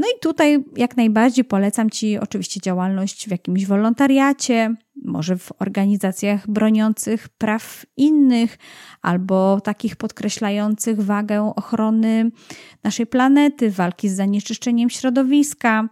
No 0.00 0.06
i 0.06 0.20
tutaj 0.20 0.64
jak 0.76 0.96
najbardziej 0.96 1.44
polecam 1.44 1.90
Ci 1.90 2.18
oczywiście 2.18 2.60
działalność 2.60 3.28
w 3.28 3.30
jakimś 3.30 3.66
wolontariacie, 3.66 4.74
może 5.04 5.36
w 5.36 5.52
organizacjach 5.58 6.50
broniących 6.50 7.28
praw 7.28 7.86
innych, 7.96 8.58
albo 9.02 9.60
takich 9.60 9.96
podkreślających 9.96 11.00
wagę 11.00 11.52
ochrony 11.56 12.30
naszej 12.84 13.06
planety, 13.06 13.70
walki 13.70 14.08
z 14.08 14.16
zanieczyszczeniem 14.16 14.90
środowiska. 14.90 15.88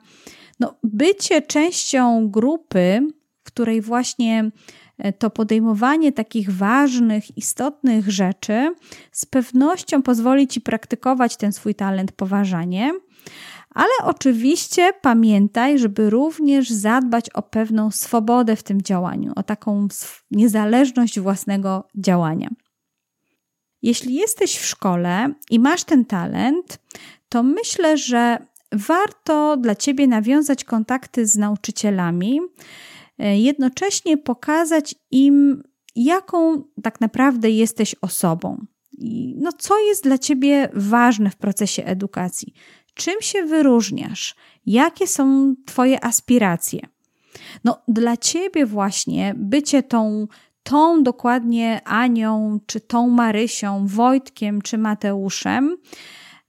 No, 0.60 0.74
bycie 0.82 1.42
częścią 1.42 2.28
grupy, 2.30 3.00
w 3.44 3.46
której 3.46 3.80
właśnie 3.80 4.50
e, 4.98 5.12
to 5.12 5.30
podejmowanie 5.30 6.12
takich 6.12 6.50
ważnych, 6.50 7.36
istotnych 7.36 8.10
rzeczy 8.10 8.74
z 9.12 9.26
pewnością 9.26 10.02
pozwoli 10.02 10.48
ci 10.48 10.60
praktykować 10.60 11.36
ten 11.36 11.52
swój 11.52 11.74
talent 11.74 12.12
poważanie 12.12 12.92
ale 13.78 14.10
oczywiście 14.10 14.92
pamiętaj, 15.02 15.78
żeby 15.78 16.10
również 16.10 16.70
zadbać 16.70 17.30
o 17.30 17.42
pewną 17.42 17.90
swobodę 17.90 18.56
w 18.56 18.62
tym 18.62 18.82
działaniu, 18.82 19.32
o 19.36 19.42
taką 19.42 19.88
niezależność 20.30 21.20
własnego 21.20 21.88
działania. 21.94 22.48
Jeśli 23.82 24.14
jesteś 24.14 24.56
w 24.56 24.66
szkole 24.66 25.34
i 25.50 25.58
masz 25.58 25.84
ten 25.84 26.04
talent, 26.04 26.78
to 27.28 27.42
myślę, 27.42 27.98
że 27.98 28.38
warto 28.72 29.56
dla 29.56 29.74
ciebie 29.74 30.06
nawiązać 30.06 30.64
kontakty 30.64 31.26
z 31.26 31.36
nauczycielami, 31.36 32.40
e, 33.18 33.38
jednocześnie 33.38 34.16
pokazać 34.16 34.94
im, 35.10 35.62
jaką 35.96 36.62
tak 36.82 37.00
naprawdę 37.00 37.50
jesteś 37.50 37.94
osobą. 38.00 38.66
No, 39.36 39.52
co 39.52 39.78
jest 39.78 40.04
dla 40.04 40.18
ciebie 40.18 40.68
ważne 40.74 41.30
w 41.30 41.36
procesie 41.36 41.84
edukacji? 41.84 42.54
Czym 42.98 43.22
się 43.22 43.42
wyróżniasz? 43.42 44.34
Jakie 44.66 45.06
są 45.06 45.54
Twoje 45.66 46.04
aspiracje? 46.04 46.80
No, 47.64 47.82
dla 47.88 48.16
Ciebie 48.16 48.66
właśnie 48.66 49.34
bycie 49.36 49.82
tą, 49.82 50.26
tą 50.62 51.02
dokładnie 51.02 51.80
Anią, 51.84 52.60
czy 52.66 52.80
tą 52.80 53.08
Marysią, 53.08 53.86
Wojtkiem, 53.86 54.62
czy 54.62 54.78
Mateuszem, 54.78 55.76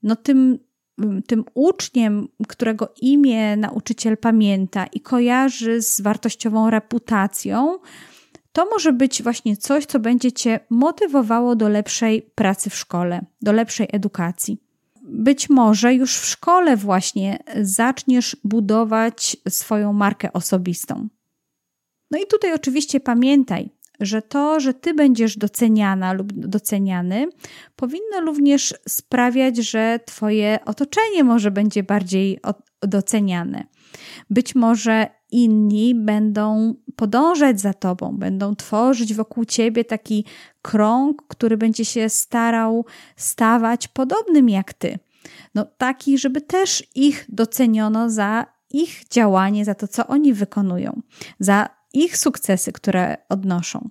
no 0.03 0.15
tym, 0.15 0.59
tym 1.27 1.45
uczniem, 1.53 2.27
którego 2.47 2.93
imię 3.01 3.57
nauczyciel 3.57 4.17
pamięta 4.17 4.85
i 4.85 5.01
kojarzy 5.01 5.81
z 5.81 6.01
wartościową 6.01 6.69
reputacją, 6.69 7.79
to 8.51 8.65
może 8.65 8.93
być 8.93 9.23
właśnie 9.23 9.57
coś, 9.57 9.85
co 9.85 9.99
będzie 9.99 10.31
Cię 10.31 10.59
motywowało 10.69 11.55
do 11.55 11.69
lepszej 11.69 12.21
pracy 12.21 12.69
w 12.69 12.75
szkole, 12.75 13.25
do 13.41 13.51
lepszej 13.51 13.87
edukacji 13.91 14.68
być 15.11 15.49
może 15.49 15.93
już 15.93 16.17
w 16.17 16.25
szkole 16.25 16.77
właśnie 16.77 17.39
zaczniesz 17.61 18.37
budować 18.43 19.37
swoją 19.49 19.93
markę 19.93 20.33
osobistą. 20.33 21.09
No 22.11 22.19
i 22.19 22.27
tutaj 22.27 22.53
oczywiście 22.53 22.99
pamiętaj, 22.99 23.69
że 23.99 24.21
to, 24.21 24.59
że 24.59 24.73
ty 24.73 24.93
będziesz 24.93 25.37
doceniana 25.37 26.13
lub 26.13 26.33
doceniany, 26.33 27.29
powinno 27.75 28.21
również 28.21 28.75
sprawiać, 28.87 29.57
że 29.57 29.99
twoje 30.05 30.59
otoczenie 30.65 31.23
może 31.23 31.51
będzie 31.51 31.83
bardziej 31.83 32.39
doceniane. 32.81 33.63
Być 34.29 34.55
może 34.55 35.07
inni 35.31 35.95
będą 35.95 36.75
podążać 36.95 37.61
za 37.61 37.73
tobą, 37.73 38.17
będą 38.17 38.55
tworzyć 38.55 39.13
wokół 39.13 39.45
ciebie 39.45 39.85
taki 39.85 40.25
krąg, 40.61 41.23
który 41.27 41.57
będzie 41.57 41.85
się 41.85 42.09
starał 42.09 42.85
stawać 43.15 43.87
podobnym 43.87 44.49
jak 44.49 44.73
ty. 44.73 44.99
No 45.55 45.65
taki, 45.77 46.17
żeby 46.17 46.41
też 46.41 46.83
ich 46.95 47.25
doceniono 47.29 48.09
za 48.09 48.45
ich 48.69 49.03
działanie, 49.09 49.65
za 49.65 49.75
to, 49.75 49.87
co 49.87 50.07
oni 50.07 50.33
wykonują, 50.33 51.01
za 51.39 51.69
ich 51.93 52.17
sukcesy, 52.17 52.71
które 52.71 53.17
odnoszą. 53.29 53.89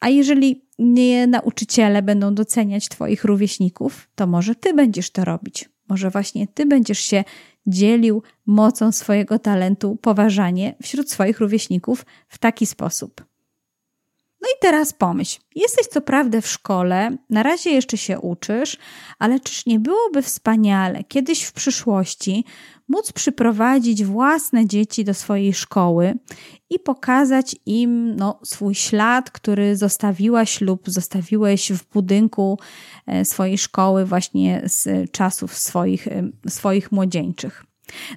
A 0.00 0.08
jeżeli 0.08 0.68
nie 0.78 1.26
nauczyciele 1.26 2.02
będą 2.02 2.34
doceniać 2.34 2.88
Twoich 2.88 3.24
rówieśników, 3.24 4.08
to 4.14 4.26
może 4.26 4.54
Ty 4.54 4.74
będziesz 4.74 5.10
to 5.10 5.24
robić. 5.24 5.68
Może 5.88 6.10
właśnie 6.10 6.46
Ty 6.48 6.66
będziesz 6.66 6.98
się 6.98 7.24
dzielił 7.66 8.22
mocą 8.46 8.92
swojego 8.92 9.38
talentu 9.38 9.96
poważanie 9.96 10.74
wśród 10.82 11.10
swoich 11.10 11.40
rówieśników 11.40 12.06
w 12.28 12.38
taki 12.38 12.66
sposób. 12.66 13.33
No 14.44 14.50
i 14.50 14.60
teraz 14.60 14.92
pomyśl, 14.92 15.40
jesteś 15.54 15.86
co 15.86 16.00
prawda 16.00 16.40
w 16.40 16.46
szkole, 16.46 17.16
na 17.30 17.42
razie 17.42 17.70
jeszcze 17.70 17.96
się 17.96 18.20
uczysz, 18.20 18.76
ale 19.18 19.40
czyż 19.40 19.66
nie 19.66 19.80
byłoby 19.80 20.22
wspaniale 20.22 21.04
kiedyś 21.04 21.42
w 21.42 21.52
przyszłości 21.52 22.44
móc 22.88 23.12
przyprowadzić 23.12 24.04
własne 24.04 24.66
dzieci 24.66 25.04
do 25.04 25.14
swojej 25.14 25.54
szkoły 25.54 26.14
i 26.70 26.78
pokazać 26.78 27.56
im 27.66 28.16
no, 28.16 28.40
swój 28.42 28.74
ślad, 28.74 29.30
który 29.30 29.76
zostawiłaś 29.76 30.60
lub 30.60 30.90
zostawiłeś 30.90 31.72
w 31.72 31.84
budynku 31.92 32.58
e, 33.06 33.24
swojej 33.24 33.58
szkoły 33.58 34.04
właśnie 34.04 34.62
z 34.64 35.10
czasów 35.10 35.58
swoich, 35.58 36.08
swoich 36.48 36.92
młodzieńczych. 36.92 37.64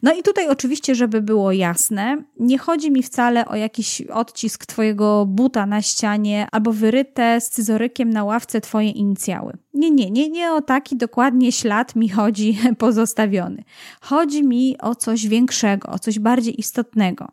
No 0.03 0.13
i 0.13 0.23
tutaj 0.23 0.49
oczywiście, 0.49 0.95
żeby 0.95 1.21
było 1.21 1.51
jasne, 1.51 2.23
nie 2.39 2.57
chodzi 2.57 2.91
mi 2.91 3.03
wcale 3.03 3.45
o 3.45 3.55
jakiś 3.55 4.01
odcisk 4.01 4.65
twojego 4.65 5.25
buta 5.25 5.65
na 5.65 5.81
ścianie 5.81 6.47
albo 6.51 6.73
wyryte 6.73 7.41
scyzorykiem 7.41 8.09
na 8.09 8.23
ławce 8.23 8.61
twoje 8.61 8.89
inicjały. 8.89 9.57
Nie, 9.73 9.91
nie, 9.91 10.11
nie, 10.11 10.29
nie 10.29 10.51
o 10.51 10.61
taki 10.61 10.97
dokładnie 10.97 11.51
ślad 11.51 11.95
mi 11.95 12.09
chodzi 12.09 12.57
pozostawiony. 12.77 13.63
Chodzi 14.01 14.43
mi 14.43 14.77
o 14.81 14.95
coś 14.95 15.27
większego, 15.27 15.89
o 15.89 15.99
coś 15.99 16.19
bardziej 16.19 16.59
istotnego. 16.59 17.27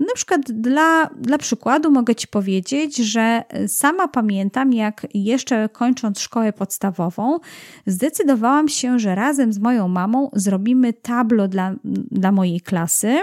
Na 0.00 0.14
przykład 0.14 0.40
dla, 0.40 1.06
dla 1.06 1.38
przykładu 1.38 1.90
mogę 1.90 2.14
Ci 2.14 2.28
powiedzieć, 2.28 2.96
że 2.96 3.42
sama 3.66 4.08
pamiętam, 4.08 4.72
jak 4.72 5.06
jeszcze 5.14 5.68
kończąc 5.68 6.20
szkołę 6.20 6.52
podstawową, 6.52 7.38
zdecydowałam 7.86 8.68
się, 8.68 8.98
że 8.98 9.14
razem 9.14 9.52
z 9.52 9.58
moją 9.58 9.88
mamą 9.88 10.30
zrobimy 10.32 10.92
tablo 10.92 11.48
dla, 11.48 11.74
dla 12.10 12.32
mojej 12.32 12.60
klasy. 12.60 13.22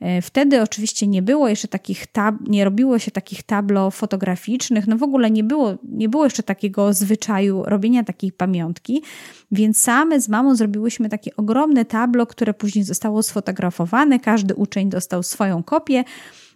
E, 0.00 0.22
wtedy 0.22 0.62
oczywiście 0.62 1.06
nie 1.06 1.22
było 1.22 1.48
jeszcze 1.48 1.68
takich 1.68 2.06
tab, 2.06 2.34
nie 2.48 2.64
robiło 2.64 2.98
się 2.98 3.10
takich 3.10 3.42
tablo 3.42 3.90
fotograficznych, 3.90 4.86
no 4.86 4.96
w 4.96 5.02
ogóle 5.02 5.30
nie 5.30 5.44
było, 5.44 5.74
nie 5.82 6.08
było 6.08 6.24
jeszcze 6.24 6.42
takiego 6.42 6.92
zwyczaju 6.92 7.62
robienia 7.64 8.04
takiej 8.04 8.32
pamiątki, 8.32 9.02
więc 9.50 9.80
same 9.80 10.20
z 10.20 10.28
mamą 10.28 10.54
zrobiłyśmy 10.54 11.08
takie 11.08 11.36
ogromne 11.36 11.84
tablo, 11.84 12.26
które 12.26 12.54
później 12.54 12.84
zostało 12.84 13.22
sfotografowane, 13.22 14.20
każdy 14.20 14.54
uczeń 14.54 14.90
dostał 14.90 15.22
swoją 15.22 15.62
kopię, 15.62 16.04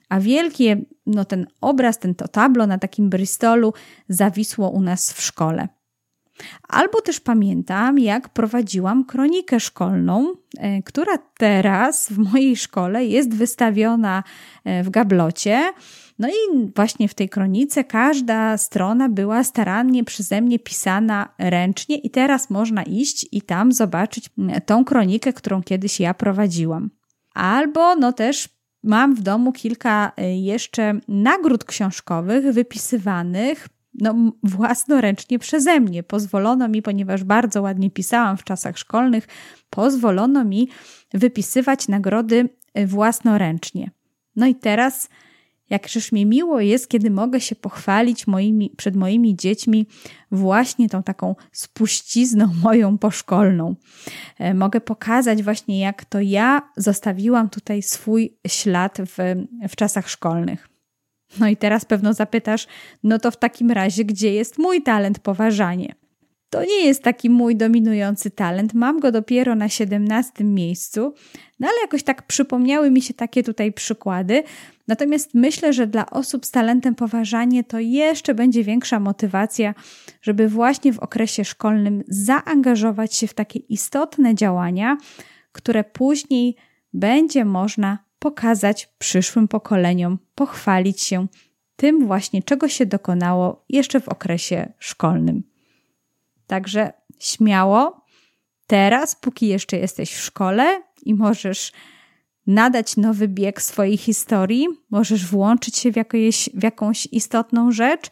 a 0.08 0.20
wielkie, 0.20 0.84
no 1.06 1.24
ten 1.24 1.46
obraz, 1.60 1.98
ten 1.98 2.14
to 2.14 2.28
tablo 2.28 2.66
na 2.66 2.78
takim 2.78 3.10
Bristolu 3.10 3.72
zawisło 4.08 4.70
u 4.70 4.80
nas 4.80 5.12
w 5.12 5.22
szkole. 5.22 5.68
Albo 6.68 7.00
też 7.00 7.20
pamiętam, 7.20 7.98
jak 7.98 8.28
prowadziłam 8.28 9.04
kronikę 9.04 9.60
szkolną, 9.60 10.34
e, 10.58 10.82
która 10.82 11.18
teraz 11.38 12.08
w 12.08 12.18
mojej 12.18 12.56
szkole 12.56 13.04
jest 13.04 13.34
wystawiona 13.34 14.22
e, 14.64 14.82
w 14.82 14.90
gablocie. 14.90 15.72
No 16.18 16.28
i 16.28 16.72
właśnie 16.76 17.08
w 17.08 17.14
tej 17.14 17.28
kronice 17.28 17.84
każda 17.84 18.58
strona 18.58 19.08
była 19.08 19.44
starannie 19.44 20.04
przeze 20.04 20.40
mnie 20.40 20.58
pisana 20.58 21.28
ręcznie, 21.38 21.96
i 21.96 22.10
teraz 22.10 22.50
można 22.50 22.82
iść 22.82 23.26
i 23.32 23.42
tam 23.42 23.72
zobaczyć 23.72 24.30
tą 24.66 24.84
kronikę, 24.84 25.32
którą 25.32 25.62
kiedyś 25.62 26.00
ja 26.00 26.14
prowadziłam. 26.14 26.90
Albo 27.34 27.96
no 27.96 28.12
też 28.12 28.48
mam 28.82 29.14
w 29.14 29.22
domu 29.22 29.52
kilka 29.52 30.12
e, 30.16 30.36
jeszcze 30.36 31.00
nagród 31.08 31.64
książkowych 31.64 32.44
wypisywanych 32.54 33.68
no, 33.94 34.32
własnoręcznie 34.42 35.38
przeze 35.38 35.80
mnie. 35.80 36.02
Pozwolono 36.02 36.68
mi, 36.68 36.82
ponieważ 36.82 37.24
bardzo 37.24 37.62
ładnie 37.62 37.90
pisałam 37.90 38.36
w 38.36 38.44
czasach 38.44 38.78
szkolnych, 38.78 39.28
pozwolono 39.70 40.44
mi 40.44 40.68
wypisywać 41.14 41.88
nagrody 41.88 42.48
y, 42.78 42.86
własnoręcznie. 42.86 43.90
No 44.36 44.46
i 44.46 44.54
teraz, 44.54 45.08
jakżeż 45.70 46.12
mi 46.12 46.26
miło 46.26 46.60
jest, 46.60 46.88
kiedy 46.88 47.10
mogę 47.10 47.40
się 47.40 47.56
pochwalić 47.56 48.26
moimi, 48.26 48.70
przed 48.76 48.96
moimi 48.96 49.36
dziećmi 49.36 49.86
właśnie 50.30 50.88
tą 50.88 51.02
taką 51.02 51.34
spuścizną 51.52 52.48
moją 52.64 52.98
poszkolną. 52.98 53.74
E, 54.38 54.54
mogę 54.54 54.80
pokazać 54.80 55.42
właśnie, 55.42 55.80
jak 55.80 56.04
to 56.04 56.20
ja 56.20 56.70
zostawiłam 56.76 57.48
tutaj 57.48 57.82
swój 57.82 58.38
ślad 58.46 58.98
w, 59.06 59.16
w 59.68 59.76
czasach 59.76 60.10
szkolnych. 60.10 60.69
No 61.38 61.48
i 61.48 61.56
teraz 61.56 61.84
pewno 61.84 62.14
zapytasz, 62.14 62.66
no 63.02 63.18
to 63.18 63.30
w 63.30 63.36
takim 63.36 63.70
razie, 63.70 64.04
gdzie 64.04 64.32
jest 64.32 64.58
mój 64.58 64.82
talent 64.82 65.18
poważanie? 65.18 65.94
To 66.50 66.64
nie 66.64 66.86
jest 66.86 67.02
taki 67.02 67.30
mój 67.30 67.56
dominujący 67.56 68.30
talent, 68.30 68.74
mam 68.74 69.00
go 69.00 69.12
dopiero 69.12 69.54
na 69.54 69.68
17 69.68 70.44
miejscu, 70.44 71.14
no 71.60 71.68
ale 71.68 71.80
jakoś 71.82 72.02
tak 72.02 72.26
przypomniały 72.26 72.90
mi 72.90 73.02
się 73.02 73.14
takie 73.14 73.42
tutaj 73.42 73.72
przykłady. 73.72 74.42
Natomiast 74.88 75.34
myślę, 75.34 75.72
że 75.72 75.86
dla 75.86 76.10
osób 76.10 76.46
z 76.46 76.50
talentem 76.50 76.94
poważanie 76.94 77.64
to 77.64 77.78
jeszcze 77.78 78.34
będzie 78.34 78.64
większa 78.64 79.00
motywacja, 79.00 79.74
żeby 80.22 80.48
właśnie 80.48 80.92
w 80.92 80.98
okresie 80.98 81.44
szkolnym 81.44 82.02
zaangażować 82.08 83.14
się 83.14 83.26
w 83.26 83.34
takie 83.34 83.58
istotne 83.58 84.34
działania, 84.34 84.96
które 85.52 85.84
później 85.84 86.56
będzie 86.92 87.44
można 87.44 87.98
pokazać 88.20 88.88
przyszłym 88.98 89.48
pokoleniom, 89.48 90.18
pochwalić 90.34 91.00
się 91.00 91.26
tym 91.76 92.06
właśnie, 92.06 92.42
czego 92.42 92.68
się 92.68 92.86
dokonało 92.86 93.64
jeszcze 93.68 94.00
w 94.00 94.08
okresie 94.08 94.72
szkolnym. 94.78 95.42
Także 96.46 96.92
śmiało, 97.18 98.04
teraz, 98.66 99.14
póki 99.14 99.46
jeszcze 99.46 99.76
jesteś 99.76 100.14
w 100.14 100.20
szkole 100.20 100.82
i 101.02 101.14
możesz 101.14 101.72
nadać 102.46 102.96
nowy 102.96 103.28
bieg 103.28 103.62
swojej 103.62 103.96
historii, 103.96 104.66
możesz 104.90 105.26
włączyć 105.26 105.76
się 105.76 105.92
w, 105.92 105.96
jakieś, 105.96 106.50
w 106.54 106.62
jakąś 106.62 107.08
istotną 107.12 107.72
rzecz, 107.72 108.10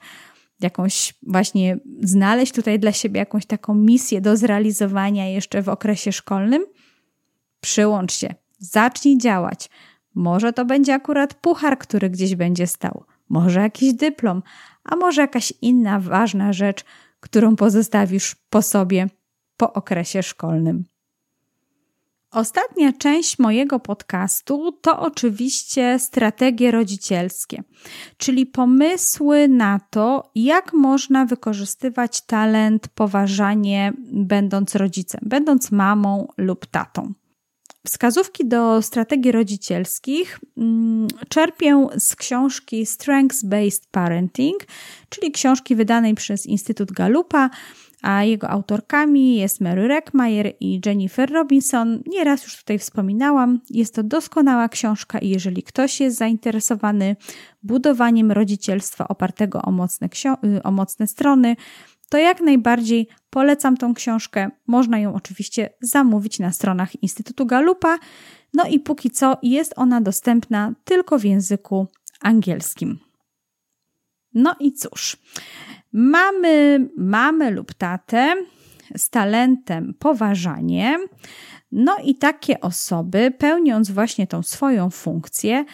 jakąś 0.60 1.14
właśnie 1.22 1.78
znaleźć 2.02 2.52
tutaj 2.52 2.78
dla 2.78 2.92
siebie 2.92 3.18
jakąś 3.18 3.46
taką 3.46 3.74
misję 3.74 4.20
do 4.20 4.36
zrealizowania 4.36 5.28
jeszcze 5.28 5.62
w 5.62 5.68
okresie 5.68 6.12
szkolnym, 6.12 6.66
przyłącz 7.60 8.12
się, 8.12 8.34
zacznij 8.58 9.18
działać, 9.18 9.70
może 10.18 10.52
to 10.52 10.64
będzie 10.64 10.94
akurat 10.94 11.34
puchar, 11.34 11.78
który 11.78 12.10
gdzieś 12.10 12.34
będzie 12.34 12.66
stał, 12.66 13.04
może 13.28 13.60
jakiś 13.60 13.94
dyplom, 13.94 14.42
a 14.84 14.96
może 14.96 15.20
jakaś 15.20 15.52
inna 15.62 16.00
ważna 16.00 16.52
rzecz, 16.52 16.84
którą 17.20 17.56
pozostawisz 17.56 18.36
po 18.50 18.62
sobie 18.62 19.08
po 19.56 19.72
okresie 19.72 20.22
szkolnym. 20.22 20.84
Ostatnia 22.30 22.92
część 22.92 23.38
mojego 23.38 23.80
podcastu 23.80 24.72
to 24.72 25.00
oczywiście 25.00 25.98
strategie 25.98 26.70
rodzicielskie, 26.70 27.62
czyli 28.16 28.46
pomysły 28.46 29.48
na 29.48 29.80
to, 29.90 30.30
jak 30.34 30.72
można 30.72 31.24
wykorzystywać 31.24 32.20
talent, 32.20 32.88
poważanie, 32.88 33.92
będąc 34.12 34.74
rodzicem, 34.74 35.20
będąc 35.24 35.70
mamą 35.70 36.28
lub 36.36 36.66
tatą. 36.66 37.12
Wskazówki 37.86 38.48
do 38.48 38.82
strategii 38.82 39.32
rodzicielskich 39.32 40.40
mm, 40.56 41.08
czerpię 41.28 41.86
z 41.98 42.16
książki 42.16 42.86
Strengths 42.86 43.44
Based 43.44 43.86
Parenting, 43.90 44.66
czyli 45.08 45.32
książki 45.32 45.76
wydanej 45.76 46.14
przez 46.14 46.46
Instytut 46.46 46.92
Galupa, 46.92 47.50
a 48.02 48.24
jego 48.24 48.50
autorkami 48.50 49.36
jest 49.36 49.60
Mary 49.60 49.88
Reckmeyer 49.88 50.52
i 50.60 50.80
Jennifer 50.86 51.32
Robinson. 51.32 52.02
Nieraz 52.06 52.44
już 52.44 52.56
tutaj 52.56 52.78
wspominałam. 52.78 53.60
Jest 53.70 53.94
to 53.94 54.02
doskonała 54.02 54.68
książka 54.68 55.18
i 55.18 55.28
jeżeli 55.28 55.62
ktoś 55.62 56.00
jest 56.00 56.16
zainteresowany 56.16 57.16
budowaniem 57.62 58.32
rodzicielstwa 58.32 59.08
opartego 59.08 59.62
o 59.62 59.70
mocne, 59.70 60.08
y, 60.44 60.62
o 60.62 60.70
mocne 60.70 61.06
strony, 61.06 61.56
to 62.08 62.18
jak 62.18 62.40
najbardziej 62.40 63.08
polecam 63.30 63.76
tą 63.76 63.94
książkę. 63.94 64.50
Można 64.66 64.98
ją 64.98 65.14
oczywiście 65.14 65.70
zamówić 65.80 66.38
na 66.38 66.52
stronach 66.52 67.02
Instytutu 67.02 67.46
Galupa. 67.46 67.98
No 68.54 68.64
i 68.66 68.80
póki 68.80 69.10
co 69.10 69.38
jest 69.42 69.72
ona 69.76 70.00
dostępna 70.00 70.74
tylko 70.84 71.18
w 71.18 71.24
języku 71.24 71.86
angielskim. 72.20 72.98
No 74.34 74.54
i 74.60 74.72
cóż, 74.72 75.16
mamy 75.92 76.88
mamy 76.96 77.50
lub 77.50 77.74
tatę 77.74 78.34
z 78.96 79.10
talentem 79.10 79.94
poważanie. 79.98 80.98
No 81.72 81.96
i 82.04 82.14
takie 82.14 82.60
osoby, 82.60 83.30
pełniąc 83.38 83.90
właśnie 83.90 84.26
tą 84.26 84.42
swoją 84.42 84.90
funkcję, 84.90 85.64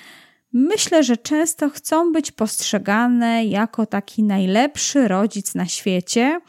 myślę, 0.54 1.02
że 1.04 1.16
często 1.16 1.70
chcą 1.70 2.12
być 2.12 2.32
postrzegane 2.32 3.44
jako 3.44 3.86
taki 3.86 4.22
najlepszy 4.22 5.08
rodzic 5.08 5.54
na 5.54 5.66
świecie. 5.66 6.40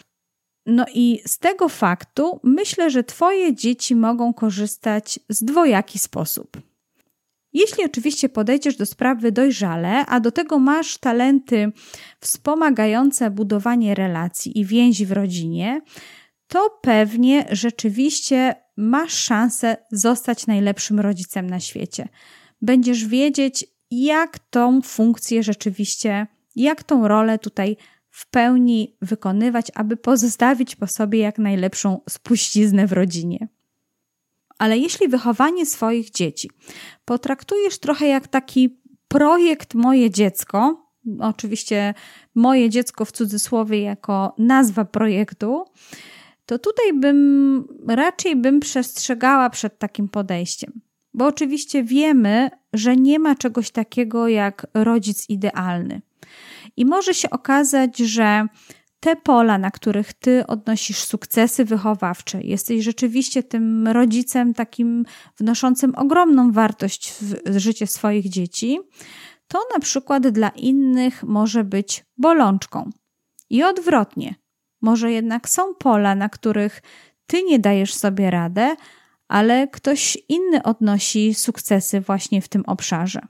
No 0.66 0.86
i 0.94 1.22
z 1.26 1.40
tego 1.40 1.70
faktu 1.70 2.40
myślę, 2.44 2.90
że 2.90 3.04
Twoje 3.04 3.56
dzieci 3.56 3.96
mogą 3.96 4.34
korzystać 4.34 5.20
z 5.30 5.44
dwojaki 5.44 6.00
sposób. 6.00 6.62
Jeśli 7.54 7.86
oczywiście 7.86 8.30
podejdziesz 8.30 8.76
do 8.76 8.86
sprawy 8.86 9.32
dojrzale, 9.32 10.06
a 10.06 10.20
do 10.20 10.32
tego 10.32 10.60
masz 10.60 10.98
talenty 10.98 11.72
wspomagające 12.20 13.32
budowanie 13.32 13.96
relacji 13.96 14.60
i 14.60 14.66
więzi 14.66 15.06
w 15.06 15.12
rodzinie, 15.12 15.82
to 16.48 16.80
pewnie 16.82 17.46
rzeczywiście 17.52 18.56
masz 18.78 19.14
szansę 19.14 19.78
zostać 19.92 20.48
najlepszym 20.48 21.00
rodzicem 21.00 21.50
na 21.50 21.60
świecie. 21.60 22.08
Będziesz 22.62 23.06
wiedzieć, 23.06 23.75
jak 24.04 24.40
tą 24.40 24.82
funkcję 24.82 25.44
rzeczywiście, 25.44 26.28
jak 26.56 26.84
tą 26.84 27.08
rolę 27.08 27.40
tutaj 27.40 27.78
w 28.10 28.30
pełni 28.30 28.98
wykonywać, 29.02 29.72
aby 29.76 29.98
pozostawić 29.98 30.76
po 30.76 30.88
sobie 30.88 31.20
jak 31.20 31.38
najlepszą 31.38 32.02
spuściznę 32.10 32.88
w 32.88 32.94
rodzinie. 32.94 33.48
Ale 34.58 34.78
jeśli 34.78 35.08
wychowanie 35.08 35.66
swoich 35.66 36.12
dzieci 36.12 36.50
potraktujesz 37.06 37.78
trochę 37.78 38.08
jak 38.08 38.28
taki 38.28 38.80
projekt 39.08 39.74
Moje 39.74 40.10
dziecko, 40.10 40.90
oczywiście 41.20 41.94
moje 42.36 42.70
dziecko 42.70 43.06
w 43.06 43.12
cudzysłowie 43.12 43.82
jako 43.82 44.36
nazwa 44.38 44.86
projektu, 44.86 45.66
to 46.46 46.60
tutaj 46.60 46.94
bym 46.94 47.68
raczej 47.88 48.36
bym 48.36 48.60
przestrzegała 48.60 49.50
przed 49.50 49.80
takim 49.80 50.10
podejściem. 50.10 50.82
Bo 51.16 51.26
oczywiście 51.26 51.84
wiemy, 51.84 52.50
że 52.74 52.96
nie 52.96 53.20
ma 53.20 53.36
czegoś 53.36 53.72
takiego 53.72 54.28
jak 54.28 54.68
rodzic 54.74 55.30
idealny. 55.30 56.02
I 56.78 56.86
może 56.86 57.14
się 57.14 57.30
okazać, 57.30 57.98
że 57.98 58.48
te 59.00 59.16
pola, 59.16 59.58
na 59.58 59.72
których 59.72 60.14
ty 60.14 60.48
odnosisz 60.48 61.04
sukcesy 61.04 61.66
wychowawcze, 61.66 62.42
jesteś 62.42 62.84
rzeczywiście 62.84 63.44
tym 63.44 63.88
rodzicem 63.88 64.54
takim 64.54 65.06
wnoszącym 65.38 65.96
ogromną 65.96 66.52
wartość 66.52 67.12
w 67.12 67.58
życie 67.58 67.88
swoich 67.88 68.30
dzieci, 68.30 68.80
to 69.48 69.60
na 69.74 69.80
przykład 69.80 70.28
dla 70.28 70.50
innych 70.50 71.24
może 71.24 71.64
być 71.64 72.06
bolączką. 72.18 72.90
I 73.50 73.64
odwrotnie. 73.64 74.36
Może 74.82 75.12
jednak 75.12 75.50
są 75.50 75.76
pola, 75.76 76.16
na 76.16 76.30
których 76.30 76.82
ty 77.28 77.44
nie 77.44 77.60
dajesz 77.60 77.94
sobie 77.94 78.32
radę, 78.32 78.76
ale 79.28 79.68
ktoś 79.68 80.18
inny 80.30 80.64
odnosi 80.64 81.34
sukcesy 81.34 82.02
właśnie 82.02 82.42
w 82.42 82.48
tym 82.48 82.64
obszarze. 82.68 83.22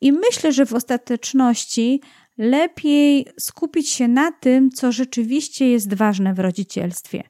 I 0.00 0.12
myślę, 0.12 0.52
że 0.52 0.66
w 0.66 0.74
ostateczności 0.74 2.00
lepiej 2.38 3.26
skupić 3.38 3.88
się 3.88 4.08
na 4.08 4.32
tym, 4.32 4.70
co 4.70 4.92
rzeczywiście 4.92 5.70
jest 5.70 5.94
ważne 5.94 6.34
w 6.34 6.38
rodzicielstwie, 6.38 7.22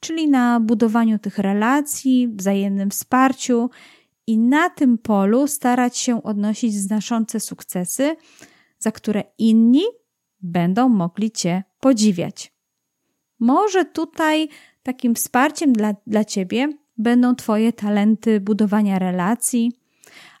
czyli 0.00 0.28
na 0.28 0.60
budowaniu 0.60 1.18
tych 1.18 1.38
relacji, 1.38 2.28
wzajemnym 2.28 2.90
wsparciu 2.90 3.70
i 4.26 4.38
na 4.38 4.70
tym 4.70 4.98
polu 4.98 5.46
starać 5.46 5.98
się 5.98 6.22
odnosić 6.22 6.74
znaczące 6.74 7.40
sukcesy, 7.40 8.16
za 8.78 8.92
które 8.92 9.22
inni 9.38 9.84
będą 10.40 10.88
mogli 10.88 11.30
Cię 11.30 11.62
podziwiać. 11.80 12.52
Może 13.38 13.84
tutaj 13.84 14.48
takim 14.82 15.14
wsparciem 15.14 15.72
dla, 15.72 15.94
dla 16.06 16.24
Ciebie 16.24 16.68
będą 16.96 17.34
Twoje 17.34 17.72
talenty 17.72 18.40
budowania 18.40 18.98
relacji, 18.98 19.72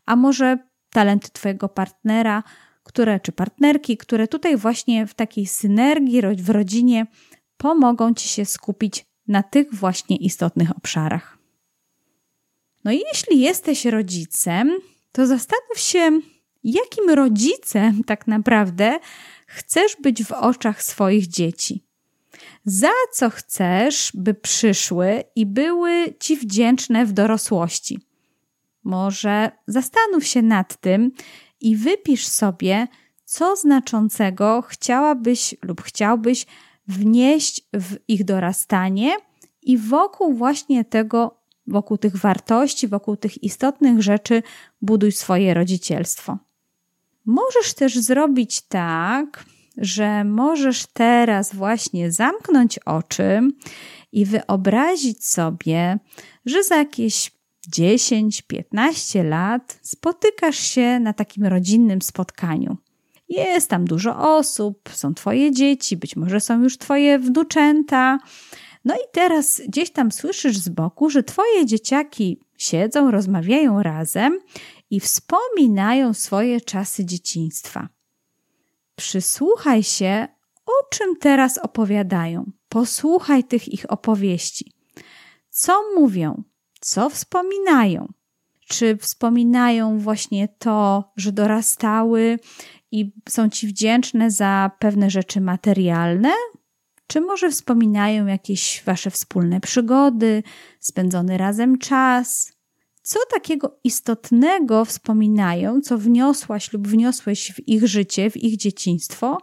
a 0.06 0.16
może 0.16 0.58
talenty 0.90 1.30
Twojego 1.30 1.68
partnera, 1.68 2.42
które, 2.82 3.20
czy 3.20 3.32
partnerki, 3.32 3.96
które 3.96 4.28
tutaj 4.28 4.56
właśnie 4.56 5.06
w 5.06 5.14
takiej 5.14 5.46
synergii 5.46 6.22
w 6.36 6.50
rodzinie 6.50 7.06
pomogą 7.56 8.14
Ci 8.14 8.28
się 8.28 8.44
skupić 8.44 9.04
na 9.28 9.42
tych 9.42 9.74
właśnie 9.74 10.16
istotnych 10.16 10.76
obszarach. 10.76 11.38
No 12.84 12.92
i 12.92 13.02
jeśli 13.12 13.40
jesteś 13.40 13.84
rodzicem, 13.84 14.78
to 15.12 15.26
zastanów 15.26 15.78
się, 15.78 16.20
jakim 16.64 17.10
rodzicem 17.10 18.04
tak 18.04 18.26
naprawdę 18.26 18.98
chcesz 19.46 19.96
być 20.02 20.24
w 20.24 20.32
oczach 20.32 20.82
swoich 20.82 21.26
dzieci. 21.26 21.84
Za 22.64 22.90
co 23.12 23.30
chcesz, 23.30 24.12
by 24.14 24.34
przyszły 24.34 25.24
i 25.36 25.46
były 25.46 26.14
ci 26.20 26.36
wdzięczne 26.36 27.06
w 27.06 27.12
dorosłości? 27.12 27.98
Może 28.84 29.50
zastanów 29.66 30.26
się 30.26 30.42
nad 30.42 30.76
tym 30.76 31.12
i 31.60 31.76
wypisz 31.76 32.26
sobie, 32.26 32.88
co 33.24 33.56
znaczącego 33.56 34.62
chciałabyś 34.62 35.54
lub 35.62 35.82
chciałbyś 35.82 36.46
wnieść 36.88 37.66
w 37.72 37.96
ich 38.08 38.24
dorastanie 38.24 39.16
i 39.62 39.78
wokół 39.78 40.34
właśnie 40.34 40.84
tego, 40.84 41.38
wokół 41.66 41.98
tych 41.98 42.16
wartości, 42.16 42.88
wokół 42.88 43.16
tych 43.16 43.42
istotnych 43.42 44.02
rzeczy 44.02 44.42
buduj 44.82 45.12
swoje 45.12 45.54
rodzicielstwo. 45.54 46.38
Możesz 47.24 47.74
też 47.74 47.98
zrobić 47.98 48.62
tak, 48.62 49.44
że 49.76 50.24
możesz 50.24 50.86
teraz 50.86 51.54
właśnie 51.54 52.12
zamknąć 52.12 52.78
oczy 52.78 53.40
i 54.12 54.26
wyobrazić 54.26 55.26
sobie, 55.26 55.98
że 56.46 56.64
za 56.64 56.76
jakieś 56.76 57.30
10-15 57.76 59.24
lat 59.24 59.78
spotykasz 59.82 60.58
się 60.58 61.00
na 61.00 61.12
takim 61.12 61.46
rodzinnym 61.46 62.02
spotkaniu. 62.02 62.76
Jest 63.28 63.70
tam 63.70 63.84
dużo 63.84 64.36
osób, 64.36 64.88
są 64.92 65.14
Twoje 65.14 65.52
dzieci, 65.52 65.96
być 65.96 66.16
może 66.16 66.40
są 66.40 66.62
już 66.62 66.78
Twoje 66.78 67.18
wnuczęta. 67.18 68.18
No 68.84 68.94
i 68.94 69.04
teraz 69.12 69.62
gdzieś 69.68 69.90
tam 69.90 70.12
słyszysz 70.12 70.58
z 70.58 70.68
boku, 70.68 71.10
że 71.10 71.22
Twoje 71.22 71.66
dzieciaki 71.66 72.40
siedzą, 72.58 73.10
rozmawiają 73.10 73.82
razem 73.82 74.38
i 74.90 75.00
wspominają 75.00 76.14
swoje 76.14 76.60
czasy 76.60 77.04
dzieciństwa. 77.04 77.88
Przysłuchaj 78.96 79.82
się, 79.82 80.28
o 80.66 80.88
czym 80.90 81.16
teraz 81.16 81.58
opowiadają. 81.58 82.50
Posłuchaj 82.68 83.44
tych 83.44 83.68
ich 83.68 83.92
opowieści. 83.92 84.72
Co 85.50 85.82
mówią? 85.94 86.42
Co 86.80 87.10
wspominają? 87.10 88.12
Czy 88.68 88.96
wspominają 88.96 89.98
właśnie 89.98 90.48
to, 90.48 91.12
że 91.16 91.32
dorastały 91.32 92.38
i 92.90 93.12
są 93.28 93.50
ci 93.50 93.66
wdzięczne 93.66 94.30
za 94.30 94.70
pewne 94.78 95.10
rzeczy 95.10 95.40
materialne? 95.40 96.32
Czy 97.06 97.20
może 97.20 97.50
wspominają 97.50 98.26
jakieś 98.26 98.82
wasze 98.86 99.10
wspólne 99.10 99.60
przygody, 99.60 100.42
spędzony 100.80 101.38
razem 101.38 101.78
czas? 101.78 102.52
Co 103.02 103.18
takiego 103.30 103.78
istotnego 103.84 104.84
wspominają, 104.84 105.80
co 105.80 105.98
wniosłaś 105.98 106.72
lub 106.72 106.88
wniosłeś 106.88 107.52
w 107.52 107.68
ich 107.68 107.86
życie, 107.86 108.30
w 108.30 108.36
ich 108.36 108.56
dzieciństwo, 108.56 109.38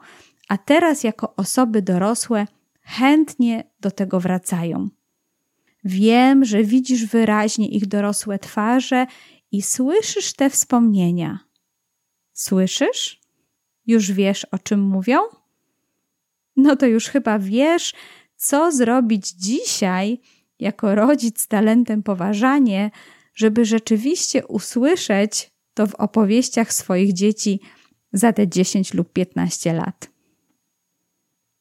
a 0.47 0.57
teraz 0.57 1.03
jako 1.03 1.36
osoby 1.36 1.82
dorosłe 1.82 2.47
chętnie 2.82 3.64
do 3.80 3.91
tego 3.91 4.20
wracają? 4.20 4.89
Wiem, 5.84 6.45
że 6.45 6.64
widzisz 6.64 7.05
wyraźnie 7.05 7.70
ich 7.70 7.88
dorosłe 7.88 8.39
twarze 8.39 9.07
i 9.51 9.62
słyszysz 9.62 10.34
te 10.34 10.49
wspomnienia. 10.49 11.39
Słyszysz? 12.34 13.22
Już 13.88 14.12
wiesz, 14.12 14.45
o 14.45 14.60
czym 14.60 14.82
mówią? 14.82 15.20
No 16.55 16.76
to 16.76 16.86
już 16.86 17.07
chyba 17.07 17.39
wiesz, 17.39 17.93
co 18.36 18.72
zrobić 18.72 19.30
dzisiaj 19.30 20.20
jako 20.60 20.95
rodzic 20.95 21.41
z 21.41 21.47
talentem 21.47 22.03
poważanie, 22.03 22.91
żeby 23.40 23.66
rzeczywiście 23.66 24.48
usłyszeć 24.48 25.52
to 25.74 25.88
w 25.88 25.96
opowieściach 25.96 26.74
swoich 26.74 27.14
dzieci 27.14 27.60
za 28.14 28.34
te 28.34 28.48
10 28.48 28.94
lub 28.94 29.14
15 29.14 29.74
lat. 29.74 30.10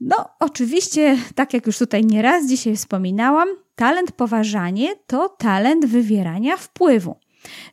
No, 0.00 0.28
oczywiście, 0.40 1.18
tak 1.34 1.54
jak 1.54 1.66
już 1.66 1.78
tutaj 1.78 2.04
nieraz 2.04 2.48
dzisiaj 2.48 2.76
wspominałam, 2.76 3.48
talent 3.74 4.12
poważanie 4.12 4.96
to 5.06 5.28
talent 5.28 5.86
wywierania 5.86 6.56
wpływu. 6.56 7.16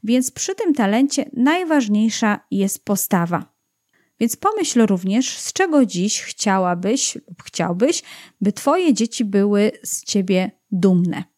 Więc 0.03 0.31
przy 0.31 0.55
tym 0.55 0.73
talencie 0.73 1.29
najważniejsza 1.33 2.39
jest 2.51 2.85
postawa. 2.85 3.55
Więc 4.19 4.35
pomyśl 4.35 4.85
również, 4.85 5.37
z 5.37 5.53
czego 5.53 5.85
dziś 5.85 6.21
chciałabyś 6.21 7.15
lub 7.15 7.43
chciałbyś, 7.43 8.03
by 8.41 8.53
Twoje 8.53 8.93
dzieci 8.93 9.25
były 9.25 9.71
z 9.83 10.03
Ciebie 10.03 10.51
dumne. 10.71 11.34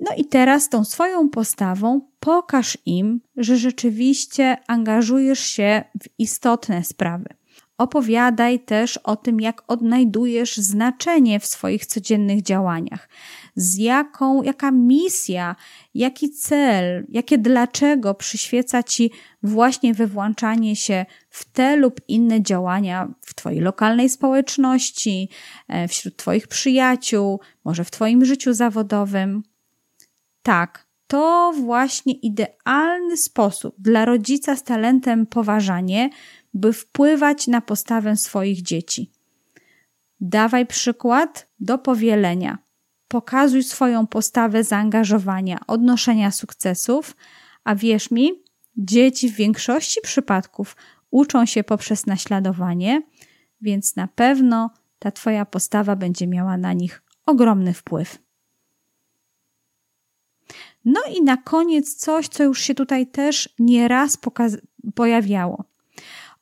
No 0.00 0.10
i 0.16 0.24
teraz 0.24 0.68
tą 0.68 0.84
swoją 0.84 1.28
postawą 1.28 2.00
pokaż 2.20 2.78
im, 2.86 3.20
że 3.36 3.56
rzeczywiście 3.56 4.56
angażujesz 4.66 5.40
się 5.40 5.84
w 6.02 6.08
istotne 6.18 6.84
sprawy. 6.84 7.38
Opowiadaj 7.78 8.60
też 8.60 8.96
o 8.96 9.16
tym, 9.16 9.40
jak 9.40 9.62
odnajdujesz 9.66 10.56
znaczenie 10.56 11.40
w 11.40 11.46
swoich 11.46 11.86
codziennych 11.86 12.42
działaniach. 12.42 13.08
z 13.56 13.76
jaką, 13.76 14.42
jaka 14.42 14.70
misja, 14.70 15.56
jaki 15.94 16.30
cel, 16.30 17.06
jakie 17.08 17.38
dlaczego 17.38 18.14
przyświeca 18.14 18.82
Ci 18.82 19.10
właśnie 19.42 19.94
wywłączanie 19.94 20.76
się 20.76 21.06
w 21.30 21.44
te 21.44 21.76
lub 21.76 22.00
inne 22.08 22.42
działania 22.42 23.14
w 23.22 23.34
Twojej 23.34 23.60
lokalnej 23.60 24.08
społeczności, 24.08 25.28
e, 25.68 25.88
wśród 25.88 26.16
Twoich 26.16 26.48
przyjaciół, 26.48 27.40
może 27.64 27.84
w 27.84 27.90
Twoim 27.90 28.24
życiu 28.24 28.52
zawodowym. 28.52 29.42
Tak, 30.48 30.88
to 31.06 31.52
właśnie 31.60 32.12
idealny 32.12 33.16
sposób 33.16 33.74
dla 33.78 34.04
rodzica 34.04 34.56
z 34.56 34.62
talentem 34.62 35.26
poważanie, 35.26 36.10
by 36.54 36.72
wpływać 36.72 37.46
na 37.46 37.60
postawę 37.60 38.16
swoich 38.16 38.62
dzieci. 38.62 39.12
Dawaj 40.20 40.66
przykład 40.66 41.48
do 41.60 41.78
powielenia. 41.78 42.58
Pokazuj 43.08 43.62
swoją 43.62 44.06
postawę 44.06 44.64
zaangażowania, 44.64 45.58
odnoszenia 45.66 46.30
sukcesów, 46.30 47.16
a 47.64 47.74
wierz 47.74 48.10
mi, 48.10 48.30
dzieci 48.76 49.28
w 49.28 49.36
większości 49.36 50.00
przypadków 50.00 50.76
uczą 51.10 51.46
się 51.46 51.64
poprzez 51.64 52.06
naśladowanie, 52.06 53.02
więc 53.60 53.96
na 53.96 54.08
pewno 54.08 54.70
ta 54.98 55.10
Twoja 55.10 55.44
postawa 55.44 55.96
będzie 55.96 56.26
miała 56.26 56.56
na 56.56 56.72
nich 56.72 57.02
ogromny 57.26 57.74
wpływ. 57.74 58.27
No 60.88 61.00
i 61.16 61.22
na 61.22 61.36
koniec 61.36 61.94
coś, 61.94 62.28
co 62.28 62.44
już 62.44 62.60
się 62.60 62.74
tutaj 62.74 63.06
też 63.06 63.48
nieraz 63.58 64.18
pojawiało. 64.94 65.64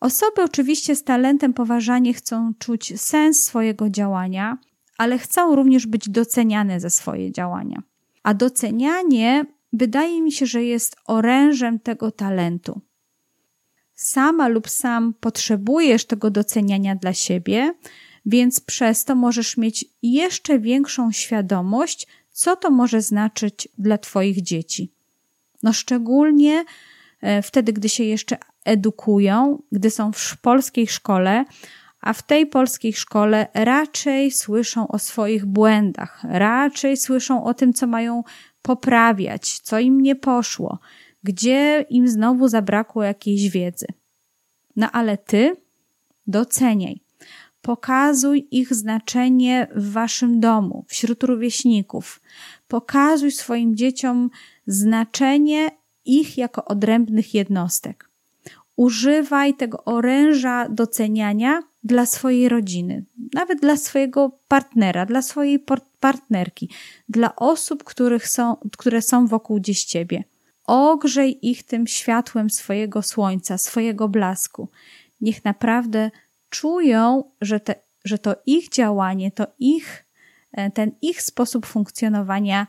Osoby 0.01 0.43
oczywiście 0.43 0.97
z 0.97 1.05
talentem 1.05 1.53
poważanie 1.53 2.15
chcą 2.15 2.53
czuć 2.59 3.01
sens 3.01 3.45
swojego 3.45 3.91
działania, 3.91 4.59
ale 4.99 5.19
chcą 5.19 5.57
również 5.57 5.87
być 5.87 6.09
doceniane 6.09 6.81
za 6.81 6.91
swoje 6.91 7.33
działania. 7.33 7.83
A 8.23 8.35
docenianie 8.35 9.47
wydaje 9.73 10.23
mi 10.23 10.33
się, 10.33 10.47
że 10.47 10.65
jest 10.65 10.97
orężem 11.07 11.79
tego 11.79 12.11
talentu. 12.11 12.81
Sama 13.95 14.49
lub 14.49 14.69
sam 14.69 15.15
potrzebujesz 15.21 16.05
tego 16.05 16.31
doceniania 16.31 16.97
dla 16.97 17.13
siebie, 17.13 17.75
więc 18.27 18.61
przez 18.61 19.05
to 19.05 19.15
możesz 19.15 19.57
mieć 19.57 19.85
jeszcze 20.03 20.59
większą 20.59 21.13
świadomość, 21.13 22.07
co 22.37 22.57
to 22.57 22.71
może 22.71 23.03
znaczyć 23.03 23.69
dla 23.79 23.99
Twoich 23.99 24.43
dzieci. 24.43 24.93
No, 25.63 25.73
szczególnie 25.73 26.65
e, 27.21 27.43
wtedy, 27.43 27.73
gdy 27.73 27.89
się 27.89 28.05
jeszcze 28.05 28.37
edukują, 28.65 29.63
gdy 29.73 29.91
są 29.91 30.13
w 30.13 30.37
polskiej 30.41 30.87
szkole, 30.87 31.45
a 32.01 32.13
w 32.13 32.23
tej 32.23 32.47
polskiej 32.47 32.93
szkole 32.93 33.47
raczej 33.55 34.31
słyszą 34.31 34.89
o 34.89 34.99
swoich 34.99 35.47
błędach, 35.47 36.25
raczej 36.25 36.97
słyszą 36.97 37.45
o 37.45 37.55
tym, 37.55 37.73
co 37.73 37.87
mają 37.87 38.23
poprawiać, 38.63 39.59
co 39.59 39.79
im 39.79 40.01
nie 40.01 40.17
poszło, 40.17 40.79
gdzie 41.23 41.87
im 41.91 42.09
znowu 42.09 42.49
zabrakło 42.49 43.03
jakiejś 43.03 43.49
wiedzy. 43.49 43.87
No 44.77 44.91
ale 44.91 45.19
ty 45.19 45.57
doceniaj. 46.27 47.06
Pokazuj 47.67 48.49
ich 48.51 48.75
znaczenie 48.75 49.67
w 49.75 49.93
waszym 49.93 50.41
domu, 50.41 50.85
wśród 50.89 51.23
rówieśników. 51.23 52.21
Pokazuj 52.69 53.33
swoim 53.33 53.77
dzieciom 53.77 54.31
znaczenie 54.67 55.71
ich 56.05 56.39
jako 56.39 56.65
odrębnych 56.65 57.35
jednostek. 57.35 58.11
Używaj 58.77 59.55
tego 59.55 59.85
oręża 59.85 60.69
doceniania 60.69 61.63
dla 61.85 62.07
swojej 62.07 62.49
rodziny, 62.49 63.05
nawet 63.35 63.61
dla 63.61 63.77
swojego 63.77 64.39
partnera, 64.49 65.07
dla 65.07 65.23
swojej 65.23 65.65
partnerki, 66.01 66.71
dla 67.09 67.37
osób, 67.37 67.85
których 67.85 68.29
są, 68.29 68.57
które 68.79 69.03
są 69.03 69.27
wokół 69.27 69.61
gdzieś 69.61 69.85
ciebie. 69.85 70.25
Ogrzej 70.65 71.49
ich 71.49 71.63
tym 71.63 71.87
światłem 71.87 72.51
swojego 72.51 73.03
słońca, 73.03 73.59
swojego 73.59 74.09
blasku. 74.09 74.69
Niech 75.21 75.45
naprawdę 75.45 76.11
czują, 76.51 77.31
że, 77.41 77.61
te, 77.61 77.75
że 78.05 78.19
to 78.19 78.37
ich 78.47 78.69
działanie, 78.69 79.31
to 79.31 79.47
ich, 79.59 80.05
e, 80.53 80.71
ten 80.71 80.93
ich 81.03 81.23
sposób 81.23 81.67
funkcjonowania 81.67 82.67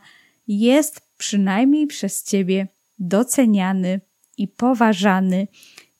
jest 0.48 1.00
przynajmniej 1.18 1.86
przez 1.86 2.24
ciebie 2.24 2.68
doceniany 2.98 4.00
i 4.36 4.48
poważany 4.48 5.48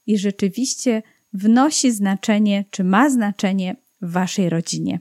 i 0.07 0.19
rzeczywiście 0.19 1.03
wnosi 1.33 1.93
znaczenie, 1.93 2.65
czy 2.71 2.85
ma 2.85 3.11
znaczenie 3.11 3.77
w 4.01 4.13
waszej 4.13 4.51
rodzinie. 4.51 5.01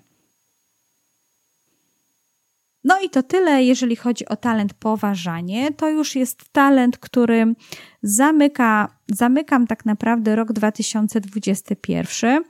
No 2.83 2.99
i 3.01 3.09
to 3.09 3.23
tyle, 3.23 3.63
jeżeli 3.63 3.95
chodzi 3.95 4.25
o 4.25 4.35
talent 4.35 4.73
poważanie. 4.73 5.71
To 5.73 5.89
już 5.89 6.15
jest 6.15 6.49
talent, 6.51 6.97
który 6.97 7.55
zamyka, 8.01 8.96
zamykam 9.11 9.67
tak 9.67 9.85
naprawdę 9.85 10.35
rok 10.35 10.53
2021. 10.53 12.43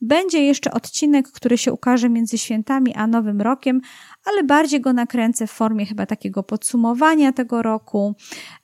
Będzie 0.00 0.44
jeszcze 0.44 0.70
odcinek, 0.70 1.32
który 1.32 1.58
się 1.58 1.72
ukaże 1.72 2.08
między 2.08 2.38
świętami 2.38 2.94
a 2.94 3.06
Nowym 3.06 3.40
Rokiem, 3.40 3.80
ale 4.24 4.44
bardziej 4.44 4.80
go 4.80 4.92
nakręcę 4.92 5.46
w 5.46 5.50
formie 5.50 5.86
chyba 5.86 6.06
takiego 6.06 6.42
podsumowania 6.42 7.32
tego 7.32 7.62
roku, 7.62 8.14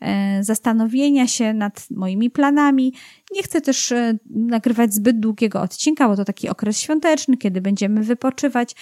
e, 0.00 0.44
zastanowienia 0.44 1.26
się 1.26 1.54
nad 1.54 1.86
moimi 1.90 2.30
planami. 2.30 2.94
Nie 3.34 3.42
chcę 3.42 3.60
też 3.60 3.92
e, 3.92 4.18
nagrywać 4.30 4.94
zbyt 4.94 5.20
długiego 5.20 5.60
odcinka, 5.60 6.08
bo 6.08 6.16
to 6.16 6.24
taki 6.24 6.48
okres 6.48 6.80
świąteczny, 6.80 7.36
kiedy 7.36 7.60
będziemy 7.60 8.02
wypoczywać, 8.02 8.74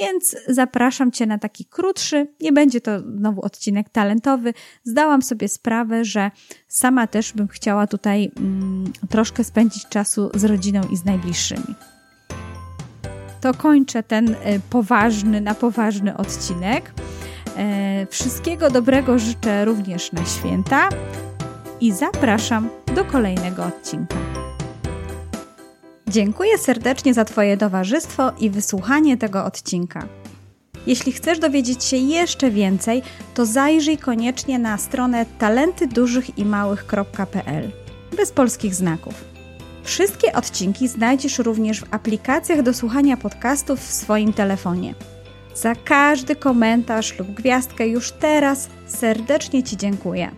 więc 0.00 0.36
zapraszam 0.48 1.12
Cię 1.12 1.26
na 1.26 1.38
taki 1.38 1.64
krótszy. 1.64 2.26
Nie 2.40 2.52
będzie 2.52 2.80
to 2.80 3.00
znowu 3.00 3.40
odcinek 3.40 3.88
talentowy. 3.88 4.54
Zdałam 4.84 5.22
sobie 5.22 5.48
sprawę, 5.48 6.04
że 6.04 6.30
sama 6.68 7.06
też 7.06 7.32
bym 7.32 7.48
chciała 7.48 7.86
tutaj 7.86 8.09
mm, 8.16 8.92
troszkę 9.08 9.44
spędzić 9.44 9.88
czasu 9.88 10.30
z 10.34 10.44
rodziną 10.44 10.80
i 10.92 10.96
z 10.96 11.04
najbliższymi 11.04 11.74
to 13.40 13.54
kończę 13.54 14.02
ten 14.02 14.36
e, 14.42 14.60
poważny, 14.70 15.40
na 15.40 15.54
poważny 15.54 16.16
odcinek. 16.16 16.92
E, 17.56 18.06
wszystkiego 18.10 18.70
dobrego 18.70 19.18
życzę 19.18 19.64
również 19.64 20.12
na 20.12 20.24
święta 20.24 20.88
i 21.80 21.92
zapraszam 21.92 22.68
do 22.94 23.04
kolejnego 23.04 23.64
odcinka. 23.64 24.16
Dziękuję 26.08 26.58
serdecznie 26.58 27.14
za 27.14 27.24
Twoje 27.24 27.56
towarzystwo 27.56 28.32
i 28.40 28.50
wysłuchanie 28.50 29.16
tego 29.16 29.44
odcinka. 29.44 30.08
Jeśli 30.86 31.12
chcesz 31.12 31.38
dowiedzieć 31.38 31.84
się 31.84 31.96
jeszcze 31.96 32.50
więcej, 32.50 33.02
to 33.34 33.46
zajrzyj 33.46 33.98
koniecznie 33.98 34.58
na 34.58 34.78
stronę 34.78 35.26
talentydużychimałych.pl 35.38 37.70
bez 38.16 38.32
polskich 38.32 38.74
znaków. 38.74 39.14
Wszystkie 39.82 40.32
odcinki 40.32 40.88
znajdziesz 40.88 41.38
również 41.38 41.80
w 41.80 41.94
aplikacjach 41.94 42.62
do 42.62 42.74
słuchania 42.74 43.16
podcastów 43.16 43.80
w 43.80 43.92
swoim 43.92 44.32
telefonie. 44.32 44.94
Za 45.54 45.74
każdy 45.74 46.36
komentarz 46.36 47.18
lub 47.18 47.28
gwiazdkę 47.28 47.88
już 47.88 48.12
teraz 48.12 48.68
serdecznie 48.86 49.62
Ci 49.62 49.76
dziękuję. 49.76 50.30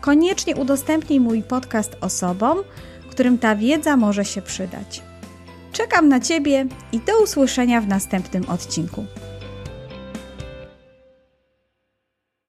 Koniecznie 0.00 0.56
udostępnij 0.56 1.20
mój 1.20 1.42
podcast 1.42 1.96
osobom, 2.00 2.58
którym 3.10 3.38
ta 3.38 3.56
wiedza 3.56 3.96
może 3.96 4.24
się 4.24 4.42
przydać. 4.42 5.02
Czekam 5.72 6.08
na 6.08 6.20
Ciebie 6.20 6.66
i 6.92 7.00
do 7.00 7.22
usłyszenia 7.22 7.80
w 7.80 7.88
następnym 7.88 8.48
odcinku. 8.48 9.04